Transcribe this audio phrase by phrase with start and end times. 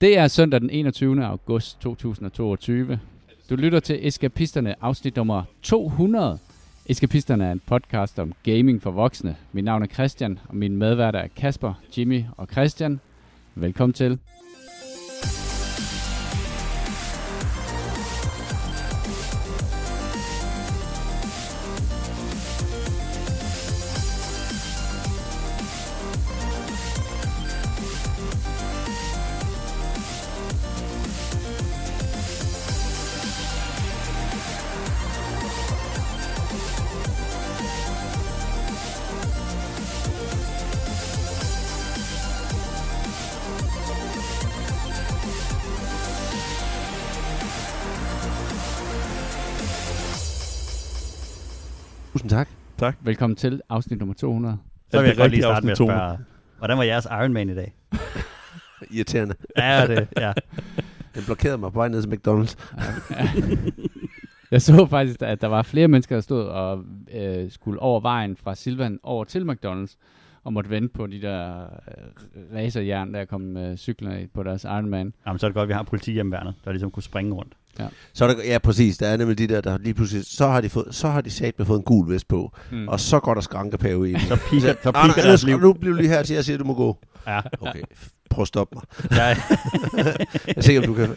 [0.00, 1.24] Det er søndag den 21.
[1.24, 3.00] august 2022.
[3.50, 6.38] Du lytter til Eskapisterne, afsnit nummer 200.
[6.86, 9.36] Eskapisterne er en podcast om gaming for voksne.
[9.52, 13.00] Mit navn er Christian, og min medværter er Kasper, Jimmy og Christian.
[13.54, 14.18] Velkommen til.
[52.78, 52.96] Tak.
[53.00, 54.58] Velkommen til afsnit nummer 200.
[54.90, 56.18] Så vil jeg godt lige starte med at spørge,
[56.58, 57.74] hvordan var jeres Ironman i dag?
[58.94, 59.34] Irriterende.
[59.56, 60.32] Ja, det, ja.
[61.14, 62.56] Den blokerede mig på vej ned til McDonald's.
[64.50, 66.84] Jeg så faktisk, at der var flere mennesker, der stod og
[67.14, 69.96] øh, skulle over vejen fra Silvan over til McDonald's,
[70.44, 75.12] og måtte vente på de der øh, racerjern, der kom med cyklerne på deres Ironman.
[75.26, 77.54] Jamen, så er det godt, at vi har politi hjemmeværnet, der ligesom kunne springe rundt.
[78.14, 78.98] Så er der, ja, præcis.
[78.98, 81.30] Der er nemlig de der, der lige pludselig, så har de, fået, så har de
[81.30, 82.88] sat med fået en gul vest på, Mm.
[82.88, 84.14] og så går der skrankepave i.
[84.28, 85.60] Så piker, så "Ah, nej, piker nu, deres liv.
[85.60, 86.96] nu bliver du lige her til, jeg siger, du må gå.
[87.28, 87.82] Ja, Okay,
[88.30, 88.84] prøv at stoppe mig.
[89.18, 89.36] jeg,
[90.56, 91.16] Jeg ser, om du kan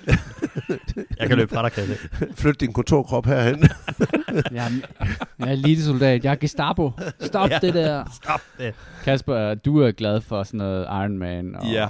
[1.19, 1.97] jeg kan løbe fra dig, kan jeg
[2.35, 3.63] flytte din kontorkrop herhen.
[4.51, 5.05] Jeg, er,
[5.39, 6.23] jeg er elitesoldat.
[6.25, 6.91] Jeg er Gestapo.
[7.21, 7.59] Stop Ja.
[7.61, 8.03] det der.
[8.23, 8.73] Stop det.
[9.03, 11.87] Kasper, du er glad for sådan noget Ironman, og Ja.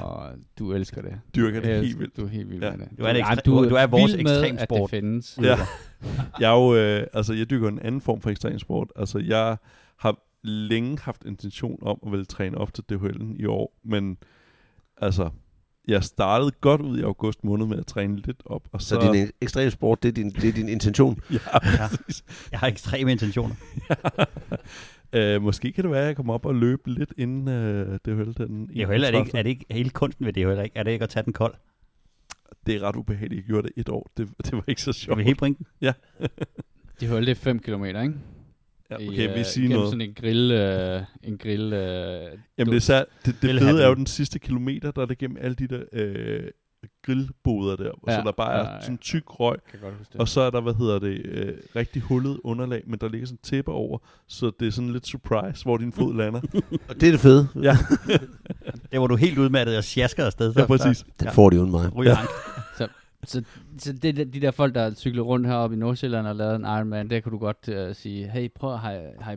[0.59, 1.11] du elsker det.
[1.35, 2.17] Dyrker det helt vildt.
[2.17, 2.71] Du er helt vild Ja.
[2.71, 2.87] med det.
[2.99, 4.89] Du er en Ej, ekstre- du er vores vild med, at det ekstremsport.
[4.89, 5.39] findes.
[5.41, 5.57] Ja.
[6.39, 8.87] Jeg er jo, øh, altså jeg dyrker en anden form for ekstremsport.
[8.95, 9.57] Altså jeg
[9.99, 14.17] har længe haft intention om at ville træne op til DHL'en i år, men
[14.97, 15.29] altså,
[15.87, 18.87] jeg startede godt ud i august måned med at træne lidt op, og så...
[18.87, 21.19] Så din ekstrem sport, det er din, det er din intention.
[21.31, 21.87] ja, Ja.
[22.51, 23.55] Jeg har ekstreme intentioner.
[25.13, 28.33] øh, måske kan det være, at jeg kommer op og løbe lidt inden øh, DHL
[28.37, 30.43] den Det er, er, det ikke, er det ikke hele kunsten ved det?
[30.43, 31.53] Er, heller ikke, er det ikke at tage den kold?
[32.65, 33.37] Det er ret ubehageligt.
[33.39, 34.11] Jeg gjorde det et år.
[34.17, 35.19] Det, det var ikke så Er sjovt.
[35.19, 35.65] vi helt pointen?
[36.99, 38.13] De holdt det 5 km, ikke?
[38.91, 39.89] Ja, I, okay, vi øh, siger gennem noget.
[39.91, 40.51] sådan en grill...
[40.51, 42.21] Øh, en grill øh,
[42.57, 44.05] Jamen det, er sær, det, det fede er jo den.
[44.05, 46.43] sidste kilometer, der er det gennem alle de der øh,
[47.05, 48.81] grillboder der, ja, så der bare er ja, ja.
[48.81, 51.53] sådan tyk røg, kan jeg godt huske og så er der, hvad hedder det, øh,
[51.75, 53.97] rigtig hullet underlag, men der ligger sådan en tæppe over,
[54.27, 56.41] så det er sådan lidt surprise, hvor din fod lander.
[56.89, 57.47] Og det er det fede.
[57.61, 57.77] ja,
[58.91, 60.53] Det var du helt udmattet og sjasker afsted.
[60.53, 61.03] Så ja, præcis.
[61.19, 61.31] Den Ja.
[61.31, 61.95] får de uden mig.
[61.95, 62.17] Ryger ja.
[63.23, 63.43] Så,
[63.77, 67.09] så det, de der folk, der cykler rundt heroppe i Nordsjælland og lavet en Ironman,
[67.09, 68.77] der kan du godt uh, sige, hey, prøv,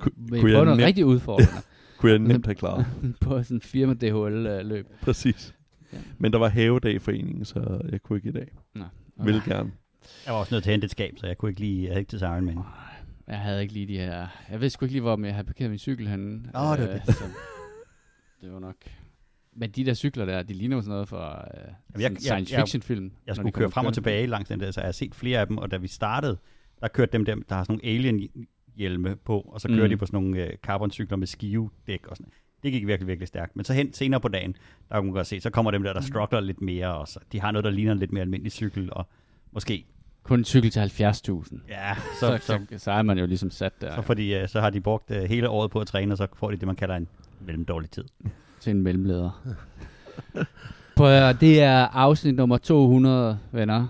[0.01, 1.51] Ku- vil I kunne jeg prøve noget nemt- rigtig udfordrende
[1.99, 2.87] Kunne jeg nemt have klaret.
[3.21, 4.87] på sådan en firma DHL-løb?
[5.03, 5.55] Præcis.
[5.93, 5.99] Ja.
[6.19, 8.49] Men der var havedag i foreningen, så jeg kunne ikke i dag.
[8.75, 8.85] Nå,
[9.25, 9.71] Vil gerne.
[10.27, 11.91] Jeg var også nødt til at hente et skab, så jeg kunne ikke lige, jeg
[11.91, 12.59] havde ikke til Ironman.
[13.29, 14.27] Jeg havde ikke lige de her...
[14.51, 16.35] Jeg ved sgu ikke lige, hvor jeg havde parkeret min cykel henne.
[16.55, 17.15] Åh, det var Øh, det.
[17.15, 17.25] så
[18.43, 18.75] det var nok...
[19.57, 21.45] Men de der cykler der, de ligner jo sådan noget fra
[21.97, 23.13] uh, jeg- jeg- science jeg- fiction film.
[23.27, 25.47] Jeg skulle køre frem og tilbage langs den der, så jeg har set flere af
[25.47, 26.39] dem, og da vi startede,
[26.81, 28.29] der kørte dem der, der har sådan nogle alien
[28.77, 29.85] hjelme på, og så kører Mm.
[29.85, 29.89] mm.
[29.91, 32.33] de på sådan nogle øh, carbon-cykler med skivedæk og sådan
[32.63, 33.57] Det gik virkelig, virkelig stærkt.
[33.57, 34.57] Men så hen senere på dagen,
[34.89, 37.19] der kunne man godt se, så kommer dem der, der struggler lidt mere, og så,
[37.33, 39.09] de har noget, der ligner en lidt mere almindelig cykel, og
[39.53, 39.87] måske,
[40.23, 41.59] Kun en cykel til 70.000.
[41.69, 44.61] ja, Så, så, så, så, er man jo ligesom sat der så, fordi, øh, så
[44.61, 46.77] har de brugt øh, hele året på at træne, og så får de det, man
[46.77, 47.09] kalder en
[47.41, 48.05] mellemdårlig tid.
[48.65, 49.31] Til en mellemleder.
[50.97, 53.87] Prøv at, høre, det er afsnit nummer 200, venner.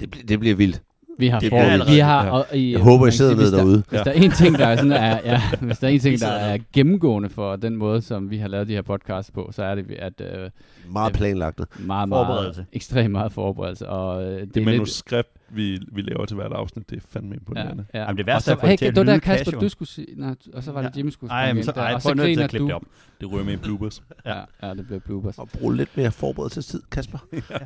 [0.00, 0.82] Det, bl- det bliver vildt.
[1.18, 2.30] Vi har, Det for, bliver vi allerede- har ja.
[2.30, 3.82] og, i, Jeg håber, I sidder med hvis der- derude.
[3.88, 6.12] Hvis der er en ting, der er, sådan, er, ja, hvis der er en ting,
[6.12, 9.48] der sidder er gennemgående for den måde, som vi har lavet de her podcasts på,
[9.52, 10.50] så er det, at øh,
[10.92, 11.60] Meget planlagt.
[11.80, 12.66] meget, meget, Forberedelse.
[12.72, 13.88] ekstremt meget forberedelse.
[13.88, 17.00] Og, øh, det, Det er lidt, manuskript, vi, vi laver til hvert afsnit, det er
[17.08, 17.84] fandme ja, imponerende.
[17.94, 18.00] ja.
[18.00, 19.60] Jamen, det og værste så, er at få det til at det der Kasper, casual.
[19.64, 20.98] du skulle sige, nej, og så var det Ja.
[20.98, 22.66] Jimmy skulle springe men ind så, ej, og så prøv nødt til at klippe du.
[22.66, 22.82] det op.
[23.20, 24.02] Det rører med i bloopers.
[24.26, 25.38] Ja, ja, det blev bloopers.
[25.38, 27.18] Og bruge lidt mere forberedelsestid, Kasper.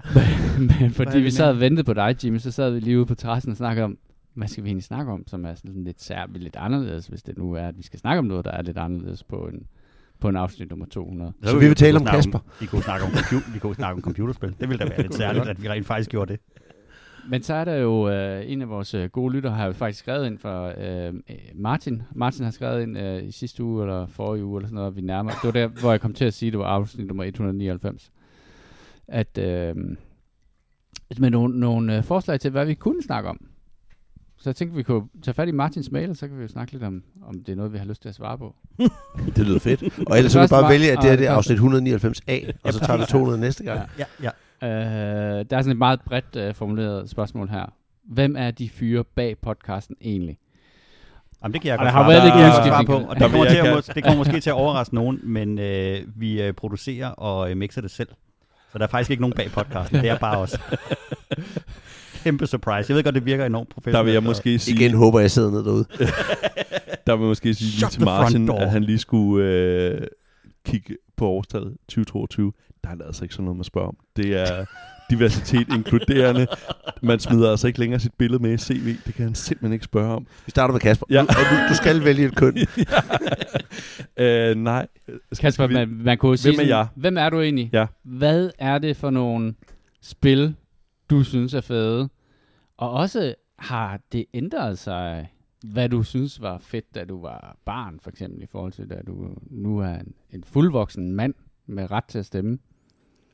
[0.80, 3.14] Men fordi vi sad og ventede på dig, Jimmy, så sad vi lige ude på
[3.14, 3.98] terrassen og snakkede om,
[4.34, 7.38] hvad skal vi egentlig snakke om, som er sådan lidt sær, lidt anderledes, hvis det
[7.38, 9.66] nu er, at vi skal snakke om noget, der er lidt anderledes på en,
[10.22, 11.32] på en afsnit nummer 200.
[11.42, 12.38] Så kunne vi vil tale om Kasper.
[12.60, 14.54] Vi kunne snakke om, compu- vi kunne snakke om computerspil.
[14.60, 16.40] Det ville da være lidt særligt, at vi rent faktisk gjorde det.
[17.28, 19.98] Men så er der jo øh, en af vores øh, gode lyttere, har jo faktisk
[19.98, 22.02] skrevet ind for øh, øh, Martin.
[22.14, 25.00] Martin har skrevet ind øh, i sidste uge, eller forrige uge, eller sådan noget, vi
[25.00, 25.30] nærmer.
[25.30, 28.10] Det var der, hvor jeg kom til at sige, at det var afsnit nummer 199.
[29.08, 29.74] At øh,
[31.18, 33.46] med nogle, nogle øh, forslag til, hvad vi kunne snakke om.
[34.42, 36.48] Så jeg tænkte, vi kunne tage fat i Martins mail, og så kan vi jo
[36.48, 38.54] snakke lidt om, om det er noget, vi har lyst til at svare på.
[39.36, 39.82] Det lyder fedt.
[40.10, 41.54] Og ellers så kan du bare var- vælge, at det og er det første.
[41.54, 43.80] afsnit 199A, og så tager du 200 næste gang.
[43.98, 44.04] Ja.
[44.22, 44.30] Ja,
[44.62, 45.38] ja.
[45.38, 47.72] Øh, der er sådan et meget bredt øh, formuleret spørgsmål her.
[48.04, 50.38] Hvem er de fyre bag podcasten egentlig?
[51.42, 52.38] Jamen, det kan jeg godt svare været på.
[52.38, 55.20] lidt svare på, og det kommer, til at, det kommer måske til at overraske nogen,
[55.22, 58.08] men øh, vi øh, producerer og øh, mixer det selv.
[58.72, 60.00] Så der er faktisk ikke nogen bag podcasten.
[60.00, 60.58] Det er bare os.
[62.22, 62.90] Kæmpe surprise.
[62.90, 63.96] Jeg ved godt, det virker enormt professionelt.
[63.96, 65.84] Der vil jeg og- måske sige, Igen håber jeg sidder ned derude.
[67.06, 70.00] der vil jeg måske sige lige til Martin, at han lige skulle øh,
[70.66, 72.52] kigge på årstallet 2022.
[72.84, 73.96] Der er altså ikke sådan noget, man spørger om.
[74.16, 74.64] Det er
[75.10, 76.46] diversitet inkluderende.
[77.02, 78.96] Man smider altså ikke længere sit billede med i CV.
[79.06, 80.26] Det kan han simpelthen ikke spørge om.
[80.46, 81.06] Vi starter med Kasper.
[81.10, 81.14] Ja.
[81.14, 81.20] Ja.
[81.22, 82.56] Og du, du skal vælge et køn.
[84.16, 84.86] øh, nej.
[85.40, 86.86] Kasper, vi- man, man kunne sige Hvem er sådan, jeg?
[86.96, 87.70] Hvem er du egentlig?
[87.72, 87.86] Ja.
[88.04, 89.54] Hvad er det for nogle
[90.02, 90.54] spil,
[91.12, 92.08] du synes er fede?
[92.76, 95.32] Og også, har det ændret sig,
[95.64, 99.00] hvad du synes var fedt, da du var barn, for eksempel, i forhold til, da
[99.06, 101.34] du nu er en, en fuldvoksen mand
[101.66, 102.58] med ret til at stemme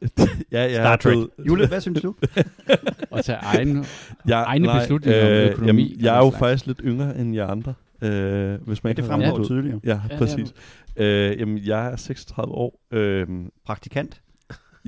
[0.52, 1.16] ja, jeg Star er Trek.
[1.46, 2.14] Jule, hvad synes du?
[3.10, 3.84] og tage egen...
[4.26, 6.38] jeg, egne beslutninger om økonomi Jamen, jeg er jo slags.
[6.38, 7.74] faktisk lidt yngre end jer andre.
[8.02, 9.44] Øh, hvis man Ja, ikke det fremgår ud.
[9.44, 9.74] tydeligt.
[9.84, 10.18] Ja, Ja, ja ja.
[10.18, 10.54] præcis.
[10.96, 12.80] Øh, jamen, jeg er 36 år.
[12.90, 13.26] Øh,
[13.64, 14.22] Praktikant.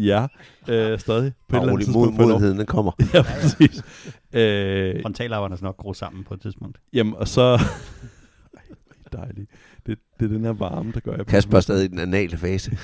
[0.07, 0.27] Ja,
[0.69, 1.33] øh, stadig.
[1.49, 2.13] På et Og mod, jeg lov.
[2.13, 2.93] modenheden, den kommer.
[3.15, 3.83] Ja, præcis.
[4.33, 6.79] Øh, Frontalarverne skal nok gro sammen på et tidspunkt.
[6.93, 7.43] jamen, og så...
[8.57, 8.63] Ej,
[9.13, 9.47] dejlige.
[9.87, 11.27] Det, det er den her varme, der gør, jeg...
[11.27, 12.71] Kasper er stadig i den anale fase.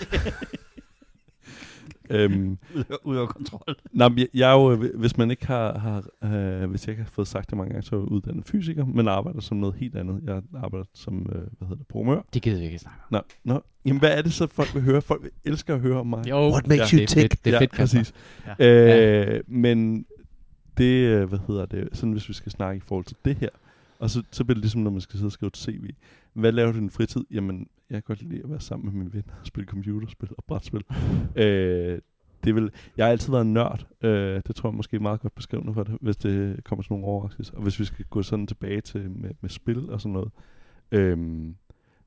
[2.10, 2.58] Øhm,
[3.04, 3.76] Ud over kontrol.
[3.92, 6.04] nej, jeg, jeg er jo, hvis man ikke har, har
[6.62, 8.84] øh, hvis jeg ikke har fået sagt det mange gange, så er jeg uddannet fysiker,
[8.84, 10.20] men arbejder som noget helt andet.
[10.24, 12.20] Jeg arbejder som, øh, hvad hedder det, programmør.
[12.34, 13.24] Det gider vi ikke snakke om.
[13.44, 15.02] Nå, nå, jamen hvad er det så, folk vil høre?
[15.02, 16.28] Folk elsker at høre om mig.
[16.30, 17.32] Jo, What makes ja, you det er tick?
[17.32, 17.98] fedt, det er fedt, Kasper.
[17.98, 18.14] præcis.
[18.58, 19.34] Ja.
[19.36, 20.06] Øh, Men
[20.78, 23.48] det, øh, hvad hedder det, sådan hvis vi skal snakke i forhold til det her,
[23.98, 25.90] og så, så bliver det ligesom, når man skal sidde og skrive et CV.
[26.32, 27.24] Hvad laver du i din fritid?
[27.30, 30.44] Jamen, jeg kan godt lide at være sammen med mine venner og spille computerspil og
[30.44, 30.84] brætspil.
[31.36, 31.98] øh,
[32.44, 33.86] det vil, jeg har altid været en nørd.
[34.02, 36.92] Øh, det tror jeg måske er meget godt beskrivende for det, hvis det kommer til
[36.92, 37.54] nogle overraskelser.
[37.54, 40.30] Og hvis vi skal gå sådan tilbage til med, med spil og sådan noget.
[40.92, 41.46] Øh,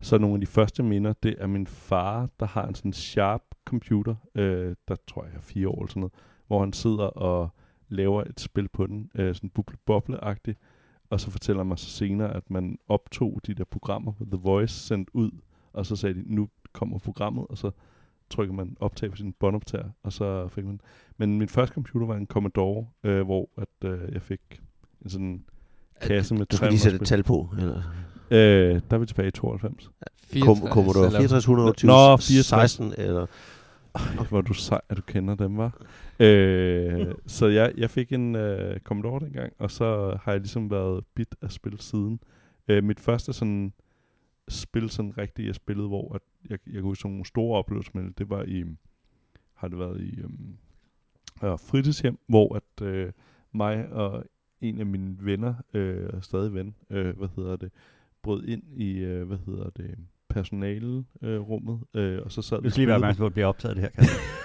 [0.02, 3.42] så nogle af de første minder, det er min far, der har en sådan sharp
[3.66, 6.14] computer, øh, der tror jeg er fire år eller sådan noget,
[6.48, 7.50] hvor han sidder og
[7.90, 10.58] laver et spil på den, øh, sådan buble-boble-agtigt,
[11.10, 14.74] og så fortæller mig så senere, at man optog de der programmer på The Voice
[14.74, 15.32] sendt ud,
[15.80, 17.72] og så sagde de, nu kommer programmet, og så
[18.30, 20.82] trykker man optag på sin båndoptager, og så fik man...
[21.18, 24.62] Men min første computer var en Commodore, øh, hvor at, øh, jeg fik
[25.02, 25.44] en sådan
[26.02, 27.50] kasse med Du skal lige sætte et 300 tal på.
[27.60, 27.82] Eller?
[28.32, 29.92] Øh, der er vi tilbage i 92.
[30.42, 32.46] Kom, Commodore eller- 6420, Nå, 64.
[32.72, 33.26] 16 eller...
[33.96, 35.82] Ej, hvor du sej, at du kender dem, var.
[36.20, 41.04] øh, så jeg, jeg fik en øh, Commodore dengang, og så har jeg ligesom været
[41.16, 42.20] bit af spil siden.
[42.68, 43.74] Øh, mit første sådan
[44.50, 47.92] spil, sådan rigtigt, jeg spillede, hvor at jeg, jeg kunne huske sådan nogle store oplevelser
[47.94, 48.64] med det, var i,
[49.54, 50.58] har det været i øhm,
[51.44, 53.12] øh, fritidshjem, hvor at øh,
[53.54, 54.24] mig og
[54.62, 57.72] en af mine venner, øh, stadig ven, øh, hvad hedder det,
[58.24, 59.96] brød ind i, øh, hvad hedder det,
[60.30, 63.34] personalerummet, øh, rummet, øh, og så sad Du skal lige være opmærksom på, at det
[63.34, 63.90] bliver optaget det her.
[63.90, 64.40] Kasper.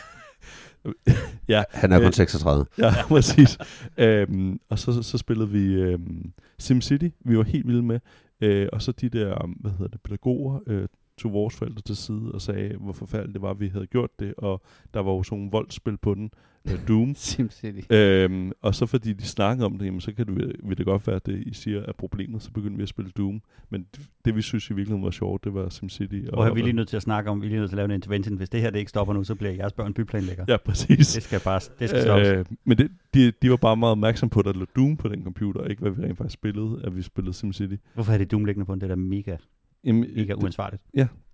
[1.48, 2.66] ja, Han er kun Øh, 36.
[2.78, 3.58] Ja, præcis.
[3.98, 8.00] øhm, og så, så spillede vi øhm, SimCity, vi var helt vilde med.
[8.40, 10.88] Øh, og så de der, hvad hedder det, pædagoger, øh,
[11.18, 14.20] tog vores forældre til side og sagde, hvor forfærdeligt det var, at vi havde gjort
[14.20, 14.34] det.
[14.38, 14.62] Og
[14.94, 16.30] der var jo sådan nogle voldsspil på den,
[16.70, 17.14] øh, Doom.
[17.14, 17.92] SimCity.
[17.92, 21.06] Øhm, og så fordi de snakkede om det, jamen, så kan det, vil det godt
[21.06, 23.42] være, at det, I siger er problemet, så begyndte vi at spille Doom.
[23.70, 26.20] Men det, det vi synes i virkeligheden var sjovt, det var SimCity.
[26.32, 27.74] Og her vi er lige nødt til at snakke om, vi er lige nødt til
[27.74, 28.36] at lave en intervention.
[28.36, 30.44] Hvis det her det ikke stopper nu, så bliver jeres børn byplanlægger.
[30.48, 31.12] Ja, præcis.
[31.12, 32.28] Det skal bare det skal stoppes.
[32.28, 35.08] Øh, men det, de, de var bare meget opmærksom på, at der lå Doom på
[35.08, 37.74] den computer, og ikke hvad vi rent faktisk spillede, at vi spillede SimCity.
[37.94, 38.80] Hvorfor er det Doom liggende på den?
[38.80, 39.36] Det er da mega,
[39.84, 40.82] Jamen, mega det, uansvarligt.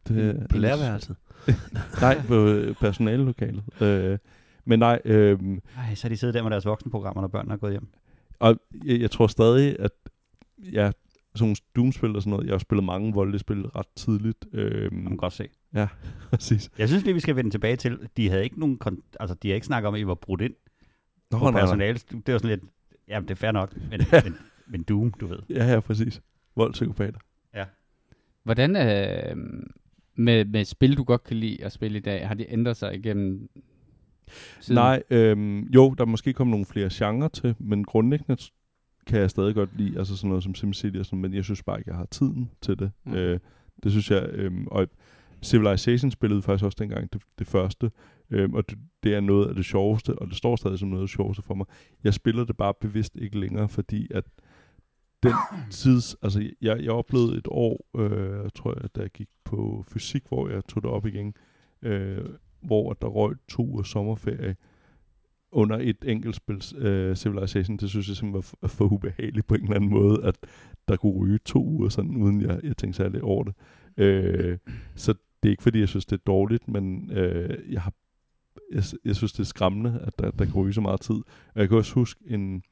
[0.08, 1.16] det, På lærerværelset.
[2.00, 3.62] Nej, på øh, personalelokalet.
[3.82, 4.18] Øh,
[4.64, 5.38] men nej, øh,
[5.76, 7.88] Ej, så har de siddet der med deres voksenprogrammer, når børnene er gået hjem.
[8.38, 9.90] og jeg, jeg tror stadig, at
[10.58, 10.90] ja,
[11.34, 14.44] sådan nogle Doom-spil og sådan noget, jeg har spillet mange voldelige spil ret tidligt.
[14.52, 15.48] Øh, Man kan godt se.
[16.30, 16.70] præcis.
[16.78, 19.48] Jeg synes lige, vi skal vende tilbage til, de havde ikke nogen, kon- altså de
[19.48, 20.54] har ikke snakket om, at I var brudt ind
[21.30, 21.60] Nå, på nej, nej.
[21.60, 21.98] personale.
[22.26, 22.70] Det var sådan lidt,
[23.08, 24.36] jamen det er fair nok, men, men,
[24.68, 25.38] men Doom, du ved.
[25.50, 26.20] Ja, ja, præcis.
[26.56, 27.18] Voldspsykopater.
[28.42, 29.36] Hvordan øh,
[30.14, 32.94] med, med spil, du godt kan lide at spille i dag, har de ændret sig
[32.94, 33.48] igennem
[34.60, 34.75] siden?
[34.75, 38.37] Nej, øhm, jo, der er måske kommet nogle flere genrer til, men grundlæggende
[39.06, 41.62] kan jeg stadig godt lide, altså sådan noget som SimCity og sådan, men jeg synes
[41.62, 42.90] bare ikke, jeg har tiden til det.
[43.06, 43.14] Mm.
[43.14, 43.40] Øh,
[43.82, 44.88] det synes jeg, øhm, og
[45.42, 47.90] Civilization spillede faktisk også dengang det, det første,
[48.30, 51.02] øhm, og det, det er noget af det sjoveste, og det står stadig som noget
[51.02, 51.66] af det sjoveste for mig.
[52.04, 54.25] Jeg spiller det bare bevidst ikke længere, fordi at
[55.22, 55.32] den
[55.70, 60.22] tids, altså jeg, jeg oplevede et år, øh, tror jeg, da jeg gik på fysik,
[60.28, 61.34] hvor jeg tog det op igen,
[61.82, 62.25] øh,
[62.62, 64.56] hvor der røg to uger sommerferie
[65.52, 67.76] under et enkeltspil uh, øh, Civilization.
[67.76, 70.36] Det synes jeg simpelthen var for, ubehageligt på en eller anden måde, at
[70.88, 73.54] der kunne ryge to uger sådan, uden jeg, jeg tænkte særlig over det.
[73.96, 77.92] Uh, så det er ikke fordi, jeg synes, det er dårligt, men uh, jeg har
[78.72, 81.14] jeg, jeg synes, det er skræmmende, at der, der kan ryge så meget tid.
[81.54, 82.62] Og jeg kan også huske en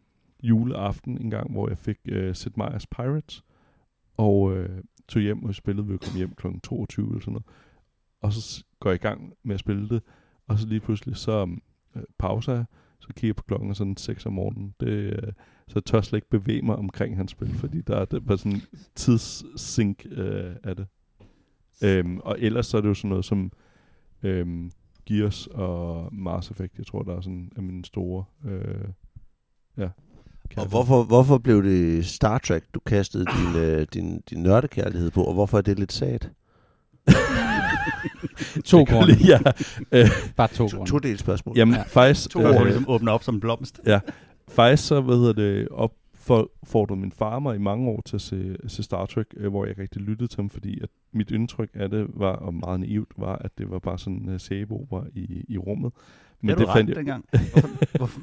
[0.43, 3.45] juleaften en gang, hvor jeg fik uh, Sid Meier's Pirates,
[4.17, 4.67] og uh,
[5.09, 6.47] tog hjem og spillede, vi kom hjem kl.
[6.63, 7.47] 22 eller sådan noget.
[8.21, 10.03] Og så går i gang med at spille det,
[10.49, 11.49] og så lige pludselig så
[11.97, 12.65] øh, pauser jeg,
[13.01, 14.75] så kigger jeg på klokken sådan 6 om morgenen.
[14.81, 15.33] Det, øh,
[15.69, 18.39] så jeg tør slet ikke bevæge mig omkring hans spil, fordi der er det bare
[18.39, 18.61] sådan
[18.95, 20.87] tidssink øh, af det.
[21.83, 23.53] Øhm, og ellers så er det jo sådan noget som
[24.23, 24.71] øhm,
[25.07, 26.79] Gears og Mars Effect.
[26.79, 28.25] Jeg tror, der er sådan af mine store...
[28.45, 28.89] Øh,
[29.77, 29.89] ja,
[30.57, 35.25] og hvorfor, hvorfor blev det Star Trek, du kastede din, øh, din, din nørdekærlighed på,
[35.25, 36.31] og hvorfor er det lidt sat?
[38.65, 39.13] To grunde.
[39.29, 39.39] ja.
[39.93, 40.91] Øh, Bare to To, grunde.
[40.91, 41.57] to del spørgsmål.
[41.59, 41.83] jamen, Ja.
[41.83, 42.31] faktisk...
[42.31, 43.81] To ord ligesom åbner op som en blomst.
[43.87, 44.01] Ja,
[44.49, 48.57] faktisk så, hvad hedder det, opfordrede min far mig i mange år til at se,
[48.67, 51.71] se Star Trek, øh, hvor jeg ikke rigtig lyttede til ham, fordi at mit indtryk
[51.75, 55.05] af det var, og meget naivt, var, at det var bare sådan en uh, sæbeopera
[55.15, 55.93] i, i rummet.
[56.41, 56.97] Men det, det fandt jeg...
[56.97, 57.25] dengang.
[57.53, 58.21] Hvorfor, hvorfor,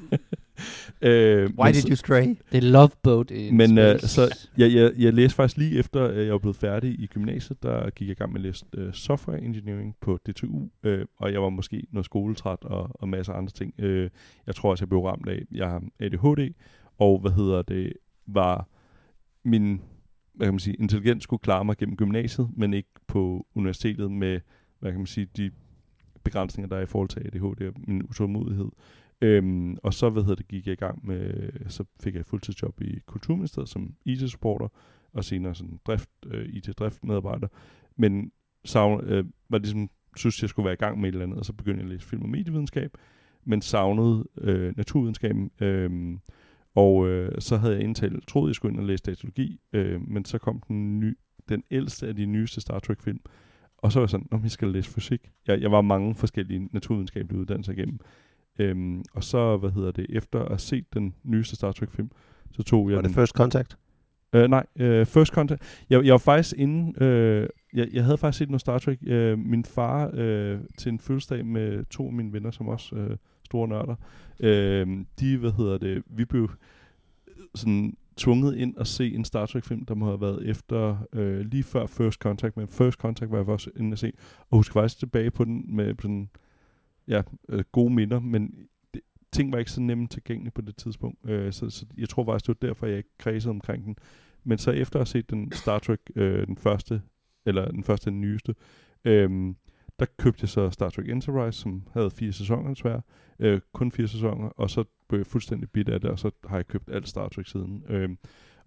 [1.02, 2.36] øh, why did you stray?
[2.52, 4.08] Det er Love Boat in Men øh, space.
[4.08, 7.64] så jeg, jeg, jeg læste faktisk lige efter, at jeg var blevet færdig i gymnasiet,
[7.64, 11.34] der gik jeg i gang med at læse øh, software engineering på DTU, øh, og
[11.34, 13.74] jeg var måske noget skoletræt og, og masser af andre ting.
[13.80, 14.10] Øh,
[14.48, 16.54] jeg tror også, jeg blev ramt af, jeg har ADHD,
[17.00, 17.94] og hvad hedder det,
[18.28, 18.68] var
[19.44, 19.82] min
[20.36, 24.40] hvad kan man sige, intelligens skulle klare mig gennem gymnasiet, men ikke på universitetet med,
[24.80, 25.52] hvad kan man sige, de
[26.24, 28.70] begrænsninger, der er i forhold til ADHD og min utålmodighed.
[29.22, 32.28] Øhm, og så hvad hedder det, gik jeg i gang med, så fik jeg et
[32.28, 34.68] fuldtidsjob i Kulturministeriet som IT-supporter,
[35.14, 37.48] og senere sådan drift, øh, IT-driftmedarbejder.
[37.96, 38.32] Men
[38.66, 41.46] savn, øh, var ligesom, synes jeg skulle være i gang med et eller andet, og
[41.46, 42.92] så begyndte jeg at læse film- og medievidenskab,
[43.46, 45.52] men savnede øh, naturvidenskaben.
[45.62, 46.18] Øh,
[46.76, 50.26] og øh, så havde jeg indtalt, troede jeg skulle ind og læse datalogi, øh, men
[50.26, 51.18] så kom den, ny,
[51.50, 53.20] den ældste af de nyeste Star Trek-film,
[53.78, 55.32] og så var jeg sådan, om jeg skal læse fysik.
[55.48, 58.00] Jeg, jeg var mange forskellige naturvidenskabelige uddannelser igennem.
[58.60, 62.12] Øhm, og så, hvad hedder det, efter at have set den nyeste Star Trek-film,
[62.52, 63.10] så tog jeg Var den...
[63.10, 63.78] det First Contact?
[64.34, 65.62] Øh, nej, øh, First Contact.
[65.90, 67.04] Jeg, jeg var faktisk inde...
[67.04, 69.00] Øh, jeg, jeg havde faktisk set noget Star Trek.
[69.08, 73.18] Øh, min far øh, til en fødselsdag med to af mine venner, som også øh,
[73.46, 73.96] store nørder.
[74.40, 74.88] Øh,
[75.20, 76.50] de, hvad hedder det, vi blev
[77.56, 81.64] sådan tvunget ind at se en Star Trek-film, der må have været efter, øh, lige
[81.64, 84.12] før First Contact, men First Contact var jeg også inde at se,
[84.50, 86.30] og husker faktisk tilbage på den med sådan,
[87.08, 91.30] ja, øh, gode minder, men det, ting var ikke så nemt tilgængelige på det tidspunkt,
[91.30, 93.96] øh, så, så jeg tror faktisk, det var derfor, jeg ikke kredsede omkring den.
[94.44, 97.02] Men så efter at have set den Star Trek, øh, den første,
[97.46, 98.56] eller den første, den nyeste,
[99.06, 99.54] øh,
[100.00, 103.02] der købte jeg så Star Trek Enterprise, som havde fire sæsoner desværre,
[103.40, 106.56] øh, kun fire sæsoner, og så blev jeg fuldstændig bit af det, og så har
[106.56, 107.84] jeg købt alt Star Trek siden.
[107.90, 108.10] Øh,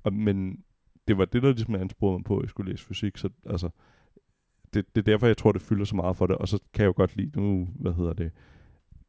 [0.03, 0.65] og, men
[1.09, 3.71] det var det, der ligesom ansporede mig på, at jeg skulle læse fysik, så altså,
[4.75, 6.83] det, det er derfor, jeg tror, det fylder så meget for det, og så kan
[6.83, 8.31] jeg jo godt lide, nu, hvad hedder det,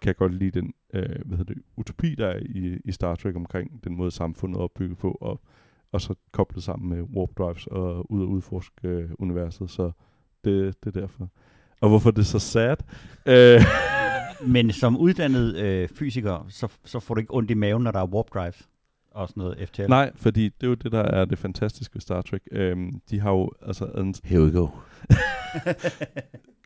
[0.01, 3.16] kan jeg godt lide den øh, hvad hedder det, utopi, der er i, i Star
[3.16, 5.42] Trek omkring den måde, samfundet er opbygget på, og,
[5.92, 9.92] og så koblet sammen med warp drives og ud og udforske øh, universet, så
[10.44, 11.30] det, det er derfor.
[11.82, 12.78] Og hvorfor det er så sad?
[13.25, 13.62] Øh,
[14.48, 18.00] Men som uddannet øh, fysiker, så, så får du ikke ondt i maven, når der
[18.00, 18.69] er warp drives
[19.22, 19.86] og sådan noget FTL.
[19.90, 22.42] nej, fordi det er jo det, der er det fantastiske ved Star Trek.
[22.52, 24.68] Øhm, de har jo, altså, en, Here we go.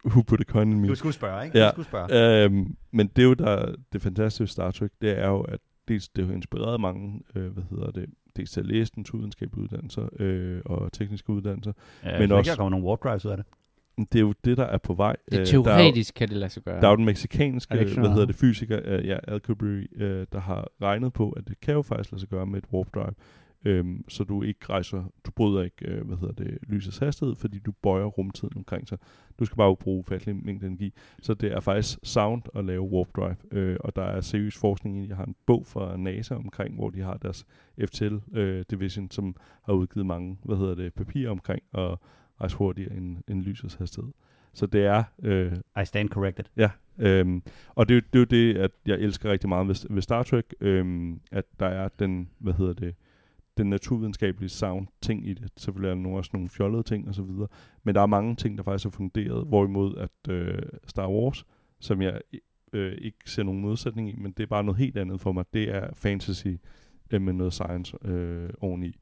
[0.06, 0.88] who put a coin in me?
[0.88, 1.60] Du skulle spørge, ikke?
[1.60, 1.66] Ja.
[1.66, 2.44] Du skulle spørge.
[2.46, 5.60] Øhm, men det er jo der, det fantastiske ved Star Trek, det er jo, at
[5.88, 8.06] dels det har inspireret mange, øh, hvad hedder det,
[8.38, 11.74] dels til at læse naturvidenskabelige uddannelser øh, og tekniske uddannelser.
[12.04, 12.52] Ja, men men også- også...
[12.52, 13.46] Der kommer nogle warp drives ud af det.
[13.98, 15.16] Det er jo det, der er på vej.
[15.32, 16.82] det er Øh, der er jo- teoretisk kan det lade sig gøre.
[16.82, 18.28] Der er jo den meksikanske, hvad hedder noget?
[18.28, 22.12] det, fysiker, uh, ja, Alcubierre, uh, der har regnet på, at det kan jo faktisk
[22.12, 23.14] lade sig gøre med et warp drive.
[23.80, 27.60] Um, så du ikke rejser, du bryder ikke, uh, hvad hedder det, lysets hastighed, fordi
[27.60, 28.98] du bøjer rumtiden omkring sig.
[29.40, 30.94] Du skal bare bruge ufattelig mængde energi.
[31.22, 35.04] Så det er faktisk sound at lave warp drive, uh, og der er seriøs forskning
[35.04, 35.08] i.
[35.08, 37.46] Jeg har en bog fra NASA omkring, hvor de har deres
[37.86, 39.36] FTL uh, division, som
[39.66, 41.98] har udgivet mange, hvad hedder det, papirer omkring at
[42.42, 44.12] rejse hurtigere end, end lysets hastighed.
[44.54, 46.46] Så det er, øh, I stand corrected.
[46.58, 49.76] Ja, øhm, og det, er det er jo det, at jeg elsker rigtig meget ved,
[49.90, 52.96] ved Star Trek, øhm, at der er den, hvad hedder det,
[53.58, 55.52] den naturvidenskabelige sound ting i det.
[55.58, 57.48] Selvfølgelig er der nogle, også nogle fjollede ting og så videre,
[57.84, 61.46] men der er mange ting, der faktisk er funderet, hvorimod at øh, Star Wars,
[61.80, 62.22] som jeg
[62.74, 65.46] øh, ikke ser nogen modsætning i, men det er bare noget helt andet for mig,
[65.54, 66.48] det er fantasy
[67.12, 68.96] øh, med noget science øh, oveni.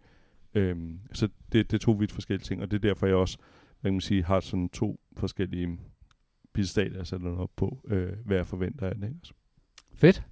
[0.56, 3.38] Øhm, så det, det er to vidt forskellige ting, og det er derfor, jeg også
[3.82, 5.78] hvad kan man sige, har sådan to forskellige
[6.76, 9.04] jeg sætter op på, øh, hvad jeg forventer af det.
[9.04, 9.16] Ikke?
[9.20, 9.34] Altså,
[9.96, 10.24] Fedt.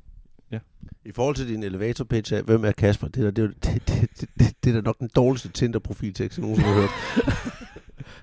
[1.06, 3.70] I forhold til din elevator pitch af, hvem er Kasper, det er, da- det, er-
[3.72, 3.88] det,
[4.22, 6.90] det, det, det, er da nok den dårligste Tinder-profiltekst, jeg nogensinde har hørt.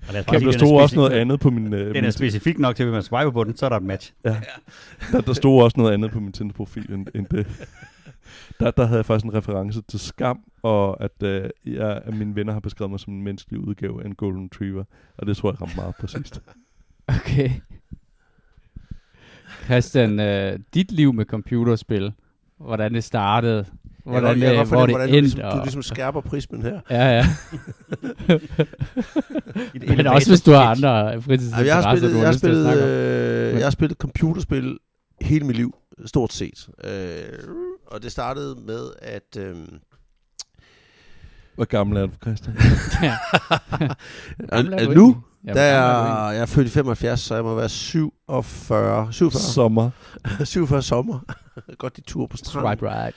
[0.09, 1.73] Og lad os Jamen, der den er stod også specifik- noget andet på min...
[1.73, 3.77] Øh, Den er specifik nok til, at hvis man swiper på den, så er der
[3.77, 4.13] et match.
[4.25, 4.41] Ja.
[5.13, 7.47] Der, der stod også noget andet på min Tinder-profil end, end det.
[8.61, 12.35] Der, der havde jeg faktisk en reference til skam, og at, øh, jeg, at mine
[12.37, 14.85] venner har beskrevet mig som en menneskelig udgave af en Golden Retriever.
[15.19, 16.41] Og det tror jeg ramte meget præcist.
[17.09, 17.51] Okay.
[19.65, 22.13] Christian, øh, dit liv med computerspil,
[22.59, 23.65] hvordan det startede,
[24.05, 25.21] hvordan, jeg, jeg, øh, jeg hvor hvordan det du, endte.
[25.21, 26.81] ligesom, du og- ligesom skærper prismen her.
[26.91, 27.25] Ja, ja.
[29.97, 33.55] Men også hvis du har andre fritidsinteresser, jeg, har spillet, du jeg, har spillet, øh,
[33.55, 34.79] jeg har spillet computerspil
[35.21, 35.75] hele mit liv,
[36.07, 36.69] stort set.
[36.85, 36.91] Øh,
[37.87, 39.37] og det startede med, at...
[39.39, 39.57] Øh,
[41.55, 42.57] Hvor gammel er du, Christian?
[43.03, 43.17] ja.
[44.49, 49.41] Er nu, der er jeg er født i 75, så jeg må være 47, 47,
[49.41, 49.91] Sommer.
[50.45, 51.19] 47 sommer.
[51.79, 52.79] Godt de tur på stranden.
[52.79, 53.17] Swipe right.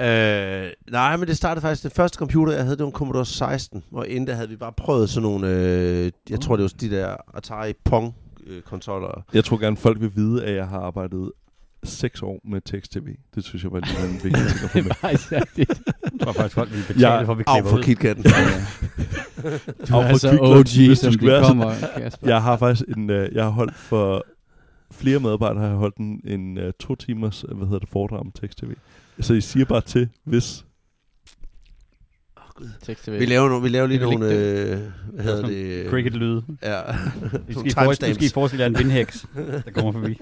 [0.00, 3.26] Øh, nej, men det startede faktisk, det første computer, jeg havde, det var en Commodore
[3.26, 6.72] 16, og inden der havde vi bare prøvet sådan nogle, øh, jeg tror det var
[6.80, 8.14] de der Atari Pong
[8.46, 9.24] øh, konsoller.
[9.34, 11.32] Jeg tror gerne, folk vil vide, at jeg har arbejdet
[11.86, 13.06] seks år med tekst-tv.
[13.34, 14.90] Det synes jeg var lige en vigtig ting at få med.
[15.58, 15.66] Jeg
[16.22, 17.22] tror faktisk, folk vil betale Ja.
[17.22, 17.82] for, at vi klipper for ud.
[17.82, 18.24] KitKatten.
[19.88, 22.28] Du Og er for så Quick OG, som de kommer, Kasper.
[22.28, 24.24] Jeg har faktisk en, øh, jeg har holdt for
[24.92, 28.20] flere medarbejdere, har jeg holdt en, en uh, to timers, øh, hvad hedder det, foredrag
[28.20, 28.70] om tekst-tv.
[29.20, 30.64] Så I siger bare til, hvis...
[32.82, 33.18] Tekst-tv.
[33.18, 34.78] Vi laver, no, vi laver lige Vi nogle, øh,
[35.12, 35.86] hvad hedder det?
[35.90, 36.42] Cricket-lyde.
[36.62, 36.80] Ja,
[37.48, 37.52] I
[37.94, 40.20] skal I forestille jer en vindhæks, der kommer forbi.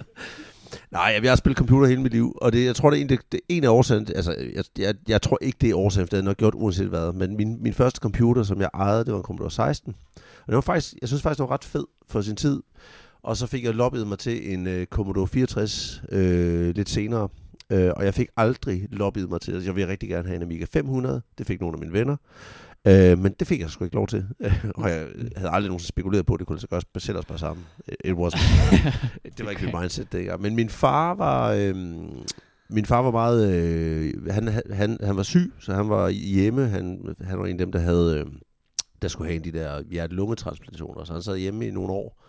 [0.90, 3.08] Nej, jeg har spillet computer hele mit liv, og det, jeg tror, det er en,
[3.08, 6.06] det, det er en af årsagen, altså, jeg, jeg, jeg tror ikke, det er årsagen,
[6.06, 8.70] for det havde jeg nok gjort uanset hvad, men min, min første computer, som jeg
[8.74, 11.54] ejede, det var en Commodore 16, og det var faktisk, jeg synes faktisk, det var
[11.54, 12.62] ret fed for sin tid,
[13.22, 17.28] og så fik jeg lobbet mig til en uh, Commodore 64 øh, lidt senere,
[17.71, 20.42] øh, og jeg fik aldrig lobbet mig til, altså, jeg ville rigtig gerne have en
[20.42, 22.16] Amiga 500, det fik nogle af mine venner,
[22.87, 24.27] Øh, men det fik jeg sgu ikke lov til.
[24.74, 27.38] og jeg havde aldrig nogensinde spekuleret på, at det kunne gøre at sætte os bare
[27.38, 27.66] sammen.
[28.05, 28.88] It wasn't.
[29.38, 30.42] det var ikke mit mindset dengang.
[30.42, 31.53] Men min far var...
[31.53, 31.77] Øh,
[32.68, 33.55] min far var meget...
[33.55, 36.68] Øh, han, han, han var syg, så han var hjemme.
[36.68, 38.18] Han, han var en af dem, der havde...
[38.18, 38.27] Øh,
[39.03, 41.05] der skulle have en af de der hjerte-lungetransplantationer.
[41.05, 42.24] Så han sad hjemme i nogle år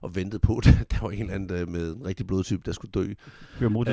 [0.00, 2.72] og ventede på, at der var en eller anden øh, med en rigtig blodtype, der
[2.72, 3.12] skulle dø.
[3.58, 3.92] Kører motor.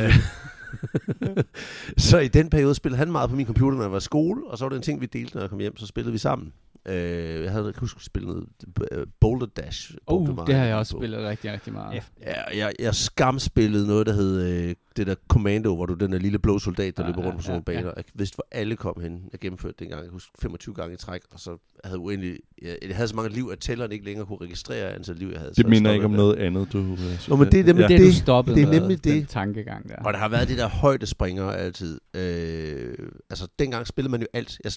[1.97, 4.47] Så i den periode spillede han meget på min computer, når jeg var i skole,
[4.47, 6.17] og så var det en ting, vi delte, når jeg kom hjem, så spillede vi
[6.17, 6.53] sammen.
[6.85, 8.47] Øh, jeg havde jeg kan huske, spillet noget
[8.91, 9.95] øh, Boulder Dash.
[10.07, 10.99] Oh, meget det har jeg også på.
[10.99, 12.03] spillet rigtig, rigtig meget.
[12.21, 16.19] Ja, jeg, jeg skamspillede noget, der hed øh, det der Commando, hvor du den der
[16.19, 17.81] lille blå soldat, der Ja, løber rundt ja, på sådan nogle ja, ja.
[17.81, 17.93] baner.
[17.97, 19.29] Jeg vidste, hvor alle kom hen.
[19.31, 21.49] Jeg gennemførte det engang, jeg husker 25 gange i træk, og så
[21.83, 24.93] havde jeg uendelig, jeg, jeg havde så mange liv, at tælleren ikke længere kunne registrere
[24.95, 25.49] antal liv, jeg havde.
[25.53, 26.77] Det så minder ikke om noget andet, du...
[26.79, 26.97] øh,
[27.29, 29.29] Nå, men det er nemlig Det, det- du stoppede det er nemlig den det.
[29.29, 29.95] tankegang der.
[29.95, 31.99] Og der har været det der højdespringer altid.
[32.15, 32.93] Øh,
[33.29, 34.59] altså, dengang spillede man jo alt.
[34.63, 34.71] Jeg,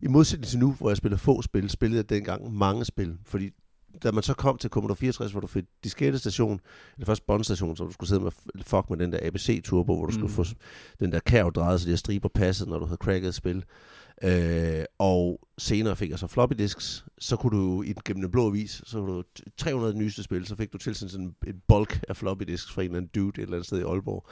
[0.00, 3.16] I modsætning til nu, hvor jeg spiller få spil, spillede jeg dengang mange spil.
[3.26, 3.50] Fordi
[4.02, 6.60] da man så kom til Commodore 64, hvor du fik diskettestation,
[6.96, 8.30] eller først båndstation, så du skulle sidde med
[8.62, 10.32] fuck med den der ABC-turbo, hvor du skulle Mm.
[10.32, 10.44] få
[11.00, 13.64] den der kærv drejet, så de her striber passede, når du havde cracket et spil.
[14.22, 18.30] Øh, og senere fik jeg så floppy disks, så kunne du i den gennem den
[18.30, 19.22] blå avis, så kunne du
[19.56, 22.86] 300 nyeste spil, så fik du tilsendt sådan en bulk af floppy disks fra en
[22.88, 24.26] eller anden dude et eller andet sted i Aalborg.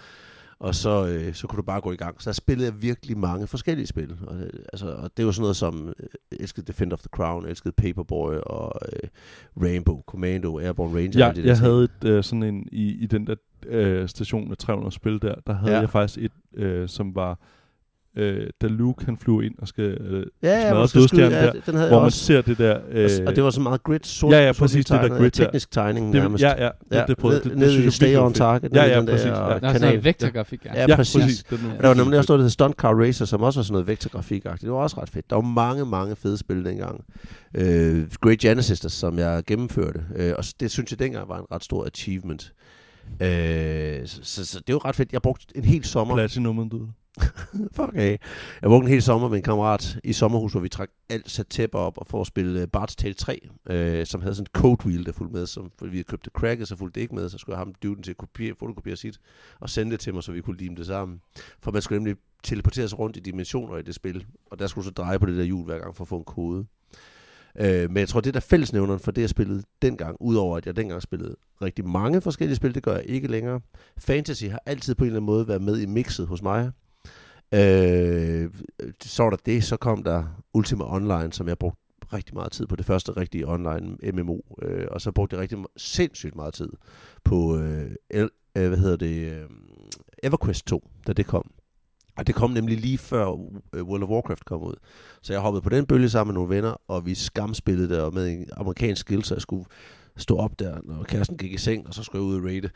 [0.59, 2.23] Og så, øh, så kunne du bare gå i gang.
[2.23, 4.17] Så der spillede jeg virkelig mange forskellige spil.
[4.27, 7.47] Og, øh, altså, og det var sådan noget som, øh, elskede Defend of the Crown,
[7.47, 9.09] elskede Paperboy og øh,
[9.63, 11.19] Rainbow, Commando, Airborne Ranger.
[11.19, 11.67] Ja, alle de der jeg ting.
[11.67, 13.35] havde et, øh, sådan en, i, i den der
[13.67, 15.81] øh, station med 300 spil der, der havde ja.
[15.81, 17.39] jeg faktisk et, øh, som var,
[18.17, 21.53] øh, da Luke han flyver ind og skal øh, ja, ja, smadre dødstjernen ja, der,
[21.67, 22.19] den havde hvor man også.
[22.25, 22.79] ser det der...
[22.91, 25.31] Øh, og det var så meget grid, sort, Ja, ja, sort præcis, det der grid.
[25.31, 26.43] Teknisk tegning det, nærmest.
[26.43, 28.33] ja, ja, det, det prøvede, det, det, nede i Stay on.
[28.33, 28.63] Target.
[28.63, 29.25] Ja, nede i ja, den præcis.
[29.25, 29.37] Der, Ja.
[29.37, 29.81] Der er sådan kanal.
[29.81, 30.71] noget vektorgrafik, ja.
[30.75, 31.23] Ja, Ja, præcis.
[31.23, 31.45] præcis.
[31.45, 33.65] Den, Og der var nemlig også noget, der hed Stunt Car Racer, som også var
[33.65, 34.61] sådan noget vektorgrafik-agtigt.
[34.61, 35.31] Det var også ret fedt.
[35.31, 37.05] Der var mange, mange fede spil dengang.
[37.55, 40.01] Øh, Great Genesis, som jeg gennemførte.
[40.17, 42.53] Øh, og det synes jeg dengang var en ret stor achievement.
[43.23, 45.13] Øh, så, så, så, det var ret fedt.
[45.13, 46.15] Jeg brugte en hel sommer.
[46.15, 46.81] Platinum, du.
[47.77, 48.21] Fuck af.
[48.63, 51.47] Jeg brugte en hel sommer med en kammerat i sommerhus, hvor vi trak alt sat
[51.47, 54.63] tæpper op og for at spille øh, Bart's Tale 3, øh, som havde sådan et
[54.63, 55.47] code wheel, der fulgte med.
[55.47, 57.59] Som, fordi vi havde købt det cracket, så fulgte det ikke med, så skulle jeg
[57.59, 59.21] have ham duden til at kopiere, fotokopiere sit
[59.61, 61.21] og sende det til mig, så vi kunne lime det sammen.
[61.61, 64.85] For man skulle nemlig teleportere sig rundt i dimensioner i det spil, og der skulle
[64.85, 66.67] så dreje på det der hjul hver gang for at få en kode.
[67.59, 70.77] Øh, men jeg tror, det der fællesnævneren for det, jeg spillede dengang, udover at jeg
[70.77, 73.61] dengang spillede rigtig mange forskellige spil, det gør jeg ikke længere.
[73.99, 76.71] Fantasy har altid på en eller anden måde været med i mixet hos mig.
[77.55, 78.51] Øh,
[79.03, 81.81] så var der det, så kom der Ultima Online, som jeg brugte
[82.13, 85.59] rigtig meget tid på det første rigtige online MMO, øh, og så brugte jeg rigtig
[85.77, 86.69] sindssygt meget tid
[87.25, 89.51] på, øh, el, øh, hvad hedder det, øh,
[90.23, 91.51] EverQuest 2, da det kom.
[92.17, 93.27] Og det kom nemlig lige før
[93.73, 94.75] øh, World of Warcraft kom ud.
[95.23, 98.29] Så jeg hoppede på den bølge sammen med nogle venner, og vi skamspillede der med
[98.29, 99.65] en amerikansk skill, så jeg skulle
[100.17, 102.71] stå op der, når kæresten gik i seng, og så skulle jeg ud og raide.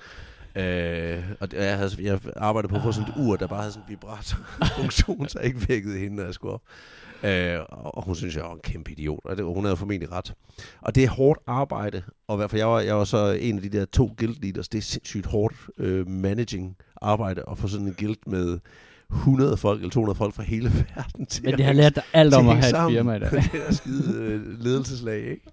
[0.54, 3.72] Øh, og jeg, havde, jeg arbejdede på at få sådan et ur, der bare havde
[3.72, 6.62] sådan en vibrator-funktion, så jeg ikke vækkede hende, når jeg skulle op.
[7.22, 10.34] Øh, og hun synes, jeg var en kæmpe idiot, og det, hun havde formentlig ret.
[10.80, 13.56] Og det er hårdt arbejde, og i hvert fald jeg var, jeg var så en
[13.56, 17.68] af de der to guild leaders, det er sindssygt hårdt øh, managing arbejde at få
[17.68, 18.58] sådan en guild med
[19.10, 22.34] 100 folk eller 200 folk fra hele verden til Men det har lært dig alt
[22.34, 23.30] om at have et firma i dag.
[23.52, 25.44] det er skide øh, ledelseslag, ikke?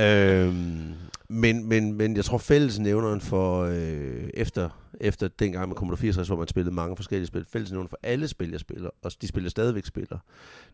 [0.00, 0.94] Øhm,
[1.28, 4.68] men, men, men jeg tror fællesnævneren for øh, efter,
[5.00, 8.50] efter dengang med Commodore 64, hvor man spillede mange forskellige spil, fællesnævneren for alle spil,
[8.50, 10.18] jeg spiller, og de spiller stadigvæk spiller,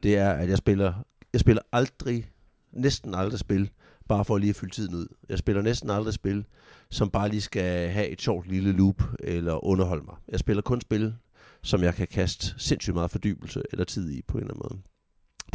[0.03, 0.95] det er, at jeg spiller,
[1.33, 2.31] jeg spiller aldrig,
[2.73, 3.71] næsten aldrig spil,
[4.09, 5.07] bare for at lige at fylde tiden ud.
[5.29, 6.45] Jeg spiller næsten aldrig spil,
[6.91, 10.17] som bare lige skal have et sjovt lille loop eller underholde mig.
[10.29, 11.15] Jeg spiller kun spil,
[11.63, 14.96] som jeg kan kaste sindssygt meget fordybelse eller tid i på en eller anden måde.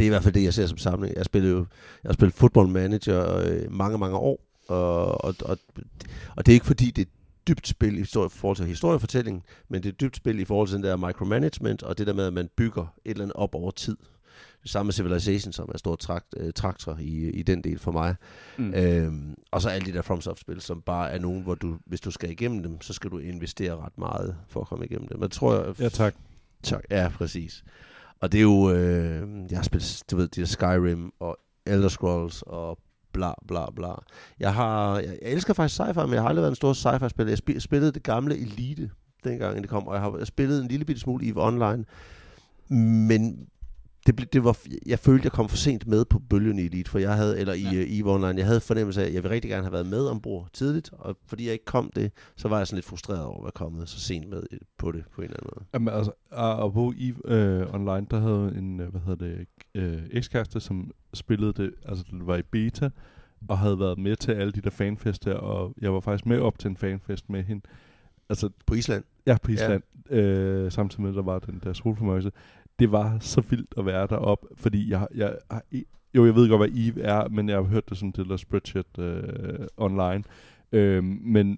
[0.01, 1.15] Det er i hvert fald det, jeg ser som samling.
[1.15, 1.65] Jeg spillede jo,
[2.03, 5.57] jeg har spillet football manager øh, mange, mange år, og, og, og,
[6.35, 7.11] og det er ikke fordi, det er
[7.47, 10.83] dybt spil i forhold til historiefortælling, men det er dybt spil i forhold til den
[10.83, 13.97] der micromanagement, og det der med, at man bygger et eller andet op over tid.
[14.63, 18.15] Det samme Civilization, som er stor trakt, øh, traktor i, i den del for mig.
[18.57, 18.73] Mm.
[18.73, 22.11] Øhm, og så alle de der FromSoft-spil, som bare er nogen, hvor du, hvis du
[22.11, 25.17] skal igennem dem, så skal du investere ret meget for at komme igennem dem.
[25.17, 26.15] Men jeg tror, jeg, Ja, tak.
[26.63, 27.63] Tak, ja, præcis.
[28.21, 31.89] Og det er jo, øh, jeg har spillet, du ved, de der Skyrim og Elder
[31.89, 32.77] Scrolls og
[33.13, 33.93] bla bla bla.
[34.39, 37.31] Jeg har, jeg, jeg elsker faktisk sci-fi, men jeg har aldrig været en stor sci-fi-spiller.
[37.31, 38.89] Jeg spil, spillede det gamle Elite,
[39.23, 41.85] dengang det kom, og jeg har jeg spillet en lille bitte smule EVE Online.
[43.07, 43.47] Men
[44.07, 46.91] det, blev, det var, jeg følte, jeg kom for sent med på bølgen i Elite,
[46.91, 47.71] for jeg havde, eller i Ja.
[47.71, 47.83] ja.
[47.87, 50.47] EVE Online, jeg havde fornemmelse af, at jeg ville rigtig gerne have været med ombord
[50.53, 53.43] tidligt, og fordi jeg ikke kom det, så var jeg sådan lidt frustreret over at
[53.43, 54.43] være kommet så sent med
[54.77, 55.65] på det, på en eller anden måde.
[55.73, 56.11] Jamen, altså,
[56.61, 60.91] og på EVE øh, Online, der havde en, øh, hvad hedder det, øh, ekskæreste, som
[61.13, 62.89] spillede det, altså det var i beta,
[63.47, 66.59] og havde været med til alle de der fanfester, og jeg var faktisk med op
[66.59, 67.61] til en fanfest med hende.
[68.29, 69.03] Altså, På Island.
[69.25, 70.15] ja, på Island, ja.
[70.17, 72.31] øh, samtidig med, at der var den der solformørkelse.
[72.81, 75.37] Det var så vildt at være deroppe, fordi jeg, jeg
[75.71, 78.25] i- Jo, jeg ved godt, hvad EVE er, men jeg har hørt det sådan til
[78.29, 80.23] der spreadsheet øh, online.
[80.71, 81.57] Øh, men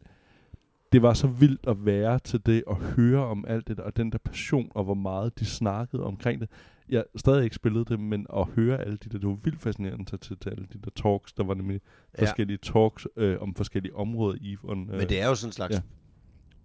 [0.91, 3.97] det var så vildt at være til det, og høre om alt det der, og
[3.97, 6.49] den der passion, og hvor meget de snakkede omkring det.
[6.89, 10.05] Jeg stadig ikke spillet det, men at høre alle de der, det var vildt fascinerende
[10.05, 11.33] til, til, til alle de der talks.
[11.33, 11.81] Der var nemlig
[12.17, 12.23] Ja.
[12.23, 15.73] forskellige talks øh, om forskellige områder i øh, Men det er jo sådan en slags
[15.75, 15.81] ja.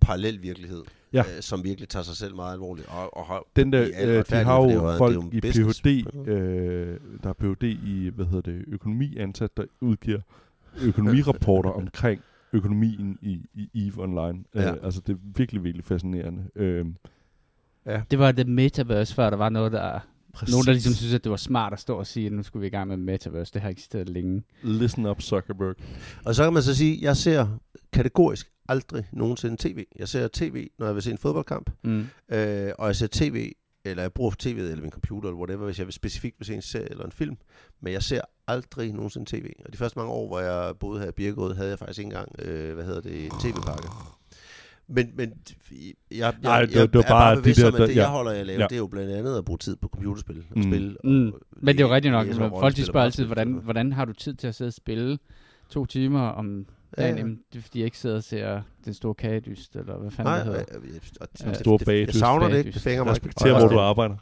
[0.03, 0.07] Ja.
[0.07, 0.83] parallel virkelighed,
[1.13, 1.21] Ja.
[1.37, 2.89] øh, som virkelig tager sig selv meget alvorligt.
[2.89, 5.41] Og, og har, Den der, øh, de har det jo jo- det folk jo i
[5.41, 5.81] business.
[5.83, 7.63] Ph.D., øh, der er Ph.D.
[7.65, 10.21] i, hvad hedder det, økonomi ansat, der udgiver
[10.83, 12.21] økonomirapporter omkring
[12.53, 14.45] økonomien i, i EVE Online.
[14.55, 14.63] Ja.
[14.63, 14.71] Ja.
[14.73, 16.45] Øh, altså, det er virkelig, virkelig fascinerende.
[16.57, 16.87] Øh,
[18.11, 20.01] Det var det metaverse, før der var noget, der...
[20.35, 20.53] Præcis.
[20.55, 22.61] Nogen, der ligesom synes, at det var smart at stå og sige, at nu skulle
[22.61, 23.53] vi i gang med metaverse.
[23.55, 24.43] Det har eksisteret længe.
[24.63, 25.75] listen up, Zuckerberg.
[26.25, 27.47] Og så kan man så sige, at jeg ser
[27.93, 29.85] kategorisk aldrig nogensinde tv.
[29.99, 32.07] Jeg ser tv, når jeg vil se en fodboldkamp, Mm.
[32.33, 33.53] øh, og jeg ser tv,
[33.85, 36.55] eller jeg bruger tv'et eller min computer, eller whatever, hvis jeg vil specifikt vil se
[36.55, 37.37] en serie eller en film.
[37.81, 39.53] Men jeg ser aldrig nogensinde tv.
[39.67, 42.07] Og de første mange år, hvor jeg boede her i Birkerød, havde jeg faktisk ikke
[42.07, 43.89] engang, øh, hvad hedder det, en tv-pakke.
[44.91, 45.33] Men, men
[45.71, 45.79] jeg,
[46.19, 47.97] jeg, Nej, jeg, det- jeg det var er bare bare de der- om, at det,
[47.97, 48.01] ja.
[48.01, 48.67] jeg holder af at lave, Ja.
[48.67, 50.63] det er jo blandt andet at bruge tid på computerspil og Mm.
[50.63, 50.97] spil.
[51.05, 51.27] Mm.
[51.27, 52.27] Og Men det er jo rigtigt nok.
[52.35, 55.19] Folk og spørger altid, og hvordan, hvordan har du tid til at sidde og spille
[55.71, 56.67] to timer om
[56.99, 57.15] dagen?
[57.15, 57.21] ja.
[57.21, 60.31] Jamen, det er fordi, jeg ikke sidder og ser den store kagedyst, eller hvad fanden
[60.33, 60.65] Nej, det hedder.
[61.21, 61.51] og Ja.
[61.51, 62.07] det- Store bagdyst.
[62.07, 63.27] Jeg savner det ikke, det fænger mig ikke.
[63.27, 64.17] Respekter, Og- hvor du arbejder.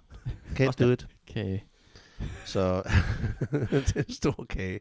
[0.60, 1.06] Can't do it.
[1.34, 1.64] Kage.
[2.44, 2.60] Så
[3.70, 4.80] det er en stor kage.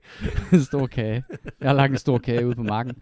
[0.54, 1.24] en stor kage.
[1.62, 2.96] Jeg har lagt en stor kage ude på marken.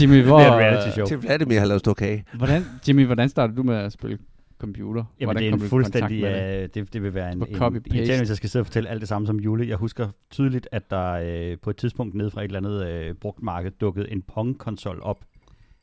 [0.00, 1.06] Jimmy, hvor, Det er et reality show.
[1.06, 2.24] Til Vladimir har lavet stor kage.
[2.34, 4.18] Hvordan, Jimmy, hvordan startede du med at spille
[4.58, 5.04] computer?
[5.20, 6.20] Jamen, hvordan det er kom en fuldstændig...
[6.20, 6.62] med det?
[6.62, 9.00] Øh, det, det vil være en, en irriterende, hvis jeg skal sidde og fortælle alt
[9.00, 9.68] det samme som Jule.
[9.68, 13.14] Jeg husker tydeligt, at der øh, på et tidspunkt nede fra et eller andet øh,
[13.14, 15.24] brugt marked dukkede en Pong-konsol op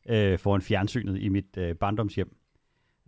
[0.09, 2.35] øh, foran fjernsynet i mit øh, barndomshjem.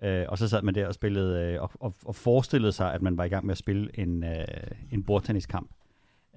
[0.03, 3.01] Øh, og så sad man der og spillede øh, og, og, og forestillede sig, at
[3.01, 4.45] man var i gang med at spille en, øh,
[4.91, 5.71] en bordtenniskamp.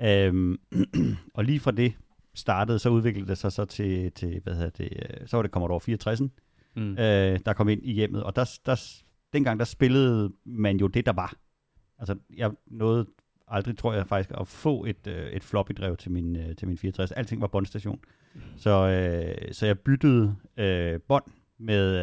[0.02, 0.56] Øhm,
[1.34, 1.92] og lige fra det
[2.34, 5.50] startede, så udviklede det sig så til, til hvad hedder det, øh, så var det
[5.50, 6.28] Commodore 64'en,
[6.76, 6.90] Mm.
[6.98, 8.22] øh, der kom ind i hjemmet.
[8.22, 8.92] Og der, der,
[9.32, 11.34] dengang der spillede man jo det, der var.
[11.98, 13.06] Altså, jeg nåede
[13.48, 16.78] aldrig, tror jeg faktisk, at få et, øh, et floppy-drev til min, øh, til min
[16.78, 17.12] 64.
[17.12, 18.00] Alting var båndstation.
[18.56, 21.24] Så, øh, så jeg byttede øh, bånd
[21.58, 21.96] med,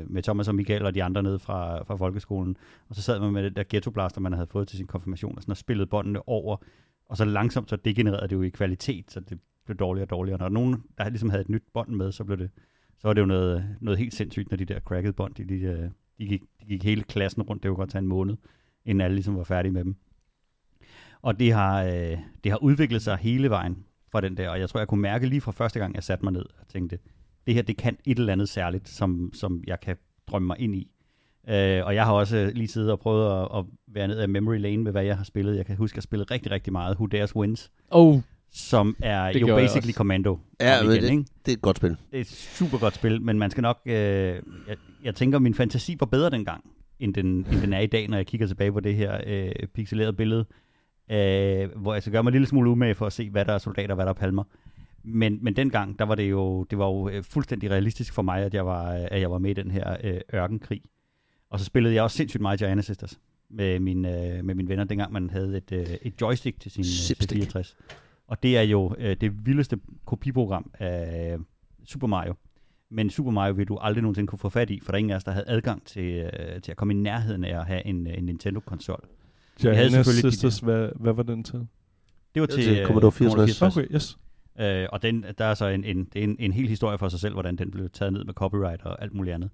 [0.00, 2.56] øh, med Thomas og Michael og de andre nede fra, fra folkeskolen.
[2.88, 5.36] Og så sad man med det der ghetto blaster, man havde fået til sin konfirmation,
[5.36, 6.56] og, sådan, og spillede båndene over.
[7.06, 10.38] Og så langsomt så degenererede det jo i kvalitet, så det blev dårligere og dårligere.
[10.38, 12.50] Når nogen, der ligesom havde et nyt bånd med, så, blev det,
[12.98, 15.54] så var det jo noget, noget helt sindssygt, når de der cracked bånd, de, de,
[15.54, 17.62] øh, de, gik, de gik hele klassen rundt.
[17.62, 18.36] Det kunne godt tage en måned,
[18.84, 19.96] inden alle ligesom var færdige med dem.
[21.22, 24.68] Og det har, øh, det har udviklet sig hele vejen fra den der, og jeg
[24.68, 26.98] tror, jeg kunne mærke lige fra første gang, jeg satte mig ned og tænkte,
[27.46, 29.96] det her, det kan et eller andet særligt, som, som jeg kan
[30.30, 30.90] drømme mig ind i.
[31.48, 34.58] Øh, og jeg har også lige siddet og prøvet at, at være ned af memory
[34.58, 35.56] lane med, hvad jeg har spillet.
[35.56, 38.20] Jeg kan huske, at jeg spillede rigtig, rigtig meget Who Dares Wins, Oh,
[38.52, 39.92] som er Det jo basically.
[39.92, 40.38] Commando.
[40.60, 41.24] Ja, igen, ikke?
[41.46, 41.90] Det er et godt spil.
[41.90, 43.80] Det er et super godt spil, men man skal nok...
[43.86, 46.64] Øh, jeg, jeg tænker, min fantasi var bedre dengang,
[47.00, 49.52] end den, end den er i dag, når jeg kigger tilbage på det her øh,
[49.74, 50.44] pixelerede billede,
[51.10, 53.52] øh, hvor jeg skal gøre mig en lille smule umage for at se, hvad der
[53.52, 54.44] er soldater og hvad der er palmer.
[55.04, 58.42] Men, men dengang, der var det jo, det var jo øh, fuldstændig realistisk for mig,
[58.42, 60.82] at jeg var, at jeg var med i den her øh, ørkenkrig.
[61.50, 64.84] Og så spillede jeg også sindssygt meget Giant Sisters med, min, øh, med mine venner,
[64.84, 67.32] dengang man havde et, øh, et joystick til sin øh, Zipstick.
[67.32, 67.76] 64.
[68.26, 71.36] Og det er jo øh, det vildeste kopiprogram af
[71.84, 72.34] Super Mario.
[72.90, 75.10] Men Super Mario vil du aldrig nogensinde kunne få fat i, for der er ingen
[75.10, 77.86] af os, der havde adgang til, øh, til at komme i nærheden af at have
[77.86, 79.04] en, øh, en Nintendo-konsol.
[79.60, 81.54] Gianna selvfølgelig de Sisters, hvad, hvad var den til?
[81.54, 81.66] Det var
[82.34, 83.76] Det var til, til øh, Commodore 64.
[83.76, 84.18] Okay, yes.
[84.60, 87.08] Øh, og den, der er så en, en, det er en, en hel historie for
[87.08, 89.50] sig selv, hvordan den blev taget ned med copyright og alt muligt andet.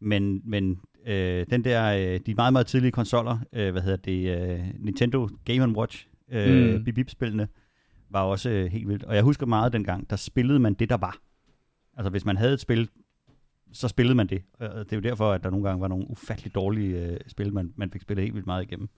[0.00, 4.50] Men, men øh, den der, øh, de meget, meget tidlige konsoller, øh, hvad hedder det,
[4.50, 6.78] øh, Nintendo Game Watch, øh, Mm.
[6.78, 6.84] mm.
[6.94, 7.48] bip-spillene,
[8.10, 9.04] var også øh, helt vildt.
[9.04, 11.18] Og jeg husker meget dengang, der spillede man det, der var.
[11.96, 12.88] Altså hvis man havde et spil,
[13.72, 14.42] så spillede man det.
[14.52, 17.52] Og det er jo derfor, at der nogle gange var nogle ufattelig dårlige øh, spil,
[17.52, 18.88] man, man fik spillet helt vildt meget igennem.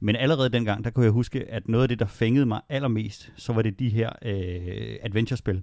[0.00, 3.32] Men allerede dengang, der kunne jeg huske, at noget af det, der fængede mig allermest,
[3.36, 5.62] så var det de her øh, adventure-spil.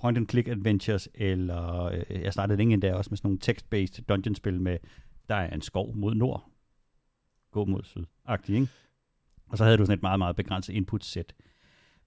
[0.00, 4.02] Point and click adventures, eller øh, jeg startede længe endda også med sådan nogle text-based
[4.08, 4.78] dungeon-spil med,
[5.28, 6.50] der er en skov mod nord,
[7.50, 8.68] gå mod syd, agtig, ikke?
[9.48, 11.34] Og så havde du sådan et meget, meget begrænset input-sæt.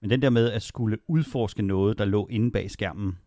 [0.00, 3.18] Men den der med at skulle udforske noget, der lå inde bag skærmen,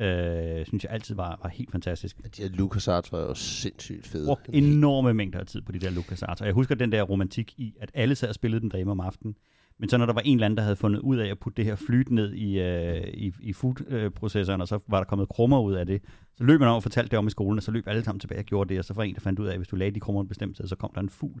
[0.00, 2.16] øh, synes jeg altid var, var helt fantastisk.
[2.24, 4.26] Ja, De her LucasArts var jo sindssygt fede.
[4.26, 6.40] brugt enorme mængder af tid på de der LucasArts.
[6.40, 9.00] Og jeg husker den der romantik i, at alle sad og spillede den derhjemme om
[9.00, 9.36] aftenen.
[9.78, 11.56] Men så når der var en eller anden, der havde fundet ud af at putte
[11.56, 15.60] det her flyt ned i, øh, i, i food-processoren, og så var der kommet krummer
[15.60, 16.02] ud af det,
[16.36, 18.20] så løb man over og fortalte det om i skolen, og så løb alle sammen
[18.20, 19.76] tilbage og gjorde det, og så var en, der fandt ud af, at hvis du
[19.76, 21.40] lagde de krummer bestemt sted, så kom der en fugl.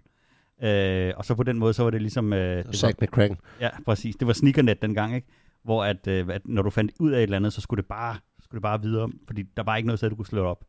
[0.62, 2.32] Øh, og så på den måde, så var det ligesom...
[2.32, 3.36] Øh, det var, Zack McCracken.
[3.60, 4.16] Ja, præcis.
[4.16, 5.26] Det var sneakernet dengang, ikke?
[5.64, 7.88] Hvor at, øh, at når du fandt ud af et eller andet, så skulle det
[7.88, 8.16] bare,
[8.50, 10.64] skulle det bare videre, fordi der var ikke noget sted, du kunne slå op.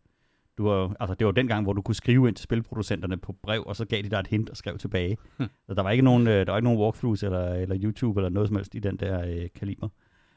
[0.58, 3.64] Du var, altså, det var dengang, hvor du kunne skrive ind til spilproducenterne på brev,
[3.66, 5.18] og så gav de dig et hint og skrev tilbage.
[5.68, 8.30] så der var ikke nogen, øh, der var ikke nogen walkthroughs eller, eller YouTube eller
[8.30, 9.90] noget som helst i den der øh, kaliber.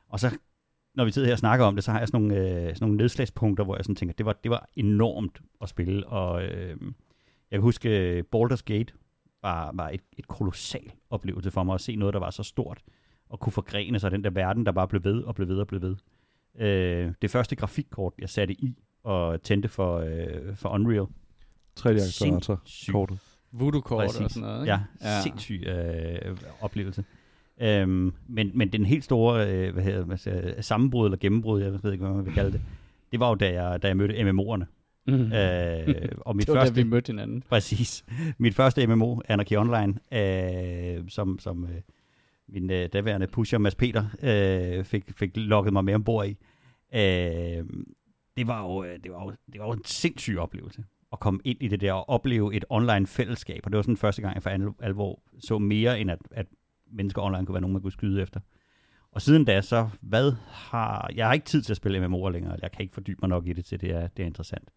[0.09, 0.39] Og så,
[0.95, 2.77] når vi sidder her og snakker om det, så har jeg sådan nogle, øh, sådan
[2.81, 6.07] nogle nedslagspunkter, hvor jeg sådan tænker, det var, det var enormt at spille.
[6.07, 6.77] Og øh,
[7.51, 8.93] jeg kan huske, øh, Baldur's Gate
[9.43, 12.83] var, var et, et kolossal oplevelse for mig at se noget, der var så stort,
[13.29, 15.67] og kunne forgrene sig den der verden, der bare blev ved og blev ved og
[15.67, 15.97] blev ved.
[16.59, 21.07] Øh, det første grafikkort, jeg satte i og tændte for, øh, for Unreal.
[21.81, 22.93] 3D-accelerator Sindssygt.
[22.93, 23.19] kortet.
[23.53, 24.73] voodoo-kort og sådan noget, ikke?
[24.73, 25.23] Ja, ja.
[25.23, 27.05] sindssyg øh, oplevelse.
[27.61, 31.73] Øhm, men, men den helt store øh, hvad hedder, hvad siger, sammenbrud eller gennembrud, jeg
[31.83, 32.61] ved ikke, hvad man vil kalde det,
[33.13, 34.65] det var jo, da jeg, da jeg mødte MMO'erne.
[35.07, 35.33] Mm.
[35.33, 37.43] Øh, og mit det var første, da, vi mødte hinanden.
[37.49, 38.05] Præcis.
[38.39, 41.81] Mit første MMO, Anarchy Online, øh, som, som øh,
[42.49, 46.39] min øh, daværende pusher, Mads Peter, øh, fik, fik lukket mig med ombord i.
[46.95, 47.65] Øh,
[48.37, 51.41] det, var jo, øh, det, var jo, det var jo en sindssyg oplevelse at komme
[51.45, 53.61] ind i det der og opleve et online fællesskab.
[53.65, 56.47] Og det var sådan første gang, jeg for alvor så mere, end at, at
[56.93, 58.41] mennesker online kunne være nogen, man kunne skyde efter.
[59.13, 61.11] Og siden da, så hvad har...
[61.15, 63.29] Jeg har ikke tid til at spille MMO'er længere, eller jeg kan ikke fordybe mig
[63.29, 64.71] nok i det til, det er, det er interessant.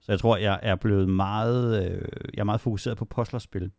[0.00, 3.70] Så jeg tror, jeg er blevet meget, øh, jeg er meget fokuseret på puzzlerspil.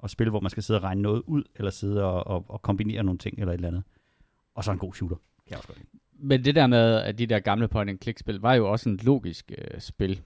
[0.00, 2.62] Og spil, hvor man skal sidde og regne noget ud, eller sidde og, og, og
[2.62, 3.82] kombinere nogle ting, eller et eller andet.
[4.54, 5.16] Og så en god shooter.
[5.16, 5.88] Kan jeg også godt lide.
[6.12, 9.80] Men det der med, at de der gamle point-and-click-spil, var jo også en logisk øh,
[9.80, 10.22] spil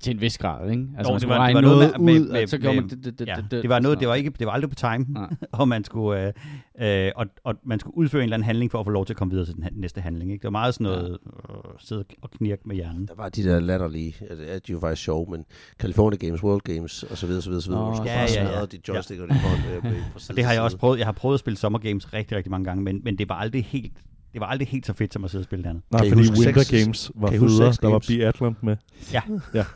[0.00, 0.86] til en vis grad, ikke?
[0.98, 2.88] Altså, man det var- det var noget noget med- ud, med- og så gjorde man
[2.88, 4.68] det, det, det, Ja, det, det var noget, og det var ikke, det var aldrig
[4.70, 5.06] på time,
[5.52, 6.32] og man skulle,
[6.80, 9.06] øh, øh, og, og man skulle udføre en eller anden handling for at få lov
[9.06, 10.32] til at komme videre til den næste handling.
[10.32, 10.42] Ikke?
[10.42, 13.06] Det var meget sådan noget, øh, sidde og knirke med hjernen.
[13.08, 15.44] Der var de der latterlige, ja, det er de jo faktisk sjove, men
[15.78, 17.90] California Games, World Games, og så videre, så videre, så videre.
[17.90, 18.64] Nå, du ja, ja, ja.
[18.66, 19.34] de joysticker, ja.
[19.34, 20.98] de hånd, øh, Og det har jeg også prøvet.
[20.98, 23.34] Jeg har prøvet at spille Summer Games rigtig, rigtig mange gange, men, men det var
[23.34, 23.92] aldrig helt
[24.32, 25.82] det var aldrig helt så fedt som at sidde og spille det andet.
[25.90, 27.72] Nej, Kan I fordi huske Winter seks- Games var federe.
[27.82, 27.98] Der var?
[28.08, 28.76] Biathlon med.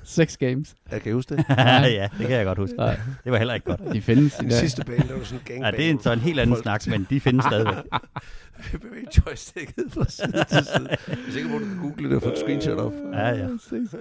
[0.04, 0.74] Seks games.
[0.92, 1.44] Jeg kan I huske det.
[1.58, 2.76] ja, det kan jeg godt huske.
[2.76, 2.98] Nej.
[3.24, 3.80] Det var heller ikke godt.
[3.92, 4.58] De findes i Den dag.
[4.58, 5.66] sidste bane, der var sådan en gangbane.
[5.66, 7.74] Ja, det er en, så en helt anden snak, men de findes stadigvæk.
[8.72, 10.88] Vi bevæger joysticket fra side til side.
[11.08, 12.92] Jeg er sikker på, at du kan google det og få et screenshot op.
[13.12, 13.46] Ja, ja.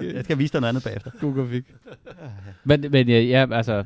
[0.02, 1.12] Jeg skal vise dig noget andet bagefter.
[1.22, 1.64] God grafik.
[2.64, 3.84] Men, men ja, ja, altså,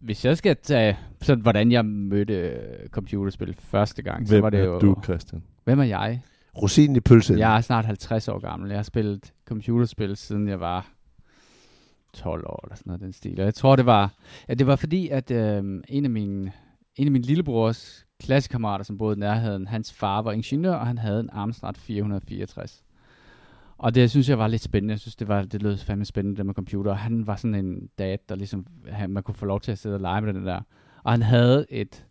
[0.00, 4.50] hvis jeg skal tage, sådan, hvordan jeg mødte øh, computerspil første gang, så Hvem var
[4.50, 4.78] det er jo...
[4.78, 5.42] du, Christian?
[5.66, 6.20] Hvem er jeg?
[6.62, 7.38] Rosinen i pølsen.
[7.38, 8.68] Jeg er snart 50 år gammel.
[8.68, 10.90] Jeg har spillet computerspil, siden jeg var
[12.12, 13.40] 12 år, eller sådan noget den stil.
[13.40, 14.12] Og jeg tror, det var,
[14.48, 16.52] ja, det var fordi, at øh, en af mine,
[16.96, 20.98] en af mine lillebrors klassekammerater, som boede i nærheden, hans far var ingeniør, og han
[20.98, 22.84] havde en Amstrad 464.
[23.78, 24.92] Og det synes jeg var lidt spændende.
[24.92, 26.90] Jeg synes, det, var, det lød fandme spændende, det med computer.
[26.90, 29.78] Og han var sådan en dad, der ligesom, han, man kunne få lov til at
[29.78, 30.60] sidde og lege med den der.
[31.02, 32.06] Og han havde et,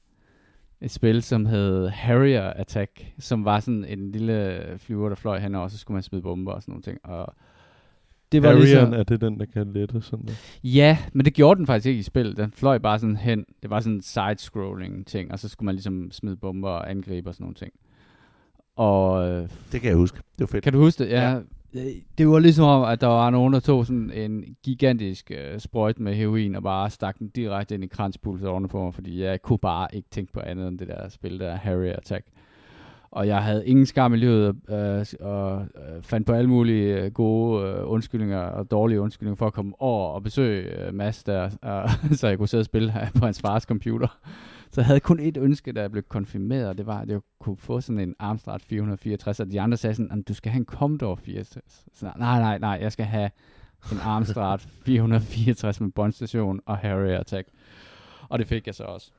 [0.86, 5.64] et spil, som hed Harrier Attack, som var sådan en lille flyver, der fløj henover,
[5.64, 7.00] og så skulle man smide bomber og sådan nogle ting.
[7.04, 7.34] Og
[8.32, 10.34] det var Harrieren, ligesom, er det den, der kan lette sådan der?
[10.64, 12.38] Ja, men det gjorde den faktisk ikke i spil.
[12.38, 13.46] Den fløj bare sådan hen.
[13.62, 17.30] Det var sådan en side-scrolling ting, og så skulle man ligesom smide bomber og angribe
[17.30, 17.74] og sådan nogle ting.
[18.76, 20.18] Og øh, Det kan jeg huske.
[20.18, 20.64] Det var fedt.
[20.64, 21.10] kan du huske det?
[21.10, 21.32] Ja.
[21.32, 21.40] ja.
[22.18, 26.00] Det var ligesom om, at der var nogen, der tog sådan en gigantisk øh, sprøjt
[26.00, 29.60] med heroin og bare stak den direkte ind i kranspulsårene på mig, fordi jeg kunne
[29.60, 32.26] bare ikke tænke på andet end det der spil der, Harry Attack.
[33.12, 37.12] Og jeg havde ingen skam i livet, øh, og øh, fandt på alle mulige øh,
[37.12, 41.46] gode øh, undskyldninger og dårlige undskyldninger for at komme over og besøge øh, Mads der,
[41.66, 44.18] øh, så jeg kunne sidde og spille her på hans fars computer.
[44.76, 47.58] Så jeg havde kun et ønske, der blev konfirmeret, og det var, at jeg kunne
[47.58, 50.66] få sådan en Amstrad 464, og de andre sagde sådan, at du skal have en
[50.66, 51.86] Commodore 64.
[51.94, 53.30] Så nej, nej, nej, jeg skal have
[53.92, 57.48] en Amstrad 464 med båndstation og Harrier Attack.
[58.30, 59.12] Og det fik jeg så også.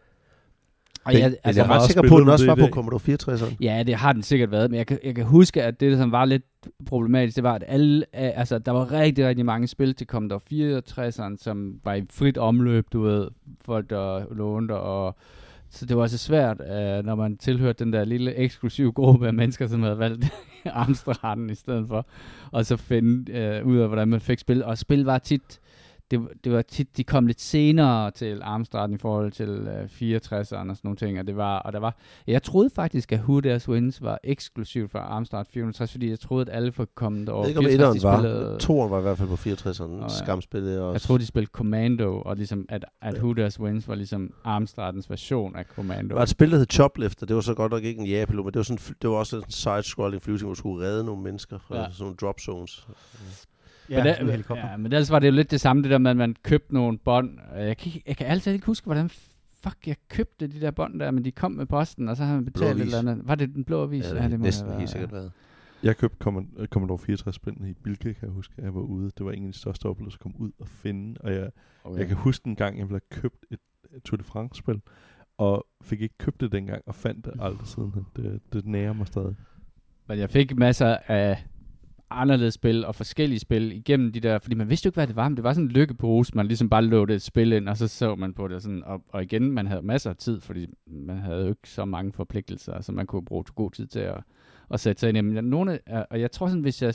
[1.04, 2.60] Og Men, jeg, altså, altså, jeg er meget ret sikker på, at den også det
[2.60, 2.72] var på?
[2.72, 3.56] Commodore 64'eren.
[3.60, 6.12] Ja, det har den sikkert været, men jeg kan, jeg kan huske, at det, som
[6.12, 6.42] var lidt
[6.86, 10.40] problematisk, det var, at alle, altså, der var rigtig, rigtig mange spil til Commodore
[10.88, 13.28] 64'eren, som var i frit omløb, du ved,
[13.64, 15.16] folk der lånte, og
[15.70, 19.34] så det var altså svært, øh, når man tilhørte den der lille eksklusive gruppe af
[19.34, 20.24] mennesker, som havde valgt
[20.64, 22.06] Amstraden i stedet for,
[22.50, 24.64] og så finde øh, ud af, hvordan man fik spil.
[24.64, 25.60] Og spil var tit,
[26.10, 30.36] det, det var tit, de kom lidt senere til Amstraden i forhold til øh, 64'eren
[30.40, 33.40] og sådan nogle ting, og det var, og der var, jeg troede faktisk, at Who
[33.40, 37.42] Dares Wins var eksklusivt for Amstrad 460, fordi jeg troede, at alle kommet Jeg over
[37.42, 38.20] ved ikke, om 64, de etteren var.
[38.20, 40.02] spillede, Toren var i hvert fald på 64'eren.
[40.02, 40.08] ja.
[40.08, 40.92] Skamspillet også.
[40.94, 45.10] jeg troede, de spillede Commando, og ligesom, at, at Who Dares Wins var ligesom Amstradens
[45.10, 46.08] version af Commando.
[46.08, 47.26] Der var et spil, der hed Choplifter.
[47.26, 49.36] Det var så godt nok ikke en Japilo, men det var, sådan, det var også
[49.36, 51.58] en side-scrolling flyvning, hvor du skulle redde nogle mennesker.
[51.70, 51.76] Ja.
[51.76, 51.82] Ja.
[51.90, 52.86] Sådan nogle drop zones.
[52.88, 52.94] Ja,
[53.88, 54.70] men, sådan en det, helikopter.
[54.70, 56.74] ja, men ellers var det jo lidt det samme, det der med, at man købte
[56.74, 57.38] nogle bånd.
[57.56, 59.08] Jeg kan, ikke- jeg kan altid ikke huske, hvordan
[59.62, 62.34] fuck jeg købte de der bånd der, men de kom med posten, og så har
[62.34, 62.94] man betalt et avis.
[62.94, 63.28] eller andet.
[63.28, 64.04] Var det den blå avis?
[64.04, 65.16] Ja, det, ja, det må næsten været, helt sikkert ja.
[65.16, 65.32] været.
[65.82, 69.10] Jeg købte Commodore øh, Commodore 64-spillene i Bilka, kan jeg huske, at jeg var ude.
[69.18, 71.20] Det var en af de største oplevelser at komme ud og finde.
[71.20, 71.50] Og jeg,
[71.84, 71.98] Okay.
[71.98, 73.58] jeg kan huske en gang, jeg ville have købt et
[73.96, 74.80] et Tour de France-spil,
[75.38, 77.92] og fik ikke købt det dengang, og fandt det aldrig siden.
[78.16, 79.36] Det, det nærer mig stadig.
[80.08, 81.44] Men jeg fik masser af
[82.10, 85.16] anderledes spil og forskellige spil igennem de der, fordi man vidste jo ikke, hvad det
[85.16, 87.76] var, men det var sådan en lykkepose, man ligesom bare låte et spil ind, og
[87.76, 90.40] så så man på det, og, sådan, og, og igen, man havde masser af tid,
[90.40, 94.00] fordi man havde jo ikke så mange forpligtelser, så man kunne bruge god tid til
[94.00, 94.20] at,
[94.70, 95.16] at sætte sig ind.
[95.16, 96.94] Jamen, nogle, af- og jeg tror sådan, hvis jeg,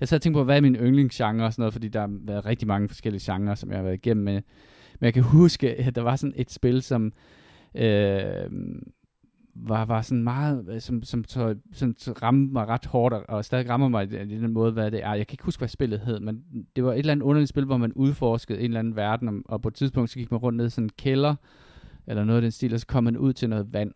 [0.00, 2.10] jeg sad og tænkte på, hvad er min yndlingsgenre og sådan noget, fordi der har
[2.22, 4.42] været rigtig mange forskellige genrer, som jeg har været igennem med,
[5.00, 7.12] men jeg kan huske, at der var sådan et spil, som
[7.74, 8.50] øh,
[9.54, 13.24] var, var sådan meget, øh, som, som så, sådan, så ramte mig ret hårdt, og-
[13.28, 15.14] og stadig rammer mig i den- måde, hvad det er.
[15.14, 16.42] Jeg kan ikke huske, hvad spillet hed, men
[16.76, 19.34] det var et eller andet underligt spil, hvor man udforskede en eller anden verden, og,
[19.44, 21.34] og på et tidspunkt, så gik man rundt ned i sådan en kælder,
[22.06, 23.92] eller noget af den stil, og så kom man ud til noget vand.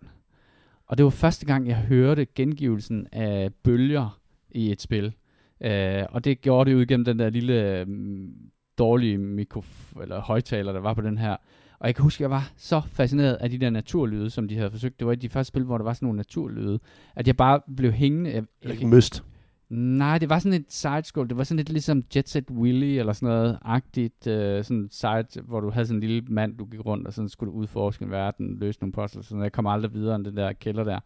[0.86, 5.12] Og det var første gang, jeg hørte gengivelsen af bølger i et spil.
[5.60, 8.32] Øh, og det gjorde det ud gennem den der lille mm,
[8.78, 11.36] dårlige mikrof- eller højtaler, der var på den her.
[11.78, 14.56] Og jeg kan huske, at jeg var så fascineret af de der naturlyde, som de
[14.56, 14.98] havde forsøgt.
[14.98, 16.78] Det var et af de første spil, hvor der var sådan nogle naturlyde,
[17.16, 18.30] at jeg bare blev hængende.
[18.30, 19.24] Jeg, jeg, Ikke møst.
[19.68, 21.28] Nej, det var sådan et side-scroll.
[21.28, 24.26] Det var sådan lidt ligesom Jet Set Willy eller sådan noget agtigt.
[24.26, 27.28] Øh, sådan side, hvor du havde sådan en lille mand, du gik rundt, og sådan
[27.28, 29.26] skulle du udforske en verden, løse nogle puzzles.
[29.26, 29.42] Sådan.
[29.42, 31.00] Jeg kom aldrig videre end den der kælder der.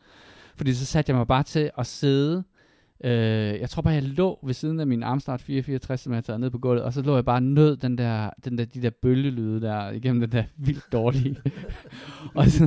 [0.56, 2.36] Fordi så satte jeg mig bare til at sidde.
[2.38, 2.59] Øh,
[3.04, 6.26] Øh, jeg tror bare, jeg lå ved siden af min Amstrad 464, som jeg havde
[6.26, 8.82] taget ned på gulvet, og så lå jeg bare nød den der, den der, de
[8.82, 11.36] der bølgelyde der, igennem den der vildt dårlige.
[12.34, 12.64] og, så,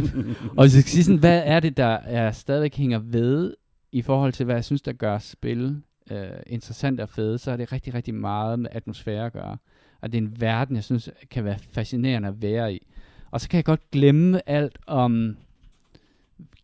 [0.58, 3.54] og så jeg sige sådan, hvad er det, der er stadigvæk hænger ved
[3.92, 5.82] i forhold til, hvad jeg synes, der gør spil
[6.12, 9.58] øh, interessant og fede, så er det rigtig, rigtig meget med atmosfære at gøre.
[10.02, 12.88] Og det er en verden, jeg synes, kan være fascinerende at være i.
[13.32, 15.38] Og så kan jeg godt glemme alt om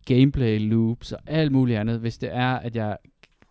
[0.05, 1.99] gameplay loops og alt muligt andet.
[1.99, 2.97] Hvis det er, at jeg,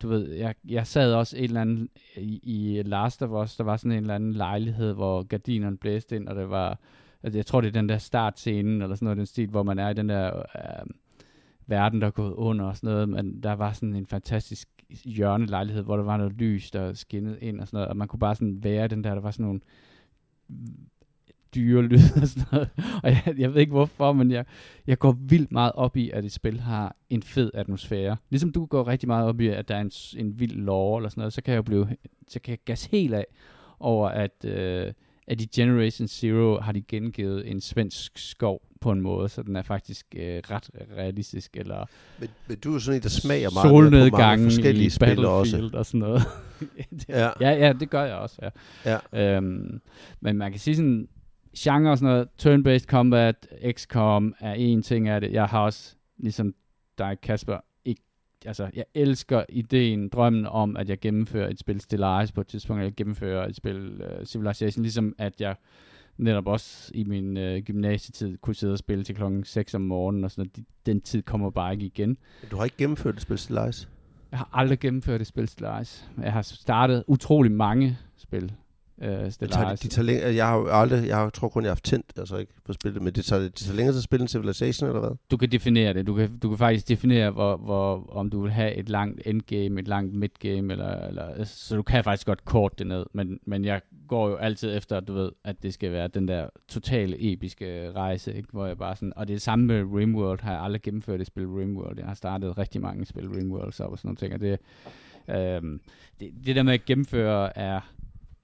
[0.01, 3.63] du ved, jeg, jeg sad også en eller anden, i, i Last of Us, der
[3.63, 6.79] var sådan en eller anden lejlighed, hvor gardinerne blæste ind, og det var,
[7.23, 9.79] altså jeg tror det er den der startscene, eller sådan noget, den stil, hvor man
[9.79, 10.89] er i den der øh,
[11.67, 14.69] verden, der er gået under og sådan noget, men der var sådan en fantastisk
[15.05, 18.19] hjørnelejlighed, hvor der var noget lys, der skinnede ind og sådan noget, og man kunne
[18.19, 19.59] bare sådan være i den der, der var sådan nogle
[21.55, 22.69] dyre lyd og sådan noget.
[23.03, 24.45] Og jeg, jeg ved ikke hvorfor, men jeg,
[24.87, 28.17] jeg går vildt meget op i, at et spil har en fed atmosfære.
[28.29, 31.09] Ligesom du går rigtig meget op i, at der er en, en vild lore eller
[31.09, 31.87] sådan noget, så kan jeg jo blive,
[32.27, 33.25] så kan jeg gas helt af
[33.79, 34.93] over, at, øh,
[35.27, 39.55] at i Generation Zero har de gengivet en svensk skov på en måde, så den
[39.55, 41.85] er faktisk øh, ret realistisk, eller
[42.19, 45.69] Men, men du er sådan en, der smager meget på mange forskellige i spil også.
[45.73, 46.21] Og sådan noget.
[46.89, 47.29] det, Ja.
[47.41, 48.51] ja, ja, det gør jeg også,
[48.85, 48.99] ja.
[49.13, 49.35] Ja.
[49.35, 49.81] Øhm,
[50.21, 51.07] men man kan sige sådan,
[51.59, 55.31] genre og sådan noget, turn-based combat, XCOM er en ting af det.
[55.31, 56.53] Jeg har også, ligesom
[56.97, 58.01] dig, Kasper, ikke,
[58.45, 62.79] altså, jeg elsker ideen, drømmen om, at jeg gennemfører et spil Stellaris på et tidspunkt,
[62.79, 65.55] eller jeg gennemfører et spil uh, Civilization, ligesom at jeg
[66.17, 70.23] netop også i min uh, gymnasietid kunne sidde og spille til klokken 6 om morgenen,
[70.23, 70.55] og sådan noget.
[70.55, 72.17] De- Den tid kommer bare ikke igen.
[72.51, 73.89] Du har ikke gennemført et spil Stellaris?
[74.31, 76.09] Jeg har aldrig gennemført et spil Stellaris.
[76.21, 78.51] Jeg har startet utrolig mange spil
[79.01, 79.79] uh, Det tager, Stellaris.
[79.79, 82.37] de tager jeg har jo aldrig, jeg har- tror kun, jeg har haft tændt, altså
[82.37, 84.99] ikke på spillet, men det tager, det tager længere til at spille en Civilization, eller
[84.99, 85.11] hvad?
[85.31, 86.07] Du kan definere det.
[86.07, 89.79] Du kan, du kan faktisk definere, hvor, hvor, om du vil have et langt endgame,
[89.79, 93.05] et langt midgame, eller, eller, så du kan faktisk godt kort det ned.
[93.13, 96.27] Men, men jeg går jo altid efter, at du ved, at det skal være den
[96.27, 98.49] der totale episke rejse, ikke?
[98.51, 101.27] hvor jeg bare sådan, og det er samme med Rimworld, har jeg aldrig gennemført et
[101.27, 101.97] spil Rimworld.
[101.97, 104.59] Jeg har startet rigtig mange spil Rimworld, op og sådan nogle ting, og det,
[105.29, 105.81] øhm,
[106.19, 107.79] det, det der med at gennemføre er,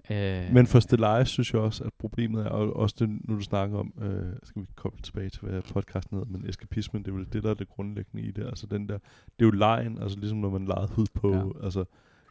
[0.10, 3.42] øh, Men for Stellaris synes jeg også, at problemet er, og også det, nu du
[3.42, 7.16] snakker om, øh, skal vi koble tilbage til, hvad podcasten hedder, men eskapismen, det er
[7.16, 8.46] vel det, der er det grundlæggende i det.
[8.46, 11.66] Altså den der, det er jo lejen, altså ligesom når man legede ud på, ja.
[11.66, 11.86] altså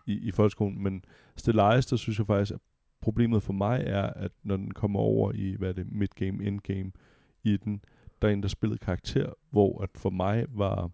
[0.07, 0.83] i, i folkeskolen.
[0.83, 1.05] Men
[1.37, 2.61] Stellaris, der synes jeg faktisk, at
[3.01, 6.93] problemet for mig er, at når den kommer over i, hvad er det, midgame, endgame
[7.43, 7.81] i den,
[8.22, 10.91] der er en, der spillede karakter, hvor at for mig var,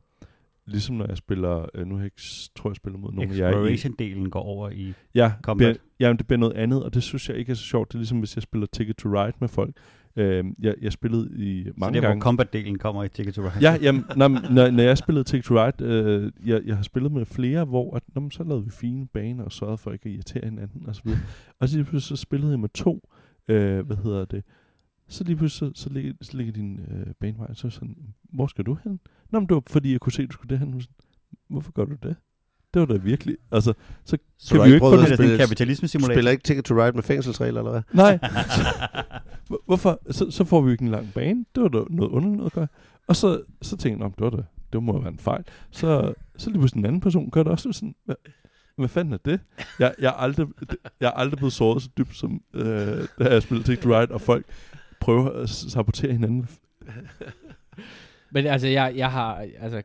[0.71, 2.23] ligesom når jeg spiller, øh, nu har jeg ikke,
[2.57, 4.93] tror jeg spiller mod nogen i, Exploration-delen går over i...
[5.15, 5.67] Ja, Combat.
[5.67, 7.89] bliver, jamen, det bliver noget andet, og det synes jeg ikke er så sjovt.
[7.89, 9.77] Det er ligesom, hvis jeg spiller Ticket to Ride med folk.
[10.17, 13.43] Øh, jeg, jeg spillede i så mange det er, hvor combat-delen kommer i Ticket to
[13.43, 13.71] Ride.
[13.71, 17.13] Ja, jamen, når, når, når jeg spillede Ticket to Ride, øh, jeg, jeg har spillet
[17.13, 20.09] med flere, hvor at, nå, men så lavede vi fine baner og sørgede for ikke
[20.09, 21.21] at irritere hinanden og så videre.
[21.61, 23.09] Og så så spillede jeg med to,
[23.49, 24.45] øh, hvad hedder det,
[25.09, 27.97] så lige pludselig så, så, ligger, så ligger din øh, banevej, så jeg sådan,
[28.33, 29.01] hvor skal du hen?
[29.31, 30.81] Nå, men det var fordi, jeg kunne se, at du skulle derhen.
[30.81, 30.95] Sådan,
[31.51, 32.17] Hvorfor gør du det?
[32.75, 33.73] Det var da virkelig, altså,
[34.05, 36.15] så Så Kan vi jo ikke få at det sådan en spille, kapitalisme-simulator.
[36.15, 37.83] spiller ikke Ticket to Ride med fængselsregler, eller hvad?
[38.05, 38.19] Nej.
[39.47, 40.01] Hvor- Hvorfor?
[40.11, 41.45] Så, så får vi jo ikke en lang bane.
[41.55, 42.67] Det var da noget underligt noget at gøre.
[43.07, 45.45] Og så, så tænkte jeg, "Nå, det var da, det må være en fejl.
[45.71, 48.17] Så, så lige pludselig en anden person gør det også sådan, hvad,
[48.77, 49.41] hvad fanden er det?
[49.79, 50.47] Jeg, jeg, er aldrig,
[51.01, 52.65] jeg er aldrig blevet såret så dybt, som øh,
[53.19, 54.47] da jeg spillede Take the Ride, og folk
[55.01, 56.49] prøver at sabotere hinanden.
[58.33, 59.83] Men altså, jeg, jeg har, altså,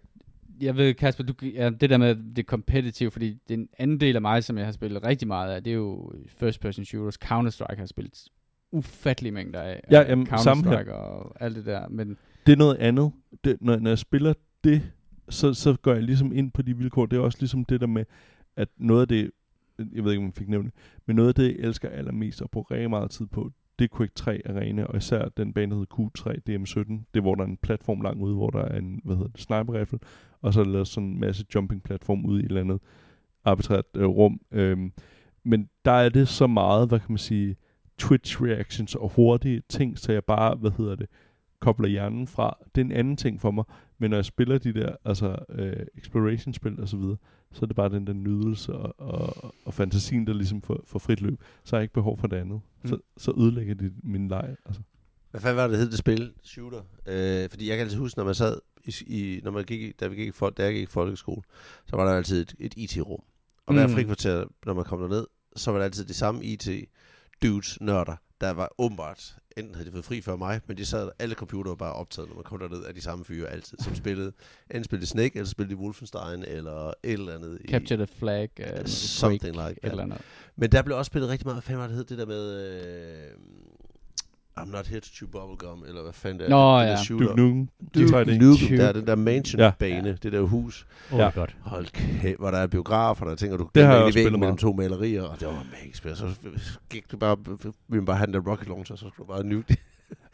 [0.62, 4.22] jeg ved, Kasper, du, ja, det der med det competitive, fordi den anden del af
[4.22, 7.18] mig, som jeg har spillet rigtig meget af, det er jo first person shooters.
[7.26, 8.28] Counter-Strike har spillet
[8.72, 9.82] ufattelig mængder af.
[9.92, 10.28] Ja, af jamen.
[10.28, 11.88] Counter-Strike og alt det der.
[11.88, 13.12] Men Det er noget andet.
[13.44, 14.34] Det, når, når jeg spiller
[14.64, 14.82] det,
[15.30, 17.06] så, så går jeg ligesom ind på de vilkår.
[17.06, 18.06] Det er også ligesom det der med,
[18.56, 19.32] at noget af det,
[19.94, 20.74] jeg ved ikke, om jeg fik nævnt
[21.06, 24.14] men noget af det, jeg elsker allermest og bruger rigtig meget tid på, det Quake
[24.16, 26.92] 3 Arena, og især den bane, der hedder Q3 DM17.
[27.14, 29.30] Det er, hvor der er en platform langt ude, hvor der er en, hvad hedder
[29.30, 30.00] det, sniper rifle,
[30.42, 32.80] og så er der lavet sådan en masse jumping platform ude i et eller andet
[33.46, 34.40] arbitrært øh, rum.
[34.52, 34.92] Øhm,
[35.44, 37.56] men der er det så meget, hvad kan man sige,
[37.98, 41.10] Twitch reactions og hurtige ting, så jeg bare, hvad hedder det,
[41.66, 42.58] kobler hjernen fra.
[42.76, 43.64] Det er en anden ting for mig,
[43.98, 47.18] men når jeg spiller de der altså, øh, exploration-spil og så videre,
[47.52, 51.00] så er det bare den der nydelse og, og, og fantasien, der ligesom får, får
[51.00, 51.40] frit løb.
[51.64, 52.62] Så har jeg ikke behov for det andet.
[52.84, 52.90] Mm.
[52.90, 54.56] Så, så ødelægger det min leg.
[54.66, 54.82] Altså.
[55.32, 56.32] Hvad fanden var det, hed det spil?
[56.44, 56.82] Shooter.
[57.08, 59.92] Øh, fordi jeg kan altid huske, når man sad i, i når man gik, i-
[60.00, 61.42] da vi gik da jeg gik i folkeskole,
[61.86, 63.22] så var der altid et, et IT-rum.
[63.66, 63.94] Og hver Mm.
[63.94, 68.70] frikvarter, når man kom derned, så var der altid de samme IT-dudes, nørder, der var
[68.78, 71.94] åbenbart, enten havde de fået fri før mig, men de sad, alle computere var bare
[71.94, 74.32] optaget, når man kom derned, af de samme fyre altid, som spillede,
[74.72, 77.60] enten spillede Snake, eller spillede de Wolfenstein, eller et eller andet.
[77.66, 79.92] i- Capture the Flag, uh, Something like et that.
[79.92, 80.22] eller andet.
[80.56, 82.76] Men der blev også spillet rigtig meget, hvad fanden var det hed, det der med...
[82.76, 83.32] Øh,
[84.60, 86.50] I'm not here to chew bubblegum, eller hvad fanden det er.
[86.50, 86.98] Nå, det, ja.
[87.10, 87.70] Duke Nukem.
[87.96, 88.38] Duke 3D.
[88.38, 90.16] Nukem, der er den der mansion-bane, Ja.
[90.24, 90.88] det der hus.
[91.12, 91.30] Oh Ja.
[91.30, 91.56] godt.
[91.62, 91.86] Hold
[92.22, 94.58] kæft, hvor der er biograf, og der tænker du, Det har jeg også spillet mellem
[94.58, 96.16] to malerier, og det var magisk spil.
[96.16, 96.26] Så
[96.90, 97.38] gik du bare,
[97.88, 99.78] man bare have den der rocket launcher, så skulle du bare nuke det.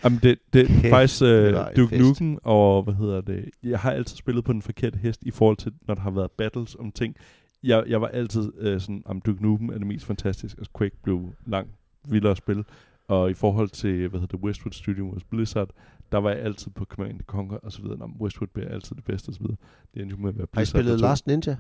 [0.03, 1.97] Jamen, det, det er faktisk uh, Duke.
[1.99, 3.49] Nukem, og hvad hedder det?
[3.63, 6.32] Jeg har altid spillet på den forkerte hest i forhold til, når der har været
[6.32, 7.15] battles om ting.
[7.63, 8.41] Jeg, jeg var altid
[8.74, 11.72] uh, sådan, om Duke Nukem er det mest fantastiske, og Quake blev langt
[12.07, 12.63] vildere at spille.
[13.12, 15.70] Og i forhold til, hvad hedder det, Westwood Studios Blizzard,
[16.12, 17.97] der var jeg altid på Command Conquer og så videre.
[17.97, 19.57] Nå, Westwood bliver altid det bedste og så videre.
[19.93, 20.82] Det endte jo med at være Har I Blizzard.
[20.82, 21.57] spillet Last Ninja?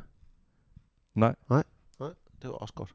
[1.15, 1.35] Nej.
[2.41, 2.89] Det var også godt.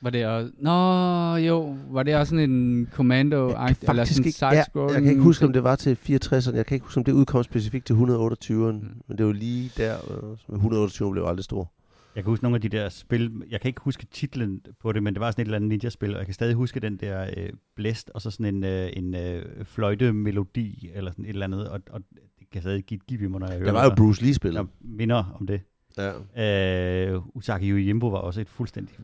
[0.00, 0.52] Var det også...
[0.58, 1.76] Nå, jo.
[1.90, 5.02] Var det også sådan en commando Jeg kan eller sådan faktisk ikke, ja, side jeg
[5.02, 6.56] kan ikke huske, om det var til 64'erne.
[6.56, 8.72] Jeg kan ikke huske, om det udkom specifikt til 128'eren.
[8.72, 9.02] Mm.
[9.08, 9.94] Men det var lige der.
[9.94, 11.72] øh, så 128 blev aldrig stor.
[12.14, 15.02] Jeg kan huske nogle af de der spil, jeg kan ikke huske titlen på det,
[15.02, 17.30] men det var sådan et eller andet ninja-spil, og jeg kan stadig huske den der
[17.36, 21.68] øh, blæst, og så sådan en, øh, en øh, fløjtemelodi, eller sådan et eller andet,
[21.68, 22.00] og, og
[22.38, 23.94] det kan stadig give, give mig, når jeg hører Der var jo.
[23.96, 24.58] Bruce Lee-spillet.
[24.58, 25.60] Jeg minder om det.
[25.98, 27.12] Ja.
[27.14, 28.94] Øh, Usagi Yojimbo var også et fuldstændig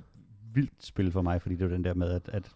[0.54, 2.50] vildt spil for mig, fordi det var den der med, at, at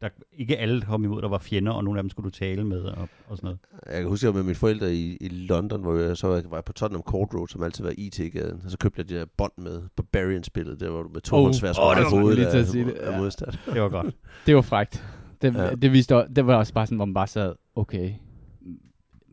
[0.00, 2.64] der ikke alle kom imod, der var fjender, og nogle af dem skulle du tale
[2.64, 3.58] med, og, og sådan noget.
[3.86, 6.28] Jeg kan huske, at jeg var med mine forældre i, i London, hvor jeg så
[6.28, 8.60] var jeg på Tottenham Court Road, som altid var IT-gaden.
[8.64, 11.42] Og så købte jeg det der bånd med Barbarian-spillet, der var du med to Oh,
[11.48, 13.18] oh, svær åh, det var hovedet lige til at af, sige det, af ja.
[13.18, 13.52] modstand.
[13.74, 14.14] Det var godt.
[14.46, 15.04] Det var frækt.
[15.42, 15.70] Det, Ja.
[15.74, 18.12] det, viste, det var også bare sådan, hvor man bare sad, okay,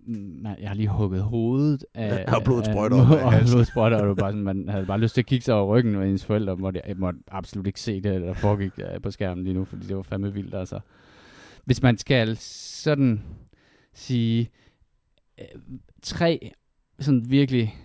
[0.07, 2.07] man, jeg har lige hugget hovedet af...
[2.27, 2.75] Ja, og blodet af-
[3.25, 3.53] Og halsen.
[3.53, 5.95] blodet sprøjter, og bare sådan, man havde bare lyst til at kigge sig over ryggen,
[5.95, 9.43] og ens forældre måtte, jeg måtte absolut ikke se det, der foregik øh, på skærmen
[9.43, 10.79] lige nu, fordi det var fandme vildt, altså.
[11.65, 13.21] Hvis man skal sådan
[13.93, 14.49] sige,
[15.39, 15.45] øh,
[16.01, 16.51] tre
[16.99, 17.75] sådan virkelig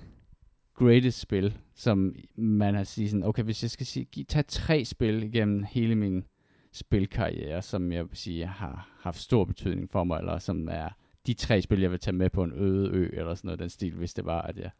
[0.74, 4.84] greatest spil, som man har sige sådan, okay, hvis jeg skal sige, give, tage tre
[4.84, 6.24] spil igennem hele min
[6.72, 10.88] spilkarriere, som jeg vil sige har haft stor betydning for mig, eller som er
[11.26, 13.70] de tre spil, jeg vil tage med på en øde ø, eller sådan noget den
[13.70, 14.70] stil, hvis det var, at jeg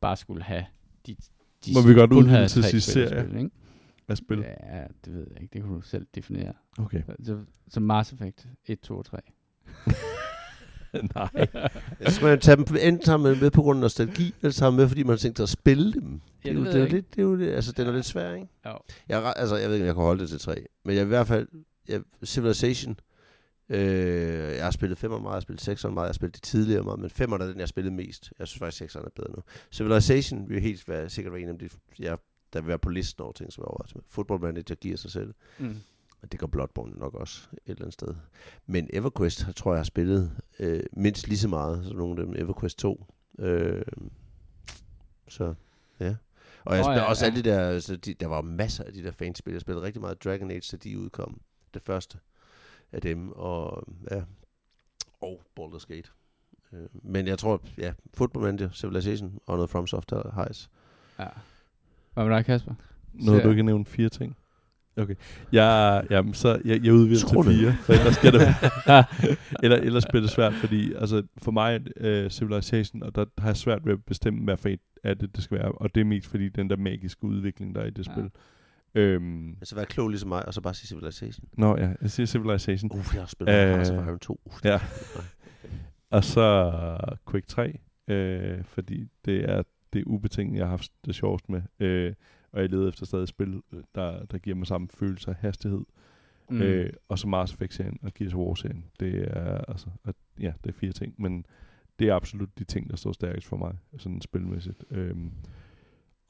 [0.00, 0.64] bare skulle have
[1.06, 1.16] de,
[1.66, 3.22] de Må vi godt udvide til tre sidst spil at serie?
[3.22, 3.50] spille, ikke?
[4.08, 4.38] Af spil.
[4.38, 5.52] Ja, det ved jeg ikke.
[5.52, 6.52] Det kunne du selv definere.
[6.78, 7.02] Okay.
[7.24, 9.18] Så, så Mass Effect 1, 2 og 3.
[11.14, 11.46] Nej.
[12.06, 14.70] Så skal man tage dem, enten tager man med på grund af nostalgi, eller tager
[14.70, 16.20] man med, fordi man har tænkt sig at spille dem.
[16.44, 17.86] Ja, det, er det det, er jeg jo lidt, det er jo lidt, altså den
[17.86, 18.48] er lidt svær, ikke?
[18.66, 18.78] Jo.
[19.08, 20.66] Jeg, altså, jeg ved ikke, om jeg kan holde det til tre.
[20.84, 21.48] Men jeg i hvert fald,
[21.88, 22.96] jeg, Civilization,
[23.68, 26.40] øh, jeg har spillet 5 meget, jeg har spillet 6 meget, jeg har spillet de
[26.40, 28.32] tidligere meget, men 5 er den, jeg har spillet mest.
[28.38, 29.42] Jeg synes faktisk, 6 er bedre nu.
[29.70, 32.18] Civilization vil helt være, sikkert være en af de, jeg,
[32.52, 34.02] der vil være på listen over ting, som jeg overvejer.
[34.06, 35.34] Football Manager giver sig selv.
[35.58, 35.76] Mm.
[36.22, 38.14] Og det gør Bloodborne nok også et eller andet sted.
[38.66, 42.26] Men EverQuest har- tror jeg har spillet øh, mindst lige så meget som nogle af
[42.26, 42.34] dem.
[42.38, 43.06] EverQuest 2.
[43.38, 43.82] Øh,
[45.28, 45.54] så
[46.00, 46.14] ja.
[46.64, 47.30] Og jeg oh, spiller ja, også ja.
[47.30, 49.52] alle de der, altså, de, der var masser af de der fanspil.
[49.52, 51.40] Jeg spillede rigtig meget Dragon Age, så de udkom.
[51.74, 52.18] Det første
[52.92, 53.32] af dem.
[53.32, 54.22] Og ja,
[55.20, 56.08] og Baldur's Gate.
[56.72, 60.70] Øh, men jeg tror, ja, Football Manager, Civilization og noget FromSoft har hejs.
[61.18, 61.26] Ja.
[62.14, 62.74] Hvad med dig, Kasper?
[63.12, 64.36] Nåede Så- du ikke nævne fire ting?
[64.96, 65.14] Okay.
[65.52, 68.40] Jeg, jamen, så, jeg, jeg udvider Skru til fire, for ellers, skal det,
[69.64, 73.56] eller, ellers bliver det svært, fordi altså, for mig uh, Civilization, og der har jeg
[73.56, 75.72] svært ved at bestemme, hvad for et af det, det skal være.
[75.72, 78.12] Og det er mest fordi den der magiske udvikling, der er i det Ja.
[78.12, 78.30] spil.
[78.94, 81.48] Øhm, Altså være klog ligesom mig, og så bare sige Civilization.
[81.52, 82.90] nå ja, jeg siger Civilization.
[82.92, 84.40] Uh, jeg har spillet øh, Iron 2.
[84.44, 84.80] Uh, ja.
[86.10, 86.70] Og så
[87.30, 87.78] Quake 3,
[88.08, 89.62] øh, fordi det er
[89.92, 91.62] det ubetinget, jeg har haft det sjovest med.
[91.80, 92.14] Øh,
[92.52, 95.36] og jeg leder efter stadig et spil, øh, der, der giver mig samme følelse af
[95.36, 95.84] hastighed.
[96.50, 96.56] Mm.
[96.56, 96.62] Mm.
[96.62, 98.84] Øh, og så Mars Effect-serien og Gears of War-serien.
[99.00, 101.46] Det er, altså, at, ja, det er fire ting, men
[101.98, 104.84] det er absolut de ting, der står stærkest for mig, sådan spilmæssigt.
[104.90, 105.32] Øhm,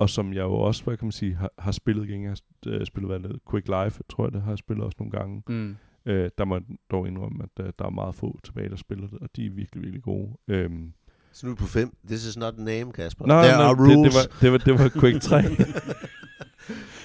[0.03, 2.22] og som jeg jo også, hvad kan man sige, har, har spillet igen.
[2.22, 2.38] Jeg har
[2.72, 5.42] øh, spillet, hvad det Quick Life, tror jeg, det har jeg spillet også nogle gange.
[5.48, 5.76] Mm.
[6.07, 9.07] Øh, der må jeg dog indrømme, at øh, der er meget få tilbage, der spiller
[9.09, 10.28] det, og de er virkelig, virkelig gode.
[10.48, 10.92] Øhm,
[11.32, 11.96] Så nu er på 5.
[12.07, 13.26] This is not a name, Kasper.
[13.26, 14.14] nej, There nej, are det, det, rules.
[14.14, 15.42] var, det, var, det var Quick 3.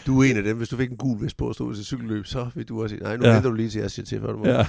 [0.08, 0.58] Du er en af dem.
[0.58, 2.96] Hvis du fik en gul vest på og stod til cykelløb, så vil du også
[2.96, 3.34] sige, nej, nu Ja.
[3.34, 4.46] venter du lige til, jeg siger til, før du må.
[4.46, 4.66] ja,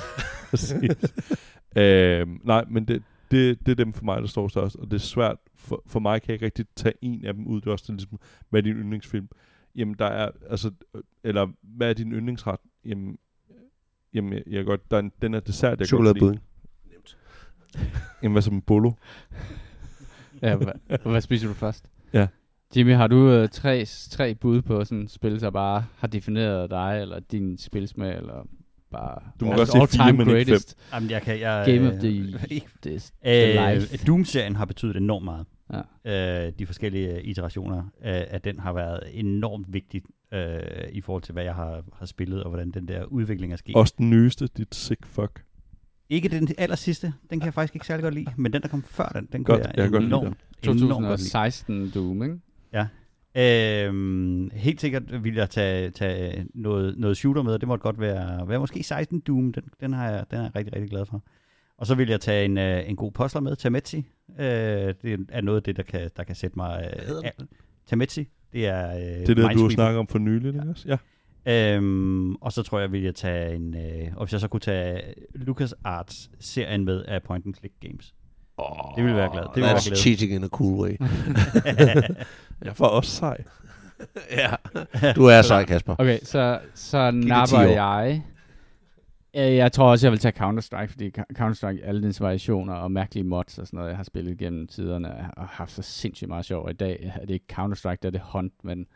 [2.21, 4.93] øhm, nej, men det, det, det er dem for mig, der står størst, og det
[4.93, 5.37] er svært.
[5.55, 7.61] For, for mig kan jeg ikke rigtig tage en af dem ud.
[7.61, 9.29] Det er også sådan, ligesom, hvad er din yndlingsfilm?
[9.75, 10.71] Jamen, der er, altså,
[11.25, 12.61] eller hvad er din yndlingsret?
[12.85, 13.19] Jamen,
[14.15, 16.43] jamen jeg, jeg godt, der er en, den er dessert, jeg godt kan Chokoladepudding.
[17.75, 17.91] lide.
[18.23, 18.93] Jamen, hvad som bolo?
[20.43, 21.91] Ja, hvad, hvad spiser du først?
[22.13, 22.27] Ja.
[22.77, 26.71] Jimmy, har du øh, tre, tre bud på sådan et spil, der bare har defineret
[26.71, 28.47] dig, eller din spilsmag, eller
[28.91, 30.47] bare Du må all- godt fire, time men ikke fem.
[30.47, 31.41] greatest Jamen, jeg kan...
[31.41, 32.33] Jeg, game of øh, the,
[32.83, 34.07] the Øh, life?
[34.07, 35.47] Doom-serien har betydet enormt meget.
[36.05, 36.47] Ja.
[36.47, 40.61] Øh, de forskellige iterationer af, af den har været enormt vigtigt øh,
[40.93, 43.77] i forhold til, hvad jeg har, har spillet, og hvordan den der udvikling er sket.
[43.77, 45.45] Også den nyeste, dit sick fuck.
[46.11, 48.69] Ikke den aller sidste, den kan jeg faktisk ikke særlig godt lide, men den, der
[48.69, 50.73] kom før den, den Godt, kunne jeg godt lide enormt, godt lide.
[50.79, 52.39] 2016 Doom, ikke?
[53.35, 58.01] Øhm, helt sikkert vil jeg tage, tage noget, noget shooter med, og det måtte godt
[58.01, 61.07] være, være måske 16 Doom, den, den, har jeg, den er jeg rigtig, rigtig glad
[61.07, 61.23] for.
[61.79, 63.99] Og så vil jeg tage en, øh, en god postler med, Tametsi.
[64.39, 64.45] Øh,
[65.03, 66.91] det er noget af det, der kan, der kan sætte mig...
[66.95, 67.31] Øh,
[67.87, 68.91] Tametsi, det er...
[68.91, 70.89] Øh, Det er det, du har snakket om for nylig, ikke også?
[70.89, 70.97] Ja.
[71.47, 73.75] Øhm, og så tror jeg, vil jeg tage en...
[73.75, 75.01] Øh, og hvis jeg så kunne tage
[75.35, 78.15] Lucas Arts serien med af Point and Click Games.
[78.59, 79.43] Oh, Det ville være glad.
[79.43, 79.97] Det ville være That's glad.
[79.97, 80.97] cheating in a cool way.
[82.65, 83.45] Jeg var også sej.
[84.31, 84.55] ja.
[85.17, 85.95] Du er sej, Kasper.
[85.99, 88.23] Okay, så, så det 10 napper jeg...
[89.37, 93.25] Øh, Jeg tror også, jeg vil tage Counter-Strike, fordi Counter-Strike, alle dens variationer og mærkelige
[93.25, 96.45] mods og sådan noget, jeg har spillet gennem tiderne, og har haft så sindssygt meget
[96.45, 96.71] sjov.
[96.71, 98.87] I dag er det ikke Counter-Strike, der er det Hunt, men,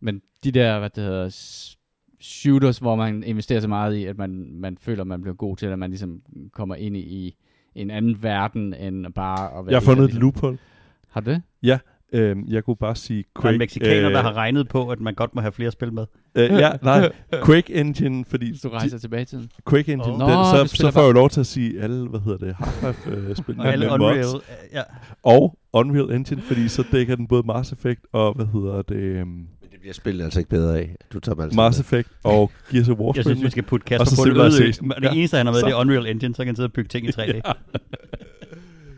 [0.00, 1.30] men de der, hvad det hedder,
[2.20, 5.66] shooters, hvor man investerer så meget i, at man, man føler, man bliver god til,
[5.66, 7.36] at man ligesom kommer ind i, i
[7.74, 9.64] en anden verden, end bare at være...
[9.72, 10.58] Jeg har fundet de- et loophole.
[11.10, 11.42] Har det?
[12.14, 15.00] Øhm, jeg kunne bare sige Der er en mexikaner, øh, der har regnet på, at
[15.00, 16.06] man godt må have flere spil med.
[16.34, 17.12] Øh, ja, nej.
[17.46, 19.50] Quake Engine, fordi Hvis du rejser tilbage i tiden.
[19.70, 20.20] Quake Engine, oh.
[20.20, 22.54] den, Nå, så, så får jeg jo lov til at sige alle, hvad hedder det,
[22.54, 24.16] Half-Life-spil Og alle med Unreal.
[24.16, 24.34] mods.
[24.34, 24.40] øh,
[24.72, 24.82] Ja.
[25.22, 29.46] Og Unreal Engine, fordi så dækker den både Mass Effect og, hvad hedder det, um,
[29.82, 30.96] bliver spillet altså ikke bedre af.
[31.12, 33.84] Du tager dem altså Mass Effect og Gears of War Jeg synes, vi skal putte
[33.84, 35.12] Kasper på en øde Det Ja.
[35.12, 36.88] eneste, han har med, Så- det er Unreal Engine, så kan han sidde og bygge
[36.88, 37.40] ting i 3D.
[37.44, 37.52] Ja.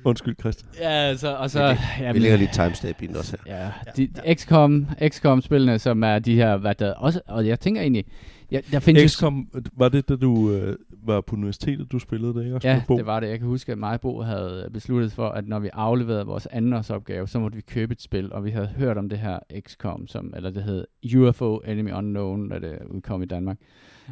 [0.04, 0.68] Undskyld, Christian.
[0.80, 1.68] Ja, altså, og så...
[1.68, 3.56] Vi jamen- Vi lægger lige timestamp i den også her.
[3.56, 7.80] Ja, de, de XCOM, XCOM-spillene, som er de her, hvad der også, og jeg tænker
[7.80, 8.04] egentlig,
[8.50, 12.34] ja, der findes jo- XCOM, var det, da du øh, var på universitetet, du spillede
[12.34, 12.56] det, ikke?
[12.56, 13.28] Også Ja, det var det.
[13.28, 16.46] Jeg kan huske, at mig og Bo havde besluttet for, at når vi afleverede vores
[16.46, 20.06] andenårsopgave, så måtte vi købe et spil, og vi havde hørt om det her XCOM,
[20.06, 20.84] som, eller det hed
[21.16, 23.58] UFO Enemy Unknown, da det udkom i Danmark.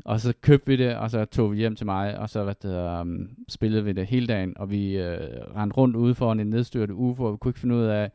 [0.04, 2.54] Og så købte vi det, og så tog vi hjem til mig, og så hvad
[2.62, 5.18] det, um, spillede vi det hele dagen, og vi øh,
[5.56, 8.10] rendte rundt ude foran en nedstyrtet UFO, og vi kunne ikke finde ud af,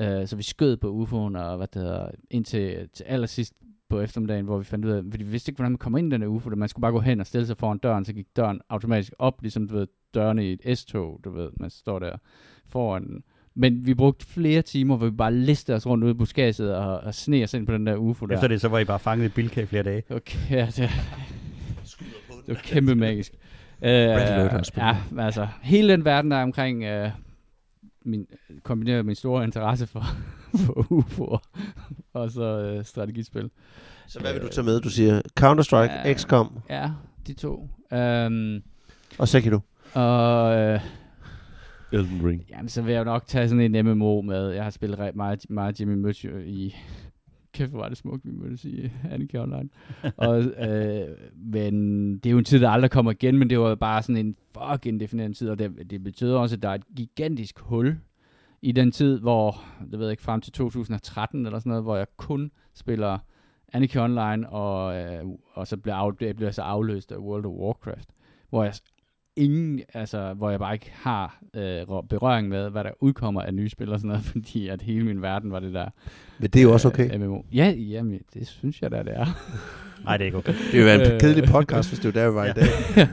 [0.00, 3.54] øh, så vi skød på UFO'en, og hvad det hedder, indtil til allersidst
[3.88, 6.12] på eftermiddagen, hvor vi fandt ud af, fordi vi vidste ikke, hvordan man kommer ind
[6.12, 8.12] i den her UFO, man skulle bare gå hen og stille sig foran døren, så
[8.12, 11.98] gik døren automatisk op, ligesom du ved, dørene i et S-tog, du ved, man står
[11.98, 12.16] der
[12.68, 13.22] foran den.
[13.54, 17.00] Men vi brugte flere timer, hvor vi bare listede os rundt ude i buskadset og,
[17.00, 18.34] og sne os ind på den der UFO der.
[18.34, 20.02] Efter det, så var I bare fanget i Bilka i flere dage.
[20.10, 20.90] Okay, ja, det,
[22.46, 23.32] det var kæmpe magisk.
[23.82, 27.10] Uh, ja, altså, hele den verden der er omkring uh,
[28.04, 28.26] min,
[28.62, 30.04] kombineret min store interesse for,
[30.66, 31.62] for UFO'er
[32.20, 33.50] og så uh, strategispil.
[34.06, 34.80] Så hvad vil du tage med?
[34.80, 36.12] Du siger Counter-Strike, Ja.
[36.14, 36.90] XCOM Ja,
[37.26, 37.68] de to.
[37.90, 38.62] Um,
[39.18, 39.58] og Sekiro.
[39.94, 40.80] og uh,
[41.92, 42.44] Elden Ring.
[42.50, 44.48] jamen, så vil jeg jo nok tage sådan en MMO med.
[44.50, 46.76] Jeg har spillet ret meget, meget Jimmy Mutcher i...
[47.52, 49.68] Kæft, hvor var det smukt, vi måtte sige, Annika Online.
[50.16, 53.74] og, øh, men det er jo en tid, der aldrig kommer igen, men det var
[53.74, 56.82] bare sådan en fucking definerende tid, og det, det betyder også, at der er et
[56.96, 57.96] gigantisk hul
[58.66, 61.96] i den tid, hvor, det ved jeg ikke, frem til 2013 eller sådan noget, hvor
[61.96, 63.18] jeg kun spiller
[63.72, 68.08] Annika Online, og, øh, og så bliver, af, bliver så afløst af World of Warcraft,
[68.50, 68.74] hvor jeg
[69.36, 73.68] ingen, altså, hvor jeg bare ikke har øh, berøring med, hvad der udkommer af nye
[73.68, 75.88] spil og sådan noget, fordi at hele min verden var det der
[76.38, 77.14] Men det er jo også okay.
[77.14, 77.42] øh, MMO.
[77.52, 79.26] Ja, jamen, det synes jeg da, det er.
[80.04, 80.52] Nej, det er ikke okay.
[80.52, 81.20] Det vil være en Øh.
[81.20, 82.68] kedelig podcast, hvis det var der, vi var i dag.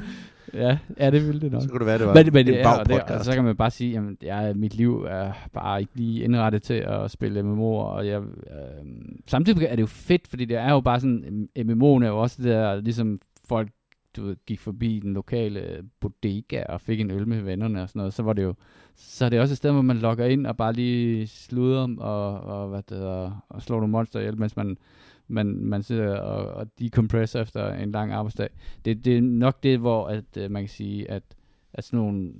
[0.53, 1.61] ja, ja, det ville det nok.
[1.61, 3.43] Så kunne det være, det var Men, men, en ja, og, det, og så kan
[3.43, 7.41] man bare sige, at jeg, mit liv er bare ikke lige indrettet til at spille
[7.41, 8.85] MMO'er, og jeg, øh,
[9.27, 12.35] samtidig er det jo fedt, fordi det er jo bare sådan, MMO'en er jo også
[12.41, 13.69] det der, ligesom folk
[14.15, 17.99] du ved, gik forbi den lokale bodega og fik en øl med vennerne og sådan
[17.99, 18.53] noget, så var det jo,
[18.95, 22.41] så er det også et sted, hvor man logger ind og bare lige sluder og,
[22.41, 24.77] og, hvad det hedder, og slår nogle monster ihjel, mens man,
[25.27, 28.49] man, man sidder og, og decompresser efter en lang arbejdsdag.
[28.85, 31.23] Det, det er nok det, hvor at, øh, man kan sige, at,
[31.73, 32.33] at sådan nogle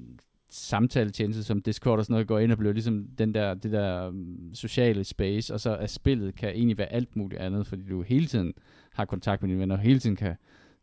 [0.50, 4.10] samtaletjenester som Discord og sådan noget går ind og bliver ligesom den der, det der
[4.10, 8.02] mm, sociale space, og så er spillet kan egentlig være alt muligt andet, fordi du
[8.02, 8.54] hele tiden
[8.94, 10.36] har kontakt med dine venner, og hele tiden kan,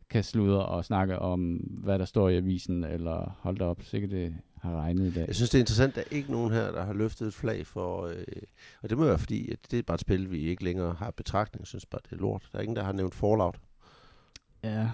[0.09, 4.11] kan sludre og snakke om, hvad der står i avisen, eller hold da op, sikkert
[4.11, 5.27] det har regnet i dag.
[5.27, 7.33] Jeg synes, det er interessant, at der er ikke nogen her, der har løftet et
[7.33, 8.05] flag for...
[8.07, 8.23] Øh,
[8.81, 11.11] og det må være fordi, at det er bare et spil, vi ikke længere har
[11.11, 11.61] betragtning.
[11.61, 12.49] Jeg synes bare, det er lort.
[12.51, 13.59] Der er ingen, der har nævnt Fallout.
[14.63, 14.89] Ja.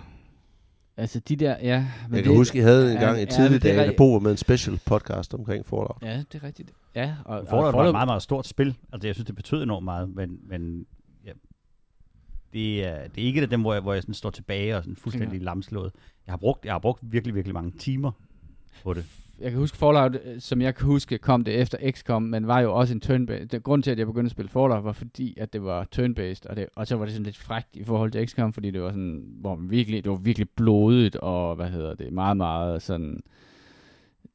[0.97, 1.88] Altså de der, ja.
[2.09, 3.97] Men Jeg kan huske, I havde en gang i ja, tidlige det dage, der.
[3.97, 5.97] Bo med en special podcast omkring Fallout.
[6.01, 6.72] Ja, det er rigtigt.
[6.95, 8.78] Ja, og, og Fallout var et meget, meget stort spil.
[8.93, 10.86] Altså, jeg synes, det betød enormt meget, men, men
[11.26, 11.32] ja,
[12.53, 14.78] det, er, det er ikke et af dem, hvor jeg, hvor jeg sådan står tilbage
[14.78, 15.91] og sådan fuldstændig lamslået.
[16.26, 18.11] Jeg har, brugt, jeg har brugt virkelig, virkelig mange timer
[18.84, 19.05] på det
[19.39, 22.59] jeg kan huske Fallout, øh, som jeg kan huske, kom det efter XCOM, men var
[22.59, 23.59] jo også en turn-based.
[23.59, 26.55] Grunden til, at jeg begyndte at spille Fallout, var fordi, at det var turn-based, og,
[26.55, 28.89] det, og så var det sådan lidt frækt i forhold til XCOM, fordi det var
[28.89, 33.19] sådan, hvor man virkelig, det var virkelig blodigt, og hvad hedder det, meget, meget sådan,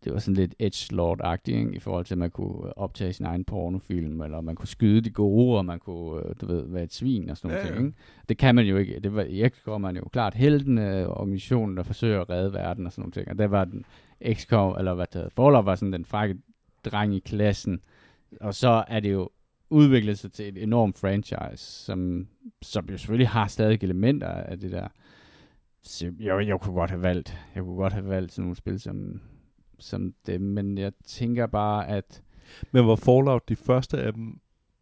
[0.04, 1.72] det var sådan lidt edgelord-agtigt, ikke?
[1.74, 5.10] i forhold til, at man kunne optage sin egen pornofilm, eller man kunne skyde de
[5.10, 7.68] gode, og man kunne, øh, du ved, være et svin og sådan noget.
[7.68, 7.74] ja.
[7.74, 7.98] Ting, ikke?
[8.28, 9.00] Det kan man jo ikke.
[9.00, 12.52] Det var, i XCOM er man jo klart helten, øh, organisationen, der forsøger at redde
[12.52, 13.14] verden og sådan noget.
[13.14, 13.28] Ting.
[13.28, 13.84] Og der var den
[14.32, 16.36] XCOM, eller hvad det Fallout var sådan den frække
[16.84, 17.80] dreng i klassen,
[18.40, 19.30] og så er det jo
[19.70, 22.26] udviklet sig til et enormt franchise, som,
[22.62, 24.88] som jo selvfølgelig har stadig elementer af det der.
[25.82, 28.80] Så jeg, jeg kunne godt have valgt, jeg kunne godt have valgt sådan nogle spil
[28.80, 29.20] som,
[29.82, 32.22] som det, men jeg tænker bare, at
[32.72, 34.40] Men var Fallout de første af dem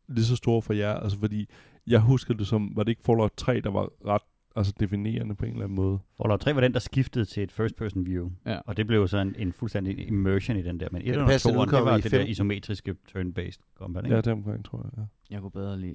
[0.09, 0.95] lige så store for jer?
[0.95, 1.49] Altså fordi,
[1.87, 4.23] jeg husker det som, var det ikke Fallout 3, der var ret
[4.57, 5.99] altså definerende på en eller anden måde?
[6.23, 8.31] Fallout 3 var den, der skiftede til et first person view.
[8.47, 8.59] Ja.
[8.67, 10.89] Og det blev så en, en fuldstændig immersion i den der.
[10.93, 12.31] Men det 1 og passer, 2, den det var i det der 15.
[12.31, 14.05] isometriske turn-based combat.
[14.05, 14.17] Ja, Ikke?
[14.17, 14.91] det omkring, tror jeg.
[14.99, 15.35] Ja.
[15.35, 15.95] jeg kunne bedre lide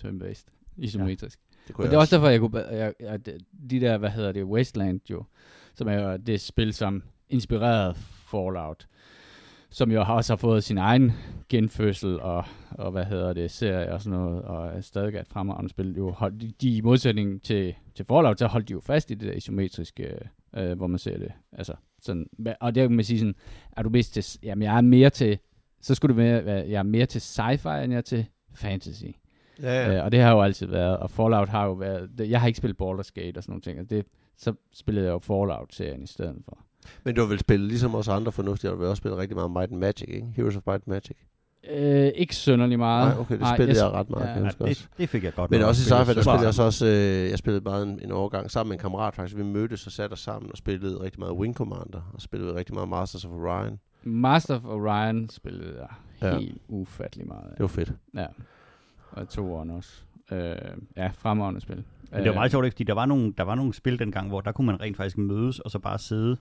[0.00, 1.38] turn-based, isometrisk.
[1.66, 3.20] Det kunne Og det er også derfor, jeg kunne, be- jeg, jeg,
[3.70, 5.24] de der, hvad hedder det, Wasteland jo,
[5.74, 7.94] som er det spil, som inspirerede
[8.32, 8.86] Fallout,
[9.70, 11.12] som jo har også har fået sin egen
[11.48, 15.70] genfødsel og, og hvad hedder det, serie og sådan noget, og er stadig et fremragende
[15.70, 15.94] spil.
[15.96, 19.28] Jo, hold, de, i modsætning til, til Fallout, så holdt de jo fast i det
[19.28, 20.18] der isometriske,
[20.56, 21.32] øh, hvor man ser det.
[21.52, 22.26] Altså, sådan,
[22.60, 23.34] og der kan man sige sådan,
[23.76, 25.38] er du mest til, jamen jeg er mere til,
[25.80, 29.04] så skulle det være, jeg er mere til sci-fi, end jeg er til fantasy.
[29.04, 29.12] Ja,
[29.62, 29.90] Ja.
[29.90, 29.98] ja.
[29.98, 32.46] Øh, og det har jo altid været, og Fallout har jo været, det, jeg har
[32.46, 34.06] ikke spillet Baldur's Gate og sådan nogle ting, og det,
[34.36, 36.58] så spillede jeg jo Fallout-serien i stedet for.
[37.04, 39.36] Men du har vel spillet, ligesom os andre fornuftige, har du vel også spillet rigtig
[39.36, 40.26] meget Might and Magic, ikke?
[40.36, 41.16] Heroes of Might and Magic.
[41.70, 43.08] Øh, ikke synderlig meget.
[43.08, 44.64] Nej, okay, det spillede jeg, jeg, ret meget, ja, jeg Ja, også.
[44.64, 46.66] det, det fik jeg godt Men nok også i sci-fi, der spillede jeg så meget.
[46.66, 49.36] også, øh, jeg spillede bare en, en overgang sammen med en kammerat faktisk.
[49.36, 52.74] Vi mødtes og satte os sammen og spillede rigtig meget Wing Commander, og spillede rigtig
[52.74, 53.78] meget Masters of Orion.
[54.04, 55.88] Master of Orion spillede jeg
[56.32, 56.38] Ja.
[56.38, 57.50] helt ufattelig meget af.
[57.50, 57.92] Det var fedt.
[58.14, 58.26] Ja,
[59.10, 59.90] og toeren også.
[60.32, 60.56] Øh,
[60.96, 61.76] ja, fremragende spil.
[61.76, 61.84] Men
[62.18, 64.40] det var Øh, meget sjovt, fordi der var, nogle, der var nogle spil dengang, hvor
[64.40, 66.36] der kunne man rent faktisk mødes og så bare sidde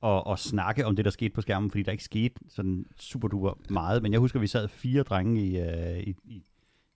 [0.00, 3.28] og, og snakke om det, der skete på skærmen, fordi der ikke skete sådan super
[3.28, 4.02] duper meget.
[4.02, 6.42] Men jeg husker, vi sad fire drenge i, uh, i, i,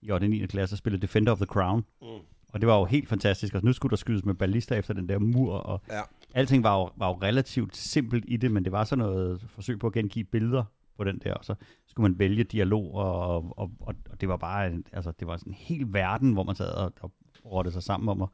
[0.03, 0.25] i 8.
[0.25, 0.47] og 9.
[0.47, 1.85] klasse og spillede Defender of the Crown.
[2.03, 2.07] Mm.
[2.53, 5.09] Og det var jo helt fantastisk, og nu skulle der skydes med ballister efter den
[5.09, 6.01] der mur, og Ja.
[6.35, 9.79] alting var jo, var jo relativt simpelt i det, men det var sådan noget forsøg
[9.79, 10.65] på at gengive billeder
[10.97, 11.55] på den der, og så
[11.87, 15.37] skulle man vælge dialog, og, og, og, og det var bare, en, altså det var
[15.37, 17.13] sådan en hel verden, hvor man sad og, og
[17.45, 18.33] rådte sig sammen om, og,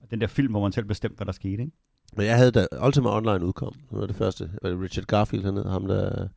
[0.00, 1.72] og den der film, hvor man selv bestemte, hvad der skete, ikke?
[2.16, 3.72] Men jeg havde da Ultima Online udkom.
[3.90, 4.50] Det var det første.
[4.62, 6.28] Var Richard Garfield hernede, ham der,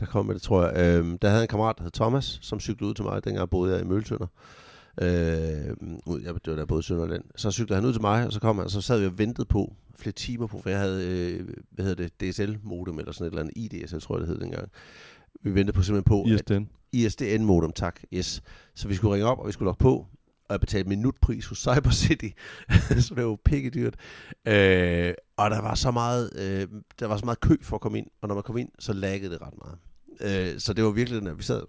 [0.00, 0.96] der kom med det, tror jeg.
[0.98, 3.72] Øhm, der havde en kammerat, der hed Thomas, som cyklede ud til mig, dengang boede
[3.72, 4.26] jeg i Møltønder.
[5.02, 7.24] Øh, ud- jeg, det var der både i Sønderland.
[7.36, 9.18] Så cyklede han ud til mig, og så kom han, og så sad vi og
[9.18, 13.26] ventede på flere timer på, for jeg havde, øh, hvad hedder det, DSL-modem, eller sådan
[13.26, 14.68] et eller andet, IDSL, tror jeg det hed dengang.
[15.42, 16.62] Vi ventede på simpelthen på, at ISDN.
[16.92, 18.42] ISDN-modem, tak, yes.
[18.74, 20.06] Så vi skulle ringe op, og vi skulle logge på,
[20.48, 22.28] og jeg betalte minutpris hos Cyber City,
[23.04, 23.94] så det var jo pikke dyrt.
[24.46, 26.68] Øh, og der var så meget, øh,
[27.00, 28.92] der var så meget kø for at komme ind, og når man kom ind, så
[28.92, 29.78] laggede det ret meget.
[30.20, 31.62] Øh, så det var virkelig, at vi sad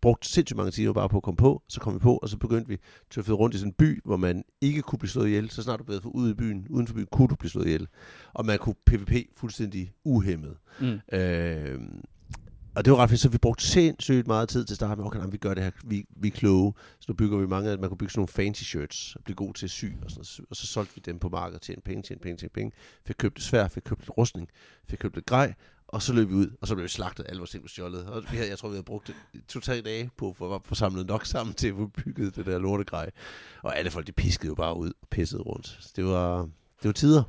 [0.00, 2.36] brugte sindssygt mange timer bare på at komme på, så kom vi på, og så
[2.36, 2.78] begyndte vi
[3.18, 5.50] at rundt i sådan en by, hvor man ikke kunne blive slået ihjel.
[5.50, 7.66] Så snart du blev for ude i byen, uden for byen, kunne du blive slået
[7.66, 7.86] ihjel.
[8.32, 10.56] Og man kunne PvP fuldstændig uhæmmet.
[10.80, 11.00] Mm.
[11.12, 11.80] Øh,
[12.76, 15.06] og det var ret fedt, så vi brugte sindssygt meget tid til at starte med,
[15.06, 16.72] okay, nej, vi gør det her, vi, vi er kloge.
[17.00, 19.36] Så nu bygger vi mange, at man kunne bygge sådan nogle fancy shirts, og blive
[19.36, 20.40] god til at sy, og, sådan, noget.
[20.50, 22.72] og så solgte vi dem på markedet, tjente penge, tjente penge, tjente penge.
[23.06, 24.48] Fik købt et svær, fik købt lidt rustning,
[24.88, 25.54] fik købt lidt grej,
[25.88, 28.06] og så løb vi ud, og så blev vi slagtet, alle vores ting blev stjålet.
[28.06, 29.10] Og vi havde, jeg tror, vi havde brugt
[29.48, 32.58] to-tre dage på at få, få samlet nok sammen til at få bygget det der
[32.58, 33.10] lortegrej.
[33.62, 35.66] Og alle folk, de piskede jo bare ud og pissede rundt.
[35.66, 36.42] Så det var,
[36.82, 37.22] det var tider.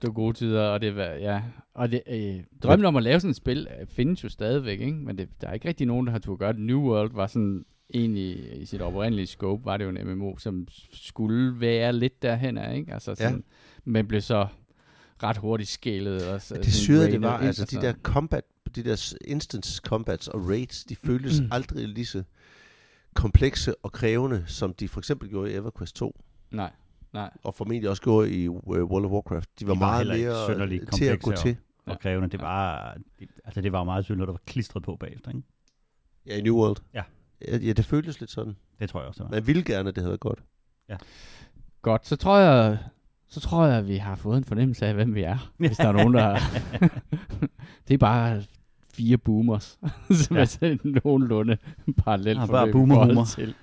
[0.00, 1.42] Det var gode tider, og det var, ja.
[1.74, 4.92] Og det, øh, drømmen om at lave sådan et spil øh, findes jo stadigvæk, ikke?
[4.96, 6.60] Men det, der er ikke rigtig nogen, der har turde gøre det.
[6.60, 10.66] New World var sådan, egentlig i sit oprindelige scope, var det jo en MMO, som
[10.92, 12.92] skulle være lidt derhen af, ikke?
[12.94, 13.40] Altså sådan, ja.
[13.84, 14.46] men blev så
[15.22, 16.28] ret hurtigt skælet.
[16.28, 18.44] Og så, Det syrede, det var, altså de så- der combat,
[18.76, 21.48] de der instance combats og raids, de føltes Mm.
[21.52, 22.22] aldrig lige så
[23.14, 26.20] komplekse og krævende, som de for eksempel gjorde i EverQuest 2,
[26.50, 26.70] Nej,
[27.12, 27.30] nej.
[27.44, 29.60] og formentlig også gjorde i uh, World of Warcraft.
[29.60, 31.56] De var, De var meget mere synderligt til at gå til.
[31.86, 31.92] Ja.
[31.92, 34.96] Og krævende, det var, det, altså det var meget tydeligt, når der var klistret på
[34.96, 35.42] bagefter, ikke?
[36.26, 36.76] Ja, i New World.
[36.94, 37.02] Ja.
[37.48, 38.56] Ja, ja, det føltes lidt sådan.
[38.80, 39.26] Det tror jeg også.
[39.30, 40.42] Man ville gerne, at det havde været godt.
[41.82, 42.78] Godt, så tror jeg,
[43.28, 45.52] så tror jeg, at vi har fået en fornemmelse af, hvem vi er.
[45.56, 46.38] Hvis der er nogen, der...
[47.88, 48.42] det er bare
[48.94, 49.78] fire boomers,
[50.24, 50.40] som Ja.
[50.42, 51.56] er sådan nogenlunde
[51.96, 53.54] parallelt Ja, for bare forhold til.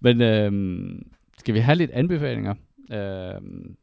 [0.00, 1.06] Men øhm,
[1.38, 2.54] skal vi have lidt anbefalinger?
[2.92, 3.76] Øhm,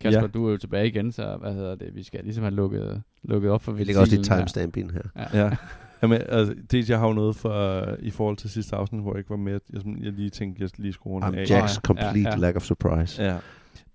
[0.00, 0.26] Kasper, Ja.
[0.26, 1.94] du er jo tilbage igen, så hvad hedder det?
[1.94, 5.00] Vi skal ligesom have lukket, lukket op for Vi lægger også lidt timestamp ind her.
[5.34, 5.44] Ja.
[5.44, 5.50] Ja.
[6.02, 9.18] Jamen, altså, dels jeg har jo noget for, i forhold til sidste afsnit, hvor jeg
[9.18, 9.60] ikke var med.
[9.72, 11.44] Jeg, jeg lige tænkte, jeg lige skulle runde I'm af.
[11.44, 12.36] Jack's ja, complete ja.
[12.36, 13.22] lack of surprise.
[13.22, 13.36] Ja.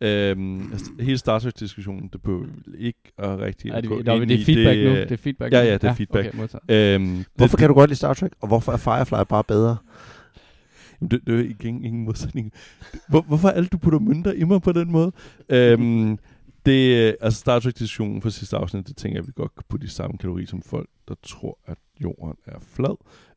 [0.01, 2.45] Øhm, altså, hele Star Trek-diskussionen, det behøver
[2.77, 4.89] ikke at rigtig Er det, gå nå, ind det er feedback nu.
[4.89, 5.67] øh, Det er feedback ja, nu.
[5.67, 6.27] ja, det er feedback.
[6.27, 6.95] Okay, modtaget.
[6.95, 9.77] Øhm, Hvorfor det, kan du godt lide Star Trek, og hvorfor er Firefly bare bedre?
[11.01, 12.51] Jamen, Det, det er igen ingen modsætning.
[13.09, 15.11] Hvor, hvorfor er alt, du putter mønter i mig på den måde?
[15.49, 16.19] øhm,
[16.65, 19.63] det, øh, altså Star Trek-diskussionen for sidste afsnit, det tænker jeg, at vi godt kan
[19.69, 22.95] putte i samme kategori som folk, der tror, at jorden er flad.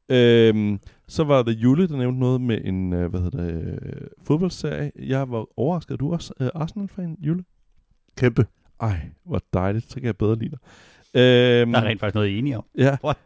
[0.08, 4.00] Øhm, så var der Jule, der nævnte noget med en øh, hvad hedder det, øh,
[4.22, 4.92] fodboldserie.
[4.98, 5.92] Jeg var overrasket.
[5.92, 7.44] Er du også øh, Arsenal-fan, Jule?
[8.16, 8.46] Kæmpe.
[8.80, 9.88] Ej, hvor dejligt.
[9.90, 10.58] Så kan jeg bedre lide dig.
[11.14, 12.64] Øhm, Der er rent faktisk noget, I er enige om.
[12.78, 12.96] Ja.
[13.04, 13.16] What?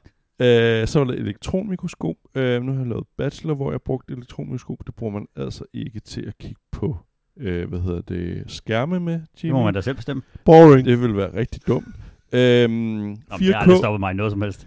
[0.40, 2.16] Øh, så var der elektronmikroskop.
[2.34, 4.78] Øh, nu har jeg lavet bachelor, hvor jeg brugte elektronmikroskop.
[4.86, 6.96] Det bruger man altså ikke til at kigge på,
[7.36, 9.52] øh, hvad hedder det, skærme med, Det Jimmy.
[9.52, 10.22] må man da selv bestemme.
[10.44, 10.84] Boring.
[10.86, 11.86] Det ville være rigtig dumt.
[12.32, 14.66] Øhm, Nå, men det har aldrig 4K, stoppet mig noget som helst.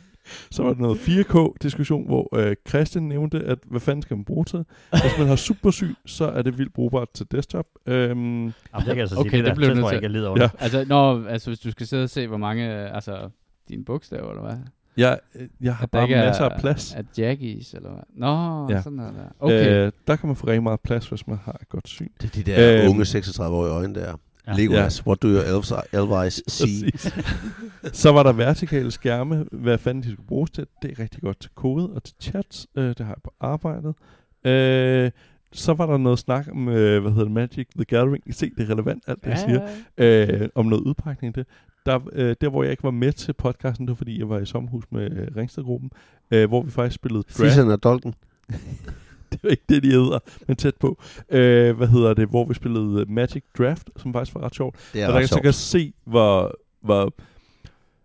[0.50, 4.44] så var der noget 4K-diskussion, hvor øh, Christian nævnte, at hvad fanden skal man bruge
[4.44, 4.64] til?
[4.90, 7.66] Hvis man har supersyn, så er det vildt brugbart til desktop.
[7.86, 9.20] Øhm, Jamen, det kan jeg så sige.
[9.20, 9.96] Okay, det, det der, blev det nødt jeg til.
[9.96, 10.40] ikke, jeg lider over.
[10.42, 10.48] Ja.
[10.58, 13.28] Altså, når, altså, hvis du skal sidde og se, hvor mange, øh, altså,
[13.68, 14.56] dine bogstaver, eller hvad?
[15.00, 15.18] Jeg,
[15.60, 16.94] jeg har At der bare er- masser af plads.
[16.94, 18.02] At Jackies, eller hvad?
[18.14, 18.82] Nå, Ja.
[18.82, 19.20] sådan er det.
[19.40, 19.86] Okay.
[19.86, 22.08] Øh, der kan man få rigtig meget plads, hvis man har et godt syn.
[22.22, 22.90] Det er de der Øhm.
[22.90, 24.14] unge 36-årige øjne der.
[24.46, 24.52] Ja.
[24.56, 26.90] Legolas, what do your elves, elves see?
[27.92, 29.44] Så var der vertikale skærme.
[29.52, 30.66] Hvad fanden de skulle bruges til?
[30.82, 32.66] Det er rigtig godt til kode og til chats.
[32.76, 33.94] Øh, det har jeg på arbejdet.
[34.44, 35.10] Øh,
[35.52, 38.22] så var der noget snak om, øh, hvad hedder det, Magic the Gathering.
[38.26, 39.68] I se, det er relevant, alt det, jeg siger.
[40.42, 41.46] Øh, om noget udpakning det.
[41.86, 44.38] Der, øh, der, hvor jeg ikke var med til podcasten, det var fordi, jeg var
[44.38, 45.90] i sommerhus med øh, Ringstedgruppen,
[46.30, 47.36] øh, hvor vi faktisk spillede draft.
[47.36, 48.14] Fisseren og Dolken.
[49.32, 51.02] det var ikke det, de hedder, men tæt på.
[51.30, 54.90] Øh, hvad hedder det, hvor vi spillede Magic Draft, som faktisk var ret sjovt.
[54.92, 55.42] Det er og der kan så sjovt.
[55.42, 57.12] kan se, hvor, hvor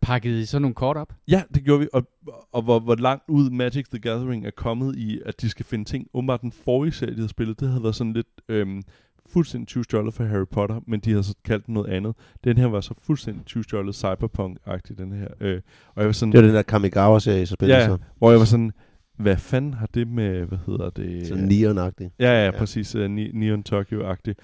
[0.05, 1.13] Pakket I sådan nogle kort op?
[1.28, 2.07] Ja, det gjorde vi, og,
[2.51, 5.86] og hvor, hvor langt ud Magic the Gathering er kommet i, at de skal finde
[5.86, 6.07] ting.
[6.13, 8.84] Umiddelbart den forrige serie, de havde spillet, det havde været sådan lidt øhm,
[9.30, 12.15] fuldstændig tyvstjålet for Harry Potter, men de havde så kaldt den noget andet.
[12.43, 15.28] Den her var så fuldstændig tyvstjålet cyberpunk-agtig, den her.
[15.41, 15.61] Øh,
[15.95, 17.97] og jeg var sådan, Det var den der Kamigawa-serie, så ja, så.
[18.17, 18.71] hvor jeg var sådan,
[19.17, 21.28] hvad fanden har det med, hvad hedder det?
[21.28, 22.09] Sådan neon-agtig.
[22.19, 22.51] Ja, ja, Ja.
[22.51, 22.95] præcis.
[22.95, 24.39] Uh, Neon Tokyo-agtigt.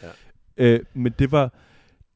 [0.58, 0.66] Ja.
[0.74, 1.54] Øh, men det var,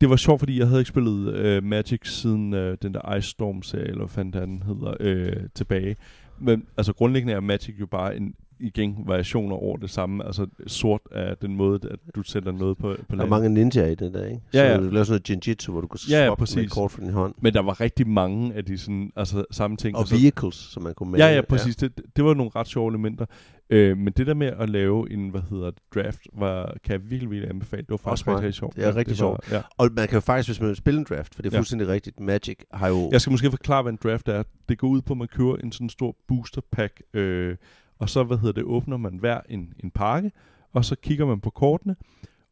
[0.02, 3.30] det var sjovt, fordi jeg havde ikke spillet uh, Magic siden uh, den der Ice
[3.30, 5.96] Storm-serie, eller hvad fanden den hedder, uh, tilbage.
[6.40, 10.26] Men altså grundlæggende er Magic jo bare en igen variationer over det samme.
[10.26, 13.88] Altså sort er den måde, at du sætter noget på, på Der er mange ninjaer
[13.88, 14.42] i det der, ikke?
[14.54, 14.76] Ja, ja.
[14.76, 16.58] Så du laver sådan noget jinjitsu, hvor du kan Ja, ja, med præcis.
[16.58, 17.36] et kort fra din hånd.
[17.42, 19.98] Men der var rigtig mange af de sådan, altså, samme ting.
[19.98, 21.26] Og så- vehicles, som man kunne male.
[21.26, 21.76] Ja, ja, præcis.
[21.76, 23.26] Det, det var nogle ret sjove elementer.
[23.70, 27.02] Øh, men det der med at lave en, hvad hedder det, draft, var, kan jeg
[27.10, 27.82] virkelig, virkelig anbefale.
[27.82, 28.76] Det var faktisk Også rigtig, sjovt.
[28.76, 29.62] Det er rigtig var, Ja.
[29.78, 31.60] Og man kan jo faktisk, hvis man vil spille en draft, for det er Ja.
[31.60, 33.10] fuldstændig rigtigt, Magic har jo...
[33.12, 34.44] Jeg skal måske forklare, hvad en draft er.
[34.70, 37.56] Det går ud på, at man køber en sådan stor booster pack, øh,
[38.00, 40.32] og så, hvad hedder det, åbner man hver en, en pakke,
[40.74, 41.96] og så kigger man på kortene,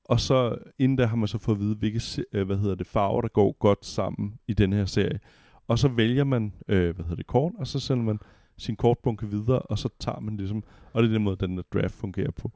[0.06, 2.88] og så inden der har man så fået at vide, hvilke øh, hvad hedder det,
[2.88, 5.20] farver, der går godt sammen i den her serie.
[5.68, 8.20] Og så vælger man, øh, hvad hedder det, kort, og så sender man
[8.58, 10.64] sin kortbunke videre, og så tager man ligesom,
[10.94, 12.52] og det er den måde, den der draft fungerer på.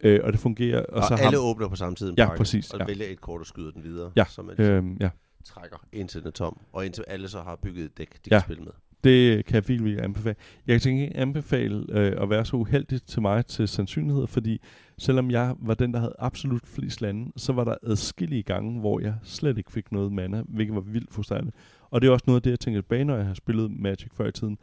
[0.00, 2.26] Øh, og det fungerer, og, og så alle har åbner på samme tid en Ja,
[2.26, 2.84] pakke, præcis, Og ja.
[2.86, 5.10] vælger et kort og skyder den videre, Ja, så man øh, ja,
[5.44, 6.60] trækker indtil den er tom.
[6.72, 8.38] Og indtil alle så har bygget et dæk, de Ja.
[8.40, 8.72] kan spille med.
[9.04, 10.36] Det kan jeg virkelig, anbefale.
[10.66, 14.60] Jeg kan ikke anbefale øh, at være så uheldig til mig til sandsynlighed, fordi
[14.98, 19.00] selvom jeg var den, der havde absolut flest lande, så var der adskillige gange, hvor
[19.00, 21.52] jeg slet ikke fik noget mana, hvilket var vildt frustrerende.
[21.90, 24.08] Og det er også noget af det, jeg tænker tilbage, når jeg har spillet Magic
[24.14, 24.58] før i tiden,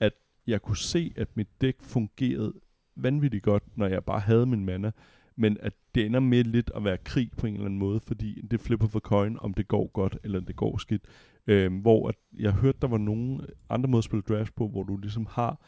[0.00, 0.12] at
[0.46, 2.52] jeg kunne se, at mit dæk fungerede
[2.96, 4.92] vanvittigt godt, når jeg bare havde min mana,
[5.38, 8.40] men at det ender med lidt at være krig på en eller anden måde, fordi
[8.50, 11.02] det flipper for coin, om det går godt eller det går skidt.
[11.46, 14.82] Øhm, hvor at jeg hørte, der var nogle andre måder at spille draft på, hvor
[14.82, 15.60] du ligesom har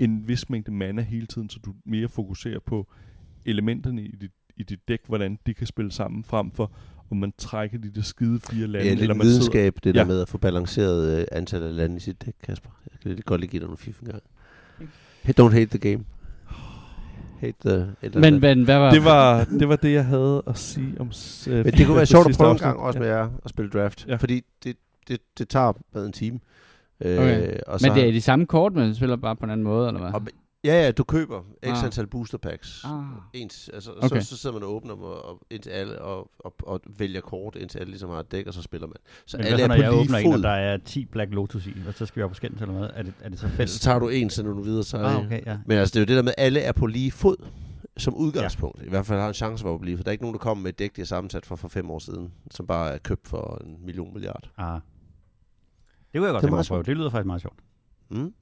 [0.00, 2.90] en vis mængde mana hele tiden, så du mere fokuserer på
[3.46, 6.72] elementerne i dit, i dit dæk, hvordan de kan spille sammen, frem for
[7.10, 10.00] om man trækker de der skide fire lande, Ja, lidt eller man videnskab, det der
[10.00, 10.06] Ja.
[10.06, 12.70] med at få balanceret øh, antallet af lande i sit dæk, Kasper.
[13.04, 14.22] Jeg kan godt lige give dig nogle fif en gang.
[15.22, 16.04] Hey, don't hate the game.
[17.42, 17.74] Hate the...
[17.76, 18.90] et eller Men, men hvad var...
[18.90, 21.10] Det var, det var det, jeg havde at sige om
[21.48, 23.02] øh, Men det kunne være på sjovt at sidste prøve en gang også Ja.
[23.02, 24.06] med jer at spille draft.
[24.08, 24.16] Ja.
[24.16, 24.76] Fordi det,
[25.08, 26.40] det, det tager hvad, en time.
[27.04, 27.58] Øh, Okay.
[27.66, 30.00] og Men det er de samme kort, men spiller bare på en anden måde, eller
[30.00, 30.12] hvad?
[30.14, 30.22] Og,
[30.64, 31.84] ja, ja, du køber x Ah.
[31.84, 32.84] antal booster packs.
[32.84, 33.02] Ah.
[33.34, 34.20] Ens, altså, Okay.
[34.20, 37.20] så, så sidder man og åbner dem og, og, indtil alle, og, og, og, vælger
[37.20, 38.96] kort, indtil alle ligesom har et dæk, og så spiller man.
[39.26, 40.42] Så Men alle hvad så, er når på jeg lige åbner en, og fod.
[40.42, 41.70] der er 10 Black Lotus i?
[41.70, 42.90] Hvad så skal vi op på skændes eller hvad?
[42.94, 43.70] Er det, er det så fælles?
[43.70, 45.58] Så tager du en, så når du videre, så Ah, okay, ja.
[45.66, 47.36] Men altså, det er jo det der med, at alle er på lige fod
[47.96, 48.80] som udgangspunkt.
[48.80, 48.86] Ja.
[48.86, 50.38] I hvert fald har en chance for at blive, for der er ikke nogen, der
[50.38, 52.98] kommer med et dæk, de har sammensat for for fem år siden, som bare er
[52.98, 54.50] købt for en million milliard.
[54.58, 54.80] Ah.
[56.12, 56.82] Det kunne jeg godt tænke mig at prøve.
[56.82, 57.58] Det lyder faktisk meget sjovt.
[58.10, 58.34] Mm?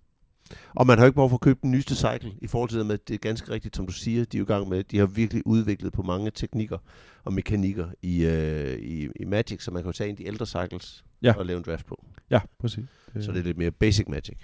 [0.74, 2.78] Og man har jo ikke behov for at købe den nyeste cycle, i forhold til
[2.78, 4.68] det med, at det er ganske rigtigt, som du siger, de er jo i gang
[4.68, 6.78] med, de har virkelig udviklet på mange teknikker
[7.24, 10.26] og mekanikker i, øh, i, i Magic, så man kan jo tage en af de
[10.26, 11.32] ældre cycles Ja.
[11.38, 12.04] og lave en draft på.
[12.30, 12.84] Ja, præcis.
[13.20, 14.36] Så det er lidt mere basic Magic.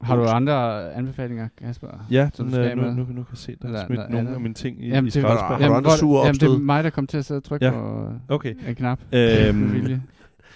[0.00, 2.06] Har du andre anbefalinger, Kasper?
[2.10, 2.90] Ja, som den, øh, nu, med?
[2.94, 5.10] nu, nu kan jeg se, der er smidt nogle af mine ting i, Jamen, i
[5.10, 5.62] det- skraldespanden.
[5.62, 6.64] Har du andre sure jamen, det er opstød?
[6.64, 7.70] mig, der kom til at sidde og trykke Ja.
[7.72, 8.54] på Okay.
[8.68, 9.00] en knap.
[9.14, 10.00] Øhm.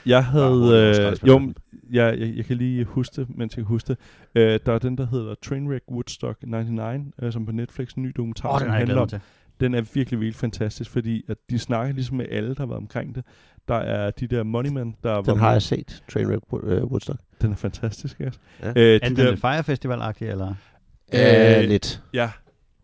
[0.07, 1.13] Jeg havde...
[1.23, 1.53] Øh, jo,
[1.93, 3.99] jeg, jeg, jeg kan lige huske det, mens jeg kan huske det.
[4.35, 8.13] Øh, der er den, der hedder Trainwreck Woodstock 99, øh, som på Netflix, en ny
[8.17, 9.09] dokumentar, Åh, oh, som den handler om.
[9.09, 9.21] til.
[9.61, 12.79] Den er virkelig, virkelig fantastisk, fordi at de snakker ligesom med alle, der har været
[12.79, 13.25] omkring det.
[13.69, 15.53] Der er de der Moneymen, der var Den har med.
[15.53, 17.21] jeg set, Trainwreck øh, Woodstock.
[17.43, 18.31] Den er fantastisk, ja.
[18.63, 18.69] Ja.
[18.69, 20.55] Øh, Er de den der, lidt Fire Festival-agtig, eller?
[21.15, 22.03] Øh, Øh, lidt.
[22.15, 22.31] ja,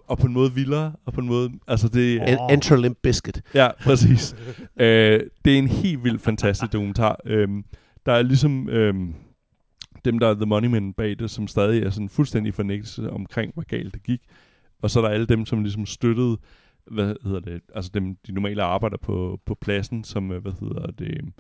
[0.07, 3.43] og på en måde vildere, og på en måde, altså det, En, Enter Limp Biscuit.
[3.55, 4.37] Ja, præcis.
[4.77, 7.19] øh, det er en helt vildt fantastisk dokumentar.
[7.27, 7.65] Øhm,
[8.07, 8.95] der er ligesom øh,
[10.05, 13.55] dem, der er The Money Men bag det, som stadig er sådan fuldstændig fornægtelse omkring,
[13.55, 14.21] hvor galt det gik.
[14.83, 16.39] Og så er der alle dem, som ligesom støttede,
[16.87, 20.91] hvad hedder det, altså dem, de normale arbejder på, på pladsen, som, øh, hvad hedder
[20.91, 21.33] det,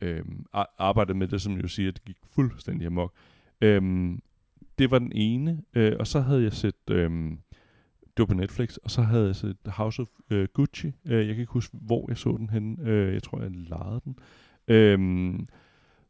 [0.00, 3.14] øh, arbejder arbejdede med det, som jo siger, at det gik fuldstændig amok.
[3.60, 4.12] Øh,
[4.78, 7.10] det var den ene, øh, og så havde jeg set, øh,
[8.16, 10.92] det var på Netflix, og så havde jeg set House of øh, Gucci.
[11.06, 12.88] Øh, jeg kan ikke huske, hvor jeg så den henne.
[12.88, 14.18] Øh, jeg tror, jeg lejede den.
[14.68, 15.38] Øh,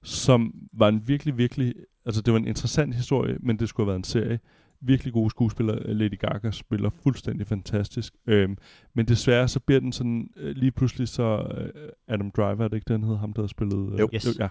[0.03, 1.75] som var en virkelig, virkelig...
[2.07, 4.41] Altså, det var en interessant historie, men det skulle have været en serie.
[4.81, 5.95] Virkelig gode skuespillere.
[5.95, 8.15] Lady Gaga spiller fuldstændig fantastisk.
[8.27, 8.57] Øhm,
[8.95, 10.29] men desværre så bliver den sådan...
[10.37, 11.49] Øh, lige pludselig så...
[11.59, 13.17] Øh, Adam Driver, er det ikke den hed?
[13.17, 13.93] Ham, der havde spillet...
[13.93, 14.09] Øh, Jo.
[14.15, 14.39] Yes.
[14.39, 14.49] ja.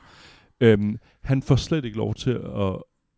[0.62, 2.76] Øhm, han får slet ikke lov til at,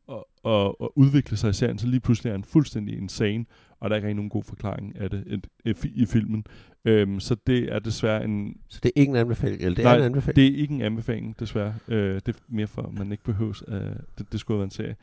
[0.09, 3.45] at, at, at udvikle sig i serien, så lige pludselig er han fuldstændig insane,
[3.81, 5.45] og der er ikke rigtig nogen god forklaring af det
[5.83, 6.45] i, filmen.
[6.85, 8.57] Øhm, så det er desværre en...
[8.67, 10.35] Så det er ikke en anbefaling, eller det Nej, er en anbefaling.
[10.35, 11.73] Det er ikke en anbefaling, desværre.
[11.87, 13.63] Øh, det er mere for, at man ikke behøves...
[13.67, 13.81] Øh,
[14.17, 14.95] det, det skulle have været en serie.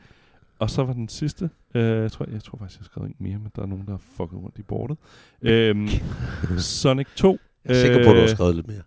[0.59, 3.15] Og så var den sidste, øh, jeg, tror, jeg tror faktisk, jeg har skrevet en
[3.19, 4.97] mere, men der er nogen, der har fucket rundt i bordet.
[5.41, 5.87] Øhm,
[6.57, 7.39] Sonic 2.
[7.65, 8.81] Jeg er sikker på, at du har øh, skrevet lidt mere.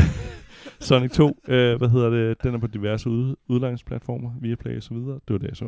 [0.80, 4.94] Sonic 2, øh, hvad hedder det, den er på diverse ud, udlejningsplatformer, Viaplay og så
[4.94, 5.20] videre.
[5.28, 5.64] Det var det, jeg så.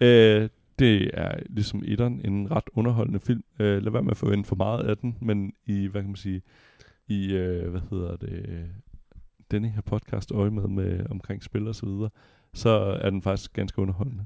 [0.00, 0.48] Øh,
[0.78, 3.42] det er ligesom etteren en ret underholdende film.
[3.60, 6.16] Øh, lad være med at forvente for meget af den, men i, hvad kan man
[6.16, 6.42] sige,
[7.08, 8.66] i, øh, hvad hedder det,
[9.50, 12.10] denne her podcast øje med, med omkring spil og så videre,
[12.54, 12.70] så
[13.02, 14.24] er den faktisk ganske underholdende.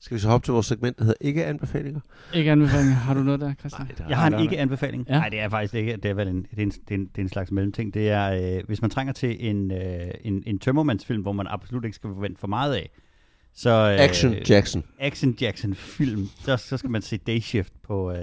[0.00, 2.00] Skal vi så hoppe til vores segment, der hedder ikke anbefalinger?
[2.34, 2.94] Ikke anbefalinger.
[2.94, 3.86] Har du noget der, Christian?
[3.86, 5.06] Nej, der Jeg har en der- ikke-anbefaling.
[5.08, 5.12] Ja.
[5.18, 5.96] Nej, det er faktisk ikke.
[5.96, 7.94] Det er vel en, det er en, det er en, det er en slags mellemting.
[7.94, 11.84] Det er, øh, hvis man trænger til en, øh, en, en tømmermandsfilm, hvor man absolut
[11.84, 12.90] ikke skal forvente for meget af,
[13.54, 13.70] så...
[13.70, 14.84] Øh, Action Jackson.
[15.00, 18.18] Action Jackson film, så, så skal man se Day Shift på, øh,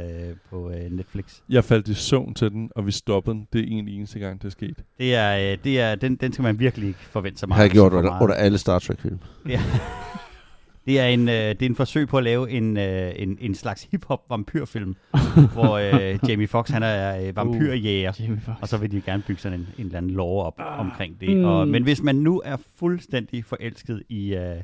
[0.49, 1.25] på øh, Netflix.
[1.49, 3.47] Jeg faldt i søvn til den, og vi stoppede den.
[3.53, 4.83] Det er en eneste gang, det er sket.
[4.97, 7.61] Det er, øh, det er, den, den skal man virkelig ikke forvente så Jeg meget.
[7.61, 9.19] har gjort for under, under alle Star Trek-film.
[9.49, 9.61] Ja.
[10.87, 13.55] Det er en, øh, det er en forsøg på at lave en, øh, en, en
[13.55, 14.95] slags hip-hop vampyrfilm,
[15.53, 18.61] hvor øh, Jamie Foxx han er øh, vampyrjæger, Jamie Foxx.
[18.61, 20.79] og så vil de gerne bygge sådan en, en eller anden lore op Ah.
[20.79, 21.37] omkring det.
[21.37, 21.43] Mm.
[21.45, 24.55] Og, men hvis man nu er fuldstændig forelsket i, øh,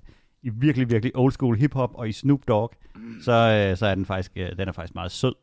[0.43, 2.71] i virkelig, virkelig old school hip-hop og i Snoop Dogg,
[3.21, 3.31] så,
[3.71, 5.33] øh, så er den faktisk, øh, den er faktisk meget sød.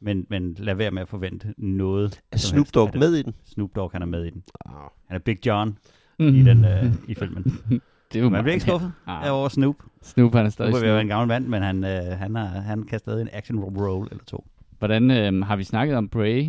[0.00, 2.20] Men, men lad være med at forvente noget.
[2.32, 3.34] Er som Snoop Dogg med i den?
[3.44, 4.42] Snoop Dogg han er med i den.
[4.66, 4.72] Ah.
[5.06, 5.78] Han er Big John
[6.20, 6.26] Mm.
[6.34, 7.42] i, den, øh, i filmen.
[8.12, 9.32] det er jo Man bliver ikke skuffet Ah.
[9.32, 9.76] over Snoop.
[10.02, 11.18] Snoop, han er stadig jeg være en Snoop.
[11.18, 14.46] gammel mand, men han, øh, han, har, han kan stadig en action role eller to.
[14.78, 16.48] Hvordan øh, har vi snakket om Bray?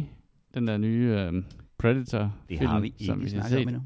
[0.54, 1.44] Den der nye øh,
[1.78, 3.68] Predator Det film, har vi som ikke vi har snakket om set.
[3.68, 3.82] endnu.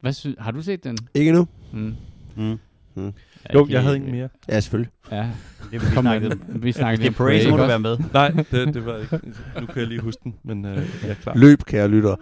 [0.00, 0.96] Hvad sy- har du set den?
[1.14, 1.46] Ikke nu?
[1.72, 1.94] Mm.
[2.36, 2.58] Mm.
[2.94, 3.12] Hmm.
[3.54, 4.28] Jo, jeg havde ikke mere.
[4.48, 4.92] Ja, selvfølgelig.
[5.10, 5.30] Ja,
[5.72, 6.36] Det vi kom snakke med.
[6.54, 6.62] om.
[6.62, 7.98] Vi snakkede Det er Parade, så må du være med.
[8.12, 9.20] Nej, det, det var ikke.
[9.60, 11.34] Nu kan jeg lige huske den, men øh, jeg er klar.
[11.36, 12.16] Løb, kære lyttere.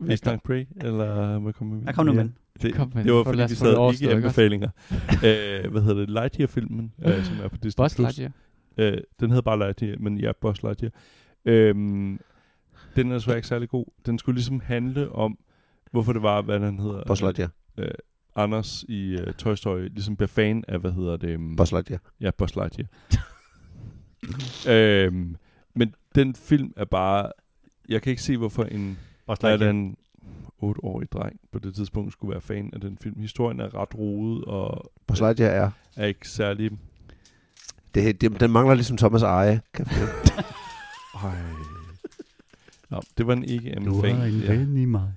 [0.00, 1.86] Vil I snakke Prey, eller må jeg komme med?
[1.86, 2.28] Der kom nu med.
[2.62, 4.68] Det, Kom med det var fordi, vi sad ikke i anbefalinger.
[5.24, 6.10] øh, hvad hedder det?
[6.10, 7.84] Lightyear-filmen, øh, som er på Disney+.
[7.84, 8.30] Buzz Lightyear.
[8.78, 10.92] Øh, den hedder bare Lightyear, men ja, Buzz Lightyear.
[11.44, 12.20] Øhm,
[12.96, 13.84] den er desværre ikke særlig god.
[14.06, 15.38] Den skulle ligesom handle om,
[15.90, 17.02] hvorfor det var, hvad den hedder.
[17.06, 17.50] Buzz Lightyear.
[17.78, 17.88] Øh,
[18.36, 21.36] Anders i uh, Toy Story ligesom bliver fan af, hvad hedder det?
[21.36, 22.00] Um, Buzz Lightyear.
[22.20, 22.88] Ja, Buzz Lightyear.
[24.74, 25.36] øhm,
[25.74, 27.30] men den film er bare...
[27.88, 29.70] Jeg kan ikke se, hvorfor en, Buzz Lightyear.
[29.70, 29.96] en
[30.62, 33.20] 8-årig dreng på det tidspunkt skulle være fan af den film.
[33.20, 35.70] Historien er ret rodet og Buzz Lightyear er...
[35.96, 36.70] er ikke særlig...
[37.94, 39.60] Det, det, den mangler ligesom Thomas Eje.
[39.74, 39.86] Kan.
[41.24, 41.30] Øj.
[42.90, 44.40] Nå, det var en ikke Du har en.
[44.40, 44.52] Ja.
[44.52, 45.12] ven i mig.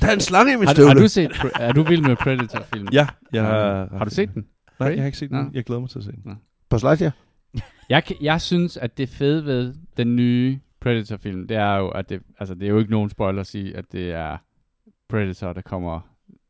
[0.00, 0.92] Der er en slange i min Har, støvle.
[0.92, 2.92] har du set, er du vild med Predator-filmen?
[2.92, 2.98] ja,
[3.32, 3.42] jeg Ja.
[3.42, 3.88] har...
[3.98, 4.44] Har du set den?
[4.80, 5.50] Nej, jeg har ikke set den.
[5.54, 6.38] Jeg glæder mig til at se den.
[6.70, 7.12] Buzz Lightyear?
[7.90, 12.08] Jeg, kan- jeg synes, at det fede ved den nye Predator-film, det er jo, at
[12.08, 14.36] det, altså, det er jo ikke nogen spoiler at sige, at det er
[15.08, 16.00] Predator, der kommer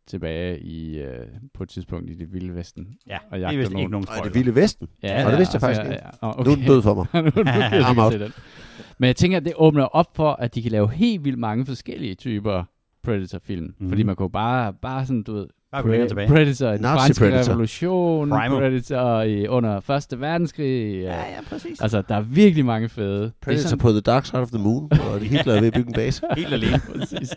[0.06, 2.88] tilbage i øh, på et tidspunkt i det vilde vesten.
[3.06, 3.78] Ja, Og det er vist nogen.
[3.82, 4.22] ikke nogen spoiler.
[4.24, 4.88] det vilde vesten.
[5.02, 6.04] Ja, Nå, det vidste jeg faktisk ja, ikke.
[6.22, 6.26] ja.
[6.26, 7.06] Nå, Nu er den død for mig.
[7.36, 8.32] nu, nu jeg se den.
[8.98, 11.66] Men jeg tænker, at det åbner op for, at de kan lave helt vildt mange
[11.66, 12.64] forskellige typer
[13.04, 13.74] Predator-film.
[13.78, 13.88] Mm.
[13.88, 16.28] Fordi man kunne bare, bare sådan, du ved, Bare længere tilbage.
[16.28, 17.52] Predator i den franske Predator.
[17.52, 18.50] revolution, Primal.
[18.50, 21.00] Predator i, under Første Verdenskrig.
[21.00, 21.20] Ja, Ja.
[21.20, 21.80] ja, præcis.
[21.80, 23.20] Altså, der er virkelig mange fede.
[23.22, 25.60] Det er Predator sådan- på The Dark Side of the Moon, og de helt glade
[25.60, 26.22] ved at bygge en base.
[26.36, 26.78] Helt alene.
[26.98, 27.30] Præcis.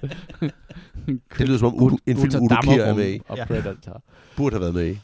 [1.37, 3.19] Det lyder som om Udo, en film, Udo Kier er med i.
[3.27, 3.45] Og Ja.
[3.45, 4.03] Predator.
[4.37, 4.99] Burde have været med i.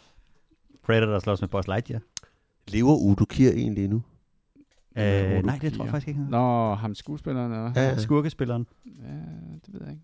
[0.86, 2.02] Predator, slås med Buzz Lightyear.
[2.68, 4.02] Lever Udo Kier egentlig endnu?
[4.98, 5.04] Øh,
[5.46, 6.20] nej, det tror jeg faktisk ikke.
[6.20, 7.64] han- Nå, ham skuespilleren er...
[7.76, 7.90] Ja, Ja.
[7.90, 7.98] ja.
[7.98, 8.68] Skurkespilleren.
[8.86, 8.92] ja,
[9.66, 10.04] det ved jeg ikke.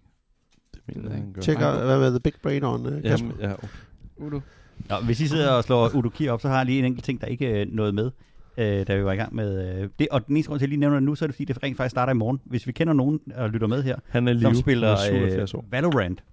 [0.96, 1.34] Ikke.
[1.34, 1.42] gør.
[1.42, 3.06] Tjek hvad med The Big Brain on uh.
[3.06, 3.68] Jamen, ja, okay.
[4.18, 4.40] Udo.
[4.90, 7.06] Nå, hvis I sidder og slår Udo Kier op, så har jeg lige en enkelt
[7.06, 8.12] ting, der ikke er noget med,
[8.58, 10.08] øh, da vi var i gang med øh, det.
[10.12, 11.46] Og den eneste grund til, at jeg lige nævner det nu, så er det fordi,
[11.46, 12.42] det rent faktisk starter i morgen.
[12.46, 14.62] Hvis vi kender nogen og lytter med her, Han er som live.
[14.62, 15.72] spiller Han er 77 øh.
[15.72, 16.24] Valorant,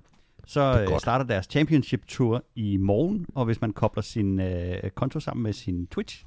[0.47, 5.21] så øh, starter deres Championship Tour i morgen, og hvis man kobler sin øh, konto
[5.21, 6.25] sammen med sin Twitch,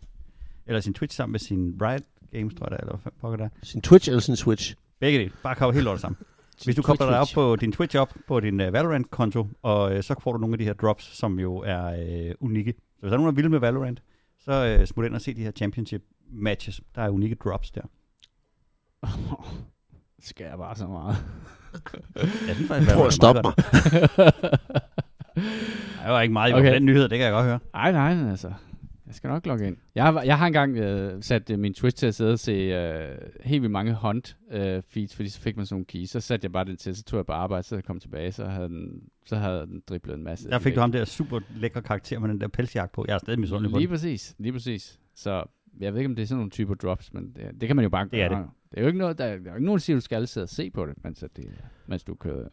[0.67, 2.01] eller sin Twitch sammen med sin Riot
[2.31, 3.49] Games, tror jeg det er, eller hvad pokker der.
[3.63, 4.75] Sin Twitch eller sin Switch?
[4.99, 5.31] Begge dele.
[5.43, 6.17] Bare kobler helt lortet sammen.
[6.65, 10.01] Hvis du kobler dig op på din Twitch op på din uh, Valorant-konto, og uh,
[10.01, 11.85] så får du nogle af de her drops, som jo er
[12.29, 12.71] uh, unikke.
[12.71, 14.01] Så hvis der er nogen, der vil med Valorant,
[14.39, 16.01] så uh, smut ind og se de her championship
[16.31, 16.81] matches.
[16.95, 17.81] Der er unikke drops der.
[20.19, 21.17] Skal jeg bare så meget.
[22.47, 23.53] Jeg synes faktisk, Prøv at stoppe mig.
[26.03, 26.73] Der var ikke meget i Okay.
[26.73, 27.59] den nyhed, det kan jeg godt høre.
[27.73, 28.53] Ej, nej, men altså.
[29.09, 29.77] Jeg skal nok logge ind.
[29.95, 32.51] Jeg har, jeg har engang øh, sat øh, min Twitch til at sidde og se
[32.51, 36.09] øh, helt vildt mange hunt øh, feeds, fordi så fik man sådan nogle keys.
[36.09, 38.31] Så satte jeg bare den til, så tog jeg på arbejde, så jeg kom tilbage,
[38.31, 40.49] så havde den, så havde den driblet en masse.
[40.49, 43.05] Der fik du ham der super lækre karakter med den der pelsjagt på.
[43.07, 43.93] Jeg er stadig misundelig på Lige den.
[43.93, 44.99] præcis, lige præcis.
[45.15, 45.43] Så
[45.79, 47.83] jeg ved ikke, om det er sådan nogle typer drops, men det, det kan man
[47.83, 48.49] jo bare Det er gøre.
[48.71, 50.05] Det er jo ikke noget, der, der er jo ikke nogen, der siger, at du
[50.05, 51.45] skal sidde og se på det, mens, det,
[51.87, 52.47] mens du kører.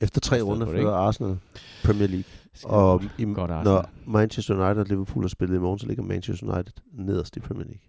[0.00, 1.38] Efter tre runder det, fører Arsenal
[1.84, 2.24] Premier League.
[2.64, 3.64] Og i, godt Arsenal.
[3.64, 7.40] når Manchester United og Liverpool har spillet i morgen, så ligger Manchester United nederst i
[7.40, 7.80] Premier League.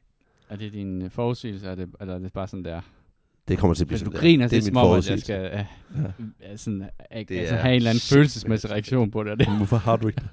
[0.50, 2.82] Er det din øh, forudsigelse, er det, eller er det bare sådan der?
[3.48, 4.22] Det kommer til at blive Men sådan du der.
[4.22, 5.66] griner det er til min om, at jeg skal øh,
[6.42, 6.52] Ja.
[6.52, 6.88] øh, sådan, øh,
[7.28, 9.40] Det altså, have en eller anden følelsesmæssig reaktion på det.
[9.40, 10.30] det Hvorfor har du ikke det?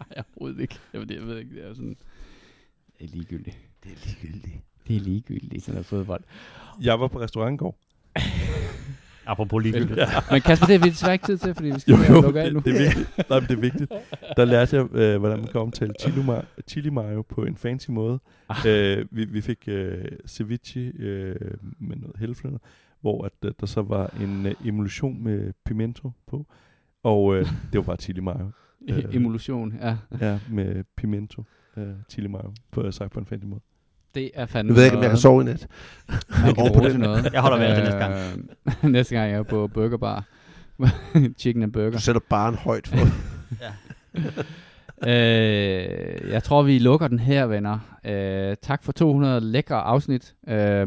[0.00, 0.78] Nej, overhovedet ikke.
[0.92, 1.96] Jeg ved, jeg ved ikke, det er sådan...
[2.98, 3.58] Det er ligegyldigt.
[3.84, 4.56] Det er ligegyldigt.
[4.88, 6.22] Det er ligegyldigt, sådan noget fodbold.
[6.82, 7.78] Jeg var på restaurant i går.
[9.26, 9.98] Apropos ligegyldigt.
[9.98, 10.06] Ja.
[10.30, 12.40] Men Kasper, det har vi desværre ikke tid til, fordi vi skal Jo, jo, lukke
[12.40, 12.58] af nu.
[12.58, 13.28] det, det er vigtigt.
[13.30, 13.92] Nej, men det er vigtigt.
[14.36, 17.90] Der lærte jeg, øh, hvordan man kan omtale chili, ma- chili mayo på en fancy
[17.90, 18.18] måde.
[18.48, 18.56] Ah.
[18.66, 21.36] Øh, vi, vi fik øh, ceviche øh,
[21.80, 22.58] med noget helflønner,
[23.00, 26.46] hvor at, øh, der så var en øh, emulsion med pimento på.
[27.02, 28.50] Og øh, det var bare chili mayo.
[28.88, 29.04] øh.
[29.16, 29.96] Emulsion, ja.
[30.20, 31.44] Ja, med pimento.
[31.76, 33.60] Øh, chili mayo, på, sagt på en fancy måde.
[34.14, 35.66] Det er fandme Nu ved jeg ikke, om jeg kan sove i nat.
[36.44, 37.00] Man kan på den.
[37.00, 37.32] noget.
[37.32, 38.14] Jeg holder vejret til næste gang.
[38.80, 38.92] gang.
[38.96, 40.24] næste gang jeg er på Burger Bar.
[41.38, 41.90] Chicken and Burger.
[41.90, 43.06] Du sætter barn højt for.
[45.06, 47.78] øh, jeg tror, vi lukker den her, venner.
[48.04, 50.34] Øh, tak for 200 lækre afsnit.
[50.48, 50.86] Øh,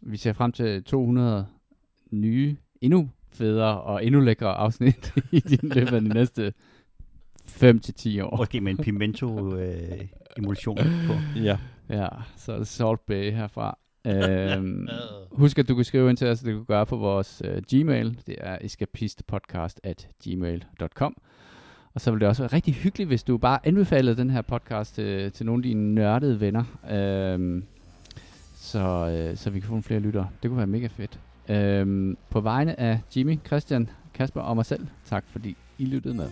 [0.00, 1.46] vi ser frem til 200
[2.10, 6.52] nye, endnu federe og endnu lækre afsnit i din løbet af de næste
[7.46, 8.36] 5-10 år.
[8.36, 11.12] Måske med en pimento-emulsion på.
[11.36, 11.56] Ja.
[11.90, 13.78] Ja, så er det Salt Bay herfra.
[14.06, 14.88] øhm,
[15.30, 17.62] husk, at du kan skrive ind til os, det du kan gøre på vores uh,
[17.70, 18.18] Gmail.
[18.26, 21.16] Det er escapistpodcast at gmail.com.
[21.94, 24.94] Og så vil det også være rigtig hyggeligt, hvis du bare anbefalede den her podcast
[24.94, 26.64] til, til nogle af dine nørdede venner.
[26.90, 27.64] Øhm,
[28.54, 30.28] så, øh, så vi kan få nogle flere lyttere.
[30.42, 31.20] Det kunne være mega fedt.
[31.48, 36.30] Øhm, på vegne af Jimmy, Christian, Kasper og mig selv, tak fordi I lyttede med.